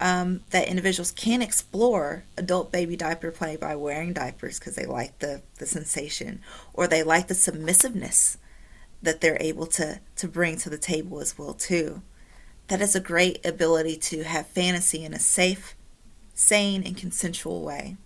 Um, 0.00 0.40
that 0.50 0.68
individuals 0.68 1.12
can 1.12 1.40
explore 1.40 2.24
adult 2.36 2.72
baby 2.72 2.96
diaper 2.96 3.30
play 3.30 3.56
by 3.56 3.76
wearing 3.76 4.12
diapers 4.12 4.58
because 4.58 4.74
they 4.74 4.86
like 4.86 5.20
the, 5.20 5.42
the 5.58 5.66
sensation 5.66 6.40
or 6.72 6.86
they 6.86 7.04
like 7.04 7.28
the 7.28 7.34
submissiveness 7.34 8.36
that 9.04 9.20
they're 9.20 9.38
able 9.40 9.66
to, 9.66 10.00
to 10.16 10.28
bring 10.28 10.56
to 10.58 10.70
the 10.70 10.78
table 10.78 11.20
as 11.20 11.38
well 11.38 11.54
too. 11.54 12.02
That 12.68 12.80
is 12.80 12.96
a 12.96 13.00
great 13.00 13.44
ability 13.46 13.96
to 13.98 14.24
have 14.24 14.46
fantasy 14.46 15.04
in 15.04 15.14
a 15.14 15.18
safe, 15.18 15.76
sane, 16.34 16.82
and 16.82 16.96
consensual 16.96 17.62
way. 17.62 17.96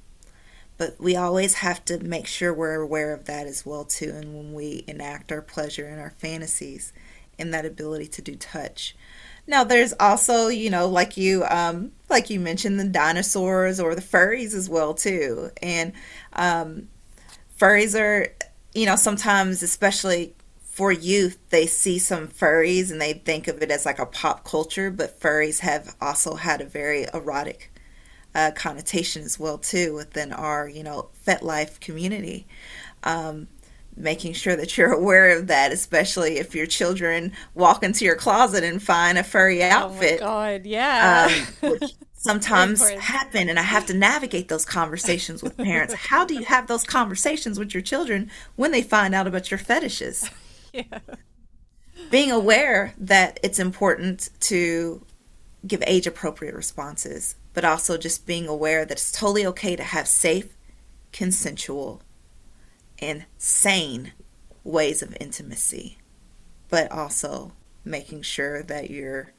But 0.76 1.00
we 1.00 1.16
always 1.16 1.54
have 1.54 1.84
to 1.86 1.98
make 1.98 2.26
sure 2.26 2.52
we're 2.52 2.80
aware 2.80 3.12
of 3.12 3.24
that 3.24 3.46
as 3.46 3.64
well 3.64 3.84
too 3.84 4.10
and 4.14 4.36
when 4.36 4.52
we 4.52 4.84
enact 4.86 5.32
our 5.32 5.42
pleasure 5.42 5.86
and 5.86 6.00
our 6.00 6.10
fantasies 6.10 6.92
in 7.38 7.52
that 7.52 7.64
ability 7.64 8.08
to 8.08 8.22
do 8.22 8.34
touch 8.36 8.96
now 9.48 9.64
there's 9.64 9.94
also, 9.98 10.48
you 10.48 10.70
know, 10.70 10.86
like 10.86 11.16
you 11.16 11.44
um 11.44 11.90
like 12.08 12.30
you 12.30 12.38
mentioned 12.38 12.78
the 12.78 12.84
dinosaurs 12.84 13.80
or 13.80 13.94
the 13.94 14.02
furries 14.02 14.54
as 14.54 14.68
well 14.68 14.94
too. 14.94 15.50
And 15.60 15.92
um 16.34 16.88
furries 17.58 17.98
are, 17.98 18.28
you 18.74 18.86
know, 18.86 18.94
sometimes 18.94 19.62
especially 19.62 20.34
for 20.62 20.92
youth, 20.92 21.38
they 21.50 21.66
see 21.66 21.98
some 21.98 22.28
furries 22.28 22.92
and 22.92 23.00
they 23.00 23.14
think 23.14 23.48
of 23.48 23.60
it 23.62 23.70
as 23.70 23.84
like 23.84 23.98
a 23.98 24.06
pop 24.06 24.44
culture, 24.44 24.90
but 24.92 25.18
furries 25.18 25.60
have 25.60 25.96
also 26.00 26.36
had 26.36 26.60
a 26.60 26.66
very 26.66 27.06
erotic 27.12 27.72
uh, 28.34 28.52
connotation 28.54 29.24
as 29.24 29.40
well 29.40 29.58
too 29.58 29.94
within 29.94 30.32
our, 30.32 30.68
you 30.68 30.84
know, 30.84 31.08
FetLife 31.26 31.80
community. 31.80 32.46
Um, 33.02 33.48
making 33.98 34.32
sure 34.32 34.56
that 34.56 34.76
you're 34.76 34.92
aware 34.92 35.36
of 35.36 35.48
that, 35.48 35.72
especially 35.72 36.38
if 36.38 36.54
your 36.54 36.66
children 36.66 37.32
walk 37.54 37.82
into 37.82 38.04
your 38.04 38.14
closet 38.14 38.64
and 38.64 38.82
find 38.82 39.18
a 39.18 39.24
furry 39.24 39.62
outfit. 39.62 40.20
Oh 40.22 40.26
God, 40.26 40.66
yeah. 40.66 41.28
Um, 41.62 41.70
which 41.70 41.94
sometimes 42.14 42.88
happen, 42.90 43.48
and 43.48 43.58
I 43.58 43.62
have 43.62 43.86
to 43.86 43.94
navigate 43.94 44.48
those 44.48 44.64
conversations 44.64 45.42
with 45.42 45.56
parents. 45.56 45.94
How 45.94 46.24
do 46.24 46.34
you 46.34 46.44
have 46.44 46.66
those 46.66 46.84
conversations 46.84 47.58
with 47.58 47.74
your 47.74 47.82
children 47.82 48.30
when 48.56 48.72
they 48.72 48.82
find 48.82 49.14
out 49.14 49.26
about 49.26 49.50
your 49.50 49.58
fetishes? 49.58 50.28
yeah. 50.72 50.84
Being 52.10 52.30
aware 52.30 52.94
that 52.98 53.40
it's 53.42 53.58
important 53.58 54.30
to 54.40 55.04
give 55.66 55.82
age 55.86 56.06
appropriate 56.06 56.54
responses, 56.54 57.34
but 57.52 57.64
also 57.64 57.98
just 57.98 58.26
being 58.26 58.46
aware 58.46 58.84
that 58.84 58.92
it's 58.92 59.12
totally 59.12 59.44
okay 59.46 59.74
to 59.74 59.82
have 59.82 60.06
safe, 60.06 60.56
consensual 61.12 62.02
and 63.00 63.24
sane 63.36 64.12
ways 64.64 65.02
of 65.02 65.16
intimacy, 65.20 65.98
but 66.68 66.90
also 66.90 67.52
making 67.84 68.22
sure 68.22 68.62
that 68.62 68.90
you're, 68.90 69.32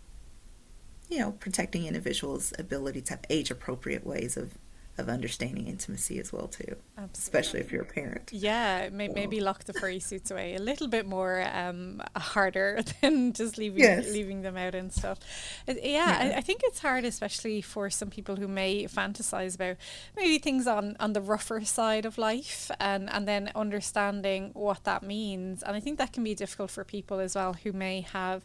you 1.09 1.19
know, 1.19 1.31
protecting 1.33 1.85
individuals' 1.85 2.53
ability 2.57 3.01
to 3.01 3.13
have 3.13 3.25
age 3.29 3.51
appropriate 3.51 4.05
ways 4.05 4.37
of 4.37 4.57
of 4.99 5.09
understanding 5.09 5.67
intimacy 5.67 6.19
as 6.19 6.31
well 6.31 6.47
too 6.47 6.75
Absolutely. 6.97 7.11
especially 7.13 7.59
if 7.61 7.71
you're 7.71 7.83
a 7.83 7.85
parent 7.85 8.29
yeah 8.33 8.89
may, 8.91 9.07
maybe 9.07 9.39
lock 9.39 9.63
the 9.63 9.73
furry 9.73 9.99
suits 9.99 10.31
away 10.31 10.55
a 10.55 10.59
little 10.59 10.87
bit 10.87 11.05
more 11.05 11.43
um, 11.53 12.01
harder 12.15 12.81
than 13.01 13.33
just 13.33 13.57
leaving 13.57 13.79
yes. 13.79 14.09
leaving 14.09 14.41
them 14.41 14.57
out 14.57 14.75
and 14.75 14.91
stuff 14.91 15.19
yeah, 15.67 15.75
yeah. 15.81 16.33
I, 16.35 16.37
I, 16.37 16.41
think 16.41 16.61
it's 16.63 16.79
hard 16.79 17.05
especially 17.05 17.61
for 17.61 17.89
some 17.89 18.09
people 18.09 18.35
who 18.35 18.47
may 18.47 18.85
fantasize 18.85 19.55
about 19.55 19.77
maybe 20.15 20.37
things 20.37 20.67
on 20.67 20.95
on 20.99 21.13
the 21.13 21.21
rougher 21.21 21.63
side 21.63 22.05
of 22.05 22.17
life 22.17 22.69
and 22.79 23.09
and 23.09 23.27
then 23.27 23.51
understanding 23.55 24.51
what 24.53 24.83
that 24.83 25.03
means 25.03 25.63
and 25.63 25.75
I 25.75 25.79
think 25.79 25.97
that 25.97 26.13
can 26.13 26.23
be 26.23 26.35
difficult 26.35 26.71
for 26.71 26.83
people 26.83 27.19
as 27.19 27.35
well 27.35 27.53
who 27.53 27.71
may 27.71 28.01
have 28.01 28.43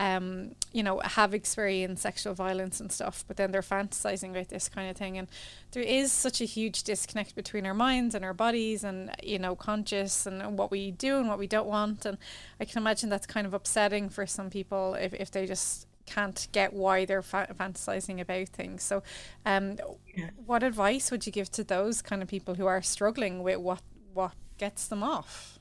um, 0.00 0.52
you 0.72 0.82
know, 0.82 0.98
have 1.00 1.34
experienced 1.34 2.02
sexual 2.02 2.32
violence 2.32 2.80
and 2.80 2.90
stuff, 2.90 3.22
but 3.28 3.36
then 3.36 3.52
they're 3.52 3.60
fantasizing 3.60 4.30
about 4.30 4.48
this 4.48 4.66
kind 4.66 4.90
of 4.90 4.96
thing. 4.96 5.18
And 5.18 5.28
there 5.72 5.82
is 5.82 6.10
such 6.10 6.40
a 6.40 6.46
huge 6.46 6.84
disconnect 6.84 7.34
between 7.34 7.66
our 7.66 7.74
minds 7.74 8.14
and 8.14 8.24
our 8.24 8.32
bodies 8.32 8.82
and, 8.82 9.14
you 9.22 9.38
know, 9.38 9.54
conscious 9.54 10.24
and 10.24 10.58
what 10.58 10.70
we 10.70 10.90
do 10.90 11.18
and 11.18 11.28
what 11.28 11.38
we 11.38 11.46
don't 11.46 11.68
want. 11.68 12.06
And 12.06 12.16
I 12.58 12.64
can 12.64 12.78
imagine 12.78 13.10
that's 13.10 13.26
kind 13.26 13.46
of 13.46 13.52
upsetting 13.52 14.08
for 14.08 14.26
some 14.26 14.48
people 14.48 14.94
if, 14.94 15.12
if 15.12 15.30
they 15.30 15.44
just 15.44 15.86
can't 16.06 16.48
get 16.50 16.72
why 16.72 17.04
they're 17.04 17.22
fa- 17.22 17.54
fantasizing 17.60 18.22
about 18.22 18.48
things. 18.48 18.82
So, 18.82 19.02
um, 19.44 19.76
yeah. 20.16 20.30
what 20.46 20.62
advice 20.62 21.10
would 21.10 21.26
you 21.26 21.32
give 21.32 21.52
to 21.52 21.62
those 21.62 22.00
kind 22.00 22.22
of 22.22 22.28
people 22.28 22.54
who 22.54 22.64
are 22.64 22.80
struggling 22.80 23.42
with 23.42 23.58
what 23.58 23.82
what 24.14 24.32
gets 24.56 24.88
them 24.88 25.02
off? 25.02 25.59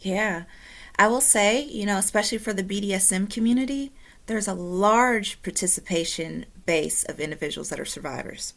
Yeah. 0.00 0.44
I 0.98 1.08
will 1.08 1.20
say, 1.20 1.64
you 1.64 1.86
know, 1.86 1.98
especially 1.98 2.38
for 2.38 2.52
the 2.52 2.64
BDSM 2.64 3.30
community, 3.30 3.92
there's 4.26 4.48
a 4.48 4.54
large 4.54 5.42
participation 5.42 6.46
base 6.66 7.04
of 7.04 7.20
individuals 7.20 7.68
that 7.70 7.80
are 7.80 7.84
survivors. 7.84 8.54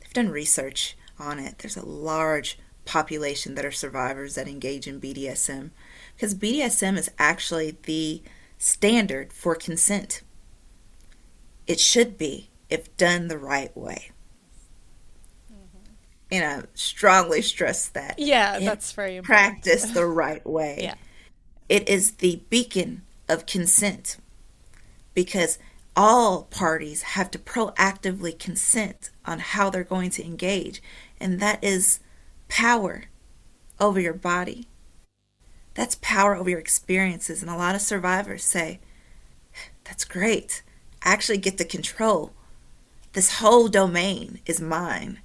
They've 0.00 0.12
done 0.12 0.28
research 0.28 0.96
on 1.18 1.38
it. 1.38 1.58
There's 1.58 1.76
a 1.76 1.86
large 1.86 2.58
population 2.84 3.54
that 3.54 3.64
are 3.64 3.72
survivors 3.72 4.34
that 4.36 4.48
engage 4.48 4.86
in 4.86 5.00
BDSM 5.00 5.70
because 6.14 6.34
BDSM 6.34 6.96
is 6.96 7.10
actually 7.18 7.76
the 7.82 8.22
standard 8.58 9.32
for 9.32 9.54
consent. 9.54 10.22
It 11.66 11.80
should 11.80 12.16
be 12.16 12.50
if 12.70 12.96
done 12.96 13.28
the 13.28 13.38
right 13.38 13.76
way. 13.76 14.10
And 16.30 16.44
I 16.44 16.66
strongly 16.74 17.40
stress 17.42 17.88
that. 17.88 18.18
Yeah, 18.18 18.58
that's 18.58 18.92
very 18.92 19.16
important. 19.16 19.62
Practice 19.62 19.84
the 19.92 20.06
right 20.22 20.44
way. 20.46 20.80
yeah. 20.82 20.94
It 21.68 21.88
is 21.88 22.12
the 22.12 22.42
beacon 22.48 23.02
of 23.28 23.46
consent 23.46 24.16
because 25.14 25.58
all 25.96 26.44
parties 26.44 27.02
have 27.02 27.30
to 27.32 27.38
proactively 27.38 28.38
consent 28.38 29.10
on 29.24 29.38
how 29.38 29.70
they're 29.70 29.82
going 29.82 30.10
to 30.10 30.24
engage, 30.24 30.82
and 31.18 31.40
that 31.40 31.62
is 31.64 32.00
power 32.48 33.04
over 33.80 33.98
your 33.98 34.12
body. 34.12 34.66
That's 35.74 35.96
power 35.96 36.34
over 36.34 36.50
your 36.50 36.58
experiences. 36.58 37.42
And 37.42 37.50
a 37.50 37.56
lot 37.56 37.74
of 37.74 37.80
survivors 37.80 38.44
say, 38.44 38.80
That's 39.84 40.04
great. 40.04 40.62
I 41.02 41.12
actually 41.12 41.38
get 41.38 41.58
to 41.58 41.64
control. 41.64 42.32
This 43.12 43.38
whole 43.38 43.68
domain 43.68 44.40
is 44.46 44.60
mine. 44.60 45.20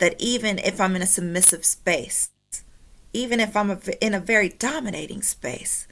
That 0.00 0.16
even 0.18 0.58
if 0.58 0.80
I'm 0.80 0.96
in 0.96 1.02
a 1.02 1.06
submissive 1.06 1.64
space, 1.64 2.30
even 3.12 3.38
if 3.38 3.56
I'm 3.56 3.78
in 4.00 4.14
a 4.14 4.20
very 4.20 4.48
dominating 4.48 5.22
space, 5.22 5.86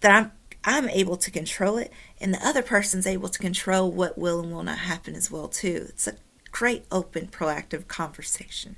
that 0.00 0.10
I'm 0.10 0.32
I'm 0.66 0.88
able 0.88 1.18
to 1.18 1.30
control 1.30 1.76
it, 1.76 1.92
and 2.18 2.32
the 2.32 2.44
other 2.44 2.62
person's 2.62 3.06
able 3.06 3.28
to 3.28 3.38
control 3.38 3.92
what 3.92 4.16
will 4.16 4.40
and 4.40 4.50
will 4.50 4.62
not 4.62 4.78
happen 4.78 5.14
as 5.14 5.30
well 5.30 5.48
too. 5.48 5.86
It's 5.90 6.06
a 6.06 6.16
great, 6.50 6.86
open, 6.90 7.26
proactive 7.26 7.86
conversation, 7.86 8.76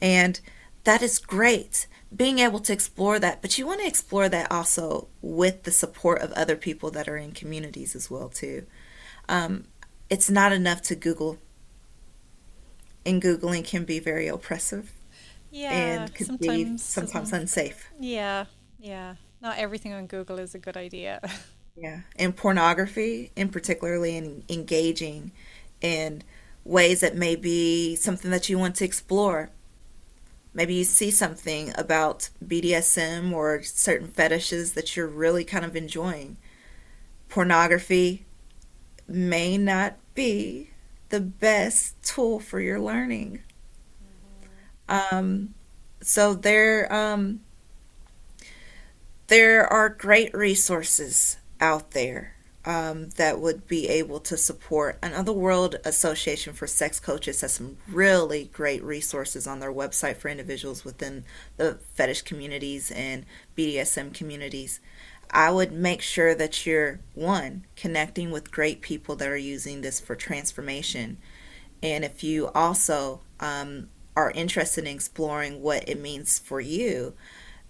and 0.00 0.40
that 0.84 1.02
is 1.02 1.18
great. 1.18 1.88
Being 2.14 2.38
able 2.38 2.60
to 2.60 2.72
explore 2.72 3.18
that, 3.18 3.42
but 3.42 3.58
you 3.58 3.66
want 3.66 3.80
to 3.80 3.86
explore 3.86 4.28
that 4.28 4.50
also 4.50 5.08
with 5.20 5.64
the 5.64 5.72
support 5.72 6.22
of 6.22 6.32
other 6.32 6.56
people 6.56 6.90
that 6.92 7.08
are 7.08 7.16
in 7.16 7.32
communities 7.32 7.96
as 7.96 8.10
well 8.10 8.28
too. 8.28 8.66
Um, 9.28 9.64
it's 10.08 10.30
not 10.30 10.52
enough 10.52 10.82
to 10.82 10.94
Google, 10.96 11.38
and 13.10 13.22
googling 13.22 13.64
can 13.64 13.84
be 13.84 13.98
very 13.98 14.28
oppressive 14.28 14.92
yeah, 15.50 15.72
and 15.72 16.14
could 16.14 16.38
be 16.38 16.78
sometimes 16.78 17.32
unsafe. 17.32 17.88
Yeah, 17.98 18.46
yeah. 18.78 19.16
Not 19.42 19.58
everything 19.58 19.92
on 19.92 20.06
Google 20.06 20.38
is 20.38 20.54
a 20.54 20.58
good 20.58 20.76
idea. 20.76 21.20
yeah, 21.76 22.00
and 22.16 22.36
pornography, 22.36 23.32
in 23.36 23.48
particularly 23.48 24.16
in 24.16 24.44
engaging 24.48 25.32
in 25.80 26.22
ways 26.64 27.00
that 27.00 27.16
may 27.16 27.36
be 27.36 27.96
something 27.96 28.30
that 28.30 28.48
you 28.48 28.58
want 28.58 28.76
to 28.76 28.84
explore. 28.84 29.50
Maybe 30.52 30.74
you 30.74 30.84
see 30.84 31.10
something 31.10 31.72
about 31.76 32.28
BDSM 32.44 33.32
or 33.32 33.62
certain 33.62 34.08
fetishes 34.08 34.72
that 34.72 34.96
you're 34.96 35.06
really 35.06 35.44
kind 35.44 35.64
of 35.64 35.76
enjoying. 35.76 36.36
Pornography 37.28 38.24
may 39.06 39.56
not 39.56 39.96
be 40.14 40.69
the 41.10 41.20
best 41.20 42.02
tool 42.02 42.40
for 42.40 42.60
your 42.60 42.80
learning. 42.80 43.42
Um, 44.88 45.54
so 46.00 46.34
there, 46.34 46.92
um, 46.92 47.40
there 49.28 49.66
are 49.66 49.88
great 49.88 50.34
resources 50.34 51.36
out 51.60 51.92
there 51.92 52.34
um, 52.64 53.10
that 53.10 53.40
would 53.40 53.66
be 53.66 53.88
able 53.88 54.20
to 54.20 54.36
support. 54.36 54.98
Another 55.02 55.32
World 55.32 55.76
Association 55.84 56.52
for 56.52 56.66
Sex 56.66 57.00
Coaches 57.00 57.40
has 57.40 57.52
some 57.54 57.76
really 57.88 58.50
great 58.52 58.82
resources 58.82 59.46
on 59.46 59.60
their 59.60 59.72
website 59.72 60.16
for 60.16 60.28
individuals 60.28 60.84
within 60.84 61.24
the 61.56 61.78
fetish 61.94 62.22
communities 62.22 62.90
and 62.90 63.24
BDSM 63.56 64.12
communities. 64.12 64.80
I 65.30 65.50
would 65.50 65.72
make 65.72 66.02
sure 66.02 66.34
that 66.34 66.66
you're 66.66 67.00
one 67.14 67.66
connecting 67.76 68.30
with 68.30 68.50
great 68.50 68.80
people 68.80 69.16
that 69.16 69.28
are 69.28 69.36
using 69.36 69.80
this 69.80 70.00
for 70.00 70.16
transformation. 70.16 71.18
And 71.82 72.04
if 72.04 72.24
you 72.24 72.48
also 72.48 73.20
um, 73.38 73.88
are 74.16 74.30
interested 74.32 74.84
in 74.84 74.94
exploring 74.94 75.62
what 75.62 75.88
it 75.88 76.00
means 76.00 76.38
for 76.38 76.60
you, 76.60 77.14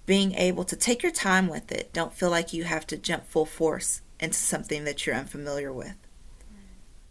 being 0.06 0.34
able 0.34 0.64
to 0.64 0.76
take 0.76 1.02
your 1.02 1.12
time 1.12 1.46
with 1.46 1.70
it. 1.70 1.92
Don't 1.92 2.12
feel 2.12 2.30
like 2.30 2.52
you 2.52 2.64
have 2.64 2.86
to 2.88 2.96
jump 2.96 3.26
full 3.26 3.46
force 3.46 4.00
into 4.18 4.38
something 4.38 4.84
that 4.84 5.06
you're 5.06 5.14
unfamiliar 5.14 5.72
with. 5.72 5.94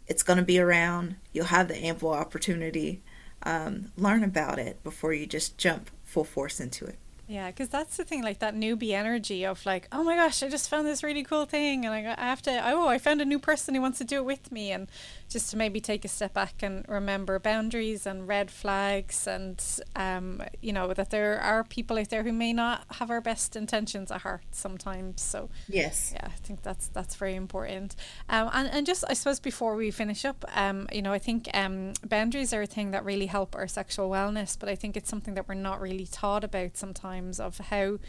It's 0.07 0.23
going 0.23 0.37
to 0.37 0.43
be 0.43 0.59
around. 0.59 1.15
You'll 1.31 1.45
have 1.45 1.67
the 1.67 1.77
ample 1.77 2.09
opportunity. 2.09 3.01
Um, 3.43 3.93
learn 3.95 4.23
about 4.23 4.59
it 4.59 4.83
before 4.83 5.13
you 5.13 5.25
just 5.25 5.57
jump 5.57 5.91
full 6.03 6.23
force 6.25 6.59
into 6.59 6.85
it. 6.85 6.97
Yeah, 7.29 7.51
because 7.51 7.69
that's 7.69 7.95
the 7.95 8.03
thing, 8.03 8.23
like 8.23 8.39
that 8.39 8.55
newbie 8.55 8.93
energy 8.93 9.45
of 9.45 9.63
like, 9.63 9.87
oh 9.91 10.03
my 10.03 10.15
gosh, 10.15 10.41
I 10.41 10.49
just 10.49 10.67
found 10.67 10.87
this 10.87 11.03
really 11.03 11.21
cool 11.21 11.45
thing, 11.45 11.85
and 11.85 11.93
I, 11.93 12.15
I 12.17 12.25
have 12.25 12.41
to, 12.41 12.71
oh, 12.71 12.87
I 12.87 12.97
found 12.97 13.21
a 13.21 13.25
new 13.25 13.37
person 13.37 13.75
who 13.75 13.81
wants 13.81 13.99
to 13.99 14.03
do 14.03 14.15
it 14.15 14.25
with 14.25 14.51
me, 14.51 14.71
and 14.71 14.89
just 15.29 15.51
to 15.51 15.57
maybe 15.57 15.79
take 15.79 16.03
a 16.03 16.07
step 16.07 16.33
back 16.33 16.63
and 16.63 16.83
remember 16.89 17.37
boundaries 17.37 18.07
and 18.07 18.27
red 18.27 18.49
flags, 18.49 19.27
and 19.27 19.63
um, 19.95 20.41
you 20.59 20.73
know 20.73 20.91
that 20.91 21.11
there 21.11 21.39
are 21.39 21.63
people 21.63 21.99
out 21.99 22.09
there 22.09 22.23
who 22.23 22.33
may 22.33 22.51
not 22.51 22.85
have 22.93 23.11
our 23.11 23.21
best 23.21 23.55
intentions 23.55 24.09
at 24.11 24.21
heart 24.21 24.45
sometimes. 24.49 25.21
So 25.21 25.51
yes, 25.67 26.11
yeah, 26.15 26.25
I 26.25 26.37
think 26.41 26.63
that's 26.63 26.87
that's 26.87 27.13
very 27.13 27.35
important. 27.35 27.95
Um, 28.27 28.49
and 28.53 28.69
and 28.69 28.87
just 28.87 29.03
I 29.07 29.13
suppose 29.13 29.39
before 29.39 29.75
we 29.75 29.91
finish 29.91 30.25
up, 30.25 30.43
um, 30.55 30.87
you 30.91 31.03
know, 31.03 31.13
I 31.13 31.19
think 31.19 31.47
um, 31.53 31.93
boundaries 32.03 32.53
are 32.53 32.63
a 32.63 32.65
thing 32.65 32.89
that 32.89 33.05
really 33.05 33.27
help 33.27 33.55
our 33.55 33.67
sexual 33.67 34.09
wellness, 34.09 34.57
but 34.59 34.67
I 34.67 34.73
think 34.73 34.97
it's 34.97 35.11
something 35.11 35.35
that 35.35 35.47
we're 35.47 35.53
not 35.53 35.79
really 35.79 36.07
taught 36.07 36.43
about 36.43 36.75
sometimes 36.75 37.18
of 37.39 37.57
how 37.57 37.99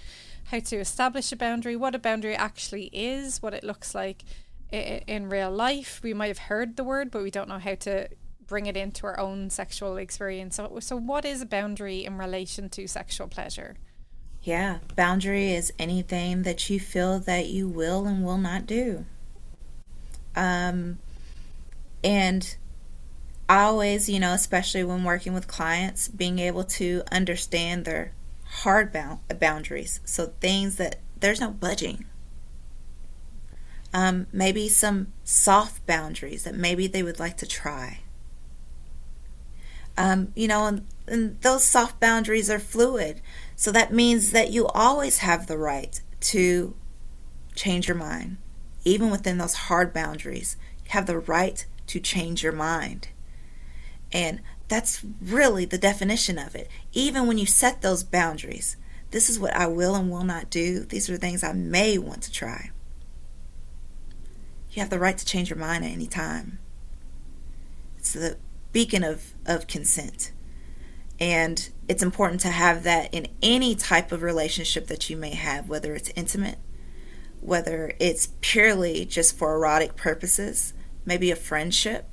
how 0.50 0.58
to 0.58 0.76
establish 0.76 1.30
a 1.32 1.36
boundary, 1.36 1.76
what 1.76 1.94
a 1.94 1.98
boundary 1.98 2.34
actually 2.34 2.90
is, 2.92 3.42
what 3.42 3.54
it 3.54 3.62
looks 3.64 3.94
like 3.94 4.24
in 4.72 5.28
real 5.28 5.50
life. 5.50 6.00
We 6.02 6.14
might 6.14 6.28
have 6.28 6.38
heard 6.38 6.76
the 6.76 6.84
word, 6.84 7.10
but 7.10 7.22
we 7.22 7.30
don't 7.30 7.48
know 7.48 7.58
how 7.58 7.74
to 7.76 8.08
bring 8.46 8.66
it 8.66 8.76
into 8.76 9.06
our 9.06 9.18
own 9.18 9.48
sexual 9.50 9.96
experience. 9.96 10.56
So, 10.56 10.78
so 10.80 10.96
what 10.96 11.24
is 11.24 11.40
a 11.40 11.46
boundary 11.46 12.04
in 12.04 12.18
relation 12.18 12.68
to 12.70 12.86
sexual 12.88 13.28
pleasure? 13.28 13.76
Yeah, 14.42 14.78
boundary 14.96 15.52
is 15.52 15.72
anything 15.78 16.42
that 16.42 16.70
you 16.70 16.80
feel 16.80 17.20
that 17.20 17.46
you 17.46 17.68
will 17.68 18.06
and 18.06 18.24
will 18.24 18.38
not 18.38 18.66
do. 18.66 19.04
Um, 20.34 20.98
and 22.02 22.56
always, 23.48 24.08
you 24.08 24.18
know, 24.18 24.32
especially 24.32 24.82
when 24.82 25.04
working 25.04 25.34
with 25.34 25.46
clients, 25.46 26.08
being 26.08 26.38
able 26.38 26.64
to 26.64 27.02
understand 27.12 27.84
their 27.84 28.12
hard 28.50 28.92
bound 28.92 29.20
boundaries. 29.38 30.00
So 30.04 30.26
things 30.40 30.76
that 30.76 31.00
there's 31.18 31.40
no 31.40 31.50
budging 31.50 32.06
um, 33.92 34.26
maybe 34.32 34.68
some 34.68 35.12
soft 35.24 35.84
boundaries 35.86 36.44
that 36.44 36.54
maybe 36.54 36.86
they 36.86 37.02
would 37.02 37.18
like 37.18 37.36
to 37.38 37.46
try. 37.46 38.00
Um, 39.96 40.32
you 40.34 40.46
know, 40.48 40.66
and, 40.66 40.86
and 41.06 41.40
those 41.40 41.64
soft 41.64 41.98
boundaries 41.98 42.48
are 42.48 42.60
fluid. 42.60 43.20
So 43.56 43.72
that 43.72 43.92
means 43.92 44.30
that 44.30 44.50
you 44.50 44.66
always 44.68 45.18
have 45.18 45.46
the 45.46 45.58
right 45.58 46.00
to 46.20 46.74
change 47.54 47.88
your 47.88 47.96
mind. 47.96 48.36
Even 48.84 49.10
within 49.10 49.38
those 49.38 49.54
hard 49.54 49.92
boundaries, 49.92 50.56
you 50.84 50.90
have 50.92 51.06
the 51.06 51.18
right 51.18 51.66
to 51.88 52.00
change 52.00 52.42
your 52.42 52.52
mind. 52.52 53.08
And 54.12 54.40
that's 54.70 55.04
really 55.20 55.64
the 55.64 55.76
definition 55.76 56.38
of 56.38 56.54
it. 56.54 56.70
Even 56.92 57.26
when 57.26 57.38
you 57.38 57.44
set 57.44 57.82
those 57.82 58.04
boundaries, 58.04 58.76
this 59.10 59.28
is 59.28 59.38
what 59.38 59.54
I 59.54 59.66
will 59.66 59.96
and 59.96 60.08
will 60.08 60.22
not 60.22 60.48
do. 60.48 60.84
These 60.84 61.10
are 61.10 61.14
the 61.14 61.18
things 61.18 61.42
I 61.42 61.52
may 61.52 61.98
want 61.98 62.22
to 62.22 62.32
try. 62.32 62.70
You 64.70 64.80
have 64.80 64.90
the 64.90 65.00
right 65.00 65.18
to 65.18 65.26
change 65.26 65.50
your 65.50 65.58
mind 65.58 65.84
at 65.84 65.90
any 65.90 66.06
time. 66.06 66.60
It's 67.98 68.12
the 68.12 68.38
beacon 68.72 69.02
of, 69.02 69.34
of 69.44 69.66
consent. 69.66 70.30
And 71.18 71.68
it's 71.88 72.04
important 72.04 72.40
to 72.42 72.50
have 72.50 72.84
that 72.84 73.12
in 73.12 73.26
any 73.42 73.74
type 73.74 74.12
of 74.12 74.22
relationship 74.22 74.86
that 74.86 75.10
you 75.10 75.16
may 75.16 75.34
have, 75.34 75.68
whether 75.68 75.96
it's 75.96 76.12
intimate, 76.14 76.58
whether 77.40 77.92
it's 77.98 78.28
purely 78.40 79.04
just 79.04 79.36
for 79.36 79.52
erotic 79.52 79.96
purposes, 79.96 80.74
maybe 81.04 81.32
a 81.32 81.36
friendship. 81.36 82.06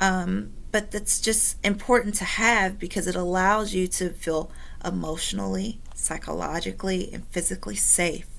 Um, 0.00 0.52
but 0.76 0.90
that's 0.90 1.20
just 1.20 1.56
important 1.64 2.14
to 2.16 2.24
have 2.24 2.78
because 2.78 3.06
it 3.06 3.16
allows 3.16 3.72
you 3.72 3.88
to 3.88 4.10
feel 4.10 4.50
emotionally, 4.84 5.80
psychologically, 5.94 7.08
and 7.14 7.26
physically 7.28 7.76
safe 7.76 8.36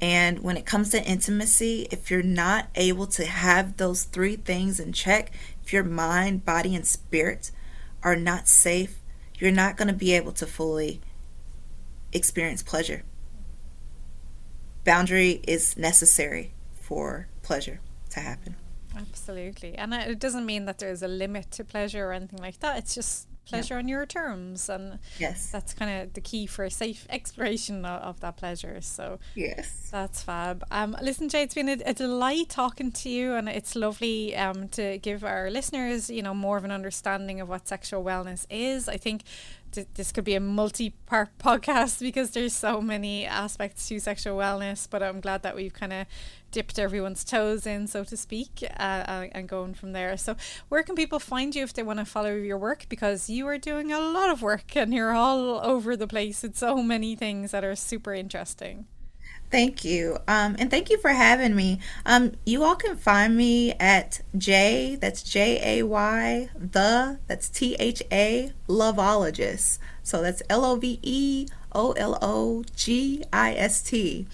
and 0.00 0.38
when 0.40 0.56
it 0.56 0.64
comes 0.64 0.90
to 0.90 1.04
intimacy, 1.04 1.86
if 1.90 2.10
you're 2.10 2.22
not 2.22 2.68
able 2.74 3.06
to 3.08 3.26
have 3.26 3.76
those 3.76 4.04
three 4.04 4.36
things 4.36 4.80
in 4.80 4.92
check, 4.92 5.30
if 5.62 5.72
your 5.72 5.84
mind, 5.84 6.44
body, 6.44 6.74
and 6.74 6.86
spirit 6.86 7.50
are 8.02 8.16
not 8.16 8.48
safe, 8.48 8.98
you're 9.38 9.50
not 9.50 9.76
going 9.76 9.88
to 9.88 9.94
be 9.94 10.12
able 10.12 10.32
to 10.32 10.46
fully 10.46 11.00
experience 12.12 12.62
pleasure. 12.62 13.02
Boundary 14.84 15.42
is 15.46 15.76
necessary 15.76 16.54
for 16.80 17.28
pleasure 17.42 17.80
to 18.10 18.20
happen. 18.20 18.56
Absolutely. 19.00 19.76
And 19.76 19.94
it 19.94 20.18
doesn't 20.18 20.46
mean 20.46 20.64
that 20.66 20.78
there's 20.78 21.02
a 21.02 21.08
limit 21.08 21.50
to 21.52 21.64
pleasure 21.64 22.08
or 22.08 22.12
anything 22.12 22.40
like 22.40 22.60
that. 22.60 22.78
It's 22.78 22.94
just 22.94 23.26
pleasure 23.50 23.76
on 23.76 23.88
your 23.88 24.06
terms 24.06 24.68
and 24.68 24.98
yes. 25.18 25.50
that's 25.50 25.74
kind 25.74 26.02
of 26.02 26.12
the 26.12 26.20
key 26.20 26.46
for 26.46 26.64
a 26.64 26.70
safe 26.70 27.06
exploration 27.10 27.84
of, 27.84 28.02
of, 28.02 28.20
that 28.20 28.36
pleasure. 28.36 28.80
So 28.80 29.18
yes. 29.34 29.88
that's 29.90 30.22
fab. 30.22 30.64
Um 30.70 30.96
listen 31.02 31.28
jay 31.28 31.42
it's 31.42 31.54
been 31.54 31.68
a, 31.68 31.78
a 31.84 31.94
delight 31.94 32.48
talking 32.48 32.92
to 32.92 33.08
you 33.08 33.34
and 33.34 33.48
it's 33.48 33.74
lovely 33.74 34.36
um 34.36 34.68
to 34.68 34.98
give 34.98 35.24
our 35.24 35.50
listeners 35.50 36.10
you 36.10 36.22
know 36.22 36.34
more 36.34 36.56
of 36.56 36.64
an 36.64 36.70
understanding 36.70 37.40
of 37.40 37.48
what 37.48 37.66
sexual 37.66 38.04
wellness 38.04 38.46
is. 38.50 38.88
I 38.88 38.96
think 38.96 39.22
this 39.94 40.10
could 40.10 40.24
be 40.24 40.34
a 40.34 40.40
multi-part 40.40 41.28
podcast 41.38 42.00
because 42.00 42.30
there's 42.30 42.52
so 42.52 42.80
many 42.80 43.24
aspects 43.24 43.88
to 43.88 44.00
sexual 44.00 44.36
wellness 44.36 44.88
but 44.90 45.00
i'm 45.00 45.20
glad 45.20 45.42
that 45.42 45.54
we've 45.54 45.72
kind 45.72 45.92
of 45.92 46.06
dipped 46.50 46.78
everyone's 46.78 47.24
toes 47.24 47.66
in 47.66 47.86
so 47.86 48.04
to 48.04 48.16
speak 48.16 48.62
uh, 48.78 48.82
uh, 48.82 49.26
and 49.32 49.48
going 49.48 49.74
from 49.74 49.92
there 49.92 50.16
so 50.16 50.36
where 50.68 50.82
can 50.82 50.94
people 50.94 51.18
find 51.18 51.54
you 51.54 51.62
if 51.62 51.72
they 51.72 51.82
want 51.82 51.98
to 51.98 52.04
follow 52.04 52.34
your 52.34 52.58
work 52.58 52.86
because 52.88 53.30
you 53.30 53.46
are 53.46 53.58
doing 53.58 53.92
a 53.92 54.00
lot 54.00 54.30
of 54.30 54.42
work 54.42 54.76
and 54.76 54.92
you're 54.92 55.12
all 55.12 55.60
over 55.64 55.96
the 55.96 56.06
place 56.06 56.42
with 56.42 56.56
so 56.56 56.82
many 56.82 57.14
things 57.14 57.50
that 57.50 57.64
are 57.64 57.76
super 57.76 58.14
interesting 58.14 58.86
Thank 59.50 59.84
you. 59.84 60.18
Um, 60.28 60.54
and 60.60 60.70
thank 60.70 60.90
you 60.90 60.98
for 60.98 61.10
having 61.10 61.56
me. 61.56 61.80
Um, 62.06 62.32
you 62.46 62.62
all 62.62 62.76
can 62.76 62.96
find 62.96 63.36
me 63.36 63.72
at 63.80 64.20
J, 64.38 64.96
that's 65.00 65.24
J 65.24 65.78
A 65.80 65.82
Y, 65.82 66.48
the, 66.54 67.18
that's 67.26 67.48
T 67.48 67.74
H 67.80 68.00
A, 68.12 68.52
Loveologist. 68.68 69.78
So 70.04 70.22
that's 70.22 70.42
L 70.48 70.64
O 70.64 70.76
V 70.76 71.00
E 71.02 71.48
O 71.72 71.92
L 71.92 72.16
O 72.22 72.62
G 72.76 73.24
I 73.32 73.54
S 73.54 73.82
T. 73.82 74.28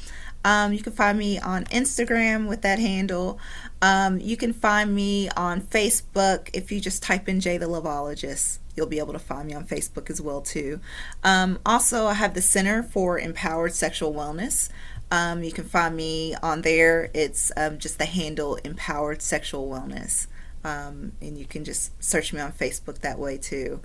Um, 0.47 0.73
you 0.73 0.79
can 0.79 0.93
find 0.93 1.19
me 1.19 1.41
on 1.41 1.65
Instagram 1.65 2.49
with 2.49 2.63
that 2.63 2.79
handle. 2.79 3.41
Um, 3.83 4.21
you 4.21 4.37
can 4.37 4.53
find 4.53 4.95
me 4.95 5.29
on 5.31 5.61
Facebook 5.61 6.51
if 6.53 6.71
you 6.71 6.81
just 6.81 7.03
type 7.03 7.29
in 7.29 7.41
J 7.41 7.59
the 7.59 7.67
Loveologist. 7.67 8.61
You'll 8.77 8.87
be 8.87 9.01
able 9.01 9.13
to 9.13 9.19
find 9.19 9.49
me 9.49 9.55
on 9.55 9.67
Facebook 9.67 10.09
as 10.09 10.21
well 10.21 10.41
too. 10.41 10.79
Um, 11.25 11.59
also, 11.67 12.07
I 12.07 12.15
have 12.15 12.35
the 12.35 12.43
Center 12.43 12.85
for 12.85 13.19
Empowered 13.19 13.73
Sexual 13.73 14.15
Wellness. 14.15 14.69
Um, 15.11 15.43
you 15.43 15.51
can 15.51 15.65
find 15.65 15.97
me 15.97 16.37
on 16.41 16.63
there. 16.63 17.11
It's 17.13 17.51
um, 17.57 17.79
just 17.79 17.99
the 17.99 18.05
handle 18.05 18.55
Empowered 18.63 19.23
Sexual 19.23 19.69
Wellness. 19.69 20.29
Um, 20.63 21.11
and 21.21 21.37
you 21.37 21.47
can 21.47 21.65
just 21.65 22.01
search 22.01 22.33
me 22.33 22.41
on 22.41 22.53
Facebook 22.53 23.01
that 23.01 23.19
way 23.19 23.37
too. 23.37 23.81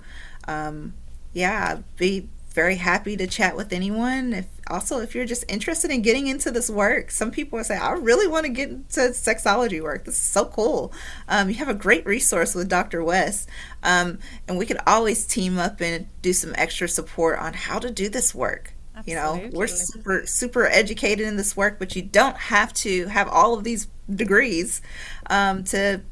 Yeah, 1.34 1.80
be 1.96 2.28
very 2.52 2.76
happy 2.76 3.16
to 3.16 3.26
chat 3.26 3.56
with 3.56 3.72
anyone. 3.72 4.32
If 4.32 4.46
also 4.68 5.00
if 5.00 5.14
you're 5.14 5.24
just 5.24 5.44
interested 5.48 5.90
in 5.90 6.02
getting 6.02 6.26
into 6.26 6.50
this 6.50 6.70
work, 6.70 7.10
some 7.10 7.30
people 7.30 7.62
say 7.64 7.76
I 7.76 7.92
really 7.92 8.26
want 8.26 8.46
to 8.46 8.52
get 8.52 8.70
into 8.70 9.00
sexology 9.10 9.82
work. 9.82 10.04
This 10.04 10.14
is 10.14 10.20
so 10.20 10.44
cool. 10.44 10.92
Um, 11.28 11.48
you 11.48 11.56
have 11.56 11.68
a 11.68 11.74
great 11.74 12.06
resource 12.06 12.54
with 12.54 12.68
Dr. 12.68 13.02
West, 13.02 13.48
um, 13.82 14.18
and 14.46 14.58
we 14.58 14.66
could 14.66 14.78
always 14.86 15.26
team 15.26 15.58
up 15.58 15.80
and 15.80 16.06
do 16.20 16.32
some 16.32 16.54
extra 16.56 16.88
support 16.88 17.38
on 17.38 17.54
how 17.54 17.78
to 17.78 17.90
do 17.90 18.08
this 18.08 18.34
work. 18.34 18.74
Absolutely. 18.94 19.12
You 19.12 19.50
know, 19.50 19.58
we're 19.58 19.66
super 19.66 20.26
super 20.26 20.66
educated 20.66 21.26
in 21.26 21.36
this 21.36 21.56
work, 21.56 21.78
but 21.78 21.96
you 21.96 22.02
don't 22.02 22.36
have 22.36 22.72
to 22.74 23.06
have 23.06 23.28
all 23.28 23.54
of 23.54 23.64
these 23.64 23.88
degrees 24.14 24.82
um, 25.30 25.64
to 25.64 26.02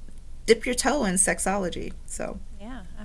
dip 0.46 0.66
your 0.66 0.74
toe 0.74 1.04
in 1.04 1.14
sexology. 1.14 1.92
So 2.06 2.40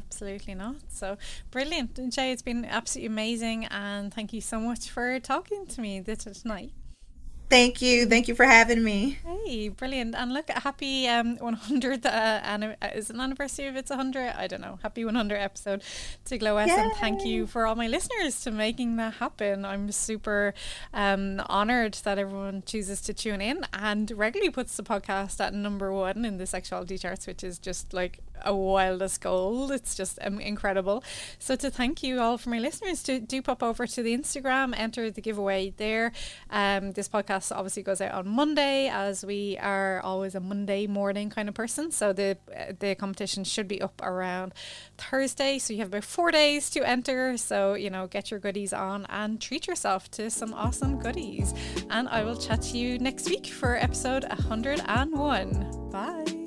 absolutely 0.07 0.55
not. 0.55 0.75
So 0.89 1.17
brilliant, 1.51 1.97
and 1.99 2.11
Jay, 2.11 2.31
it's 2.31 2.41
been 2.41 2.65
absolutely 2.65 3.07
amazing, 3.07 3.65
and 3.65 4.13
thank 4.13 4.33
you 4.33 4.41
so 4.41 4.59
much 4.59 4.89
for 4.89 5.19
talking 5.19 5.65
to 5.67 5.81
me 5.81 5.99
this 5.99 6.23
tonight. 6.41 6.71
Thank 7.47 7.79
you. 7.79 8.07
Thank 8.07 8.27
you 8.27 8.33
for 8.33 8.43
having 8.43 8.83
me. 8.83 9.19
Hey, 9.23 9.69
brilliant. 9.69 10.15
And 10.15 10.33
look, 10.33 10.49
happy 10.49 11.07
um 11.07 11.37
100th 11.37 12.05
uh, 12.05 12.09
an- 12.09 12.75
uh, 12.81 12.87
is 12.95 13.11
an 13.11 13.19
anniversary 13.19 13.67
of 13.67 13.75
it's 13.75 13.91
100. 13.91 14.33
I 14.35 14.47
don't 14.47 14.61
know. 14.61 14.79
Happy 14.81 15.05
100 15.05 15.35
episode 15.35 15.83
to 16.25 16.37
Glow 16.39 16.57
S 16.57 16.71
and 16.71 16.91
thank 16.93 17.23
you 17.23 17.45
for 17.45 17.67
all 17.67 17.75
my 17.75 17.87
listeners 17.87 18.41
to 18.41 18.51
making 18.51 18.95
that 18.95 19.15
happen. 19.15 19.63
I'm 19.63 19.91
super 19.91 20.55
um 20.91 21.39
honored 21.47 21.93
that 22.03 22.17
everyone 22.17 22.63
chooses 22.65 22.99
to 23.01 23.13
tune 23.13 23.41
in 23.41 23.63
and 23.73 24.09
regularly 24.09 24.49
puts 24.49 24.75
the 24.75 24.83
podcast 24.83 25.39
at 25.39 25.53
number 25.53 25.91
1 25.93 26.25
in 26.25 26.37
the 26.37 26.47
sexuality 26.47 26.97
charts, 26.97 27.27
which 27.27 27.43
is 27.43 27.59
just 27.59 27.93
like 27.93 28.21
a 28.45 28.55
wildest 28.55 29.21
gold. 29.21 29.71
It's 29.71 29.95
just 29.95 30.19
um, 30.21 30.39
incredible. 30.39 31.03
So 31.39 31.55
to 31.55 31.69
thank 31.69 32.03
you 32.03 32.19
all 32.19 32.37
for 32.37 32.49
my 32.49 32.59
listeners, 32.59 33.03
to 33.03 33.19
do 33.19 33.41
pop 33.41 33.63
over 33.63 33.87
to 33.87 34.03
the 34.03 34.15
Instagram, 34.15 34.73
enter 34.77 35.11
the 35.11 35.21
giveaway 35.21 35.73
there. 35.77 36.11
Um, 36.49 36.91
this 36.91 37.09
podcast 37.09 37.55
obviously 37.55 37.83
goes 37.83 38.01
out 38.01 38.11
on 38.11 38.27
Monday, 38.27 38.87
as 38.87 39.25
we 39.25 39.57
are 39.59 40.01
always 40.03 40.35
a 40.35 40.39
Monday 40.39 40.87
morning 40.87 41.29
kind 41.29 41.49
of 41.49 41.55
person. 41.55 41.91
So 41.91 42.13
the 42.13 42.37
the 42.79 42.95
competition 42.95 43.43
should 43.43 43.67
be 43.67 43.81
up 43.81 44.01
around 44.03 44.53
Thursday. 44.97 45.59
So 45.59 45.73
you 45.73 45.79
have 45.79 45.89
about 45.89 46.03
four 46.03 46.31
days 46.31 46.69
to 46.71 46.87
enter. 46.87 47.37
So 47.37 47.73
you 47.73 47.89
know, 47.89 48.07
get 48.07 48.31
your 48.31 48.39
goodies 48.39 48.73
on 48.73 49.05
and 49.09 49.41
treat 49.41 49.67
yourself 49.67 50.09
to 50.11 50.29
some 50.29 50.53
awesome 50.53 50.99
goodies. 50.99 51.53
And 51.89 52.07
I 52.09 52.23
will 52.23 52.35
chat 52.35 52.61
to 52.63 52.77
you 52.77 52.99
next 52.99 53.29
week 53.29 53.47
for 53.47 53.75
episode 53.75 54.23
101. 54.23 55.89
Bye. 55.91 56.44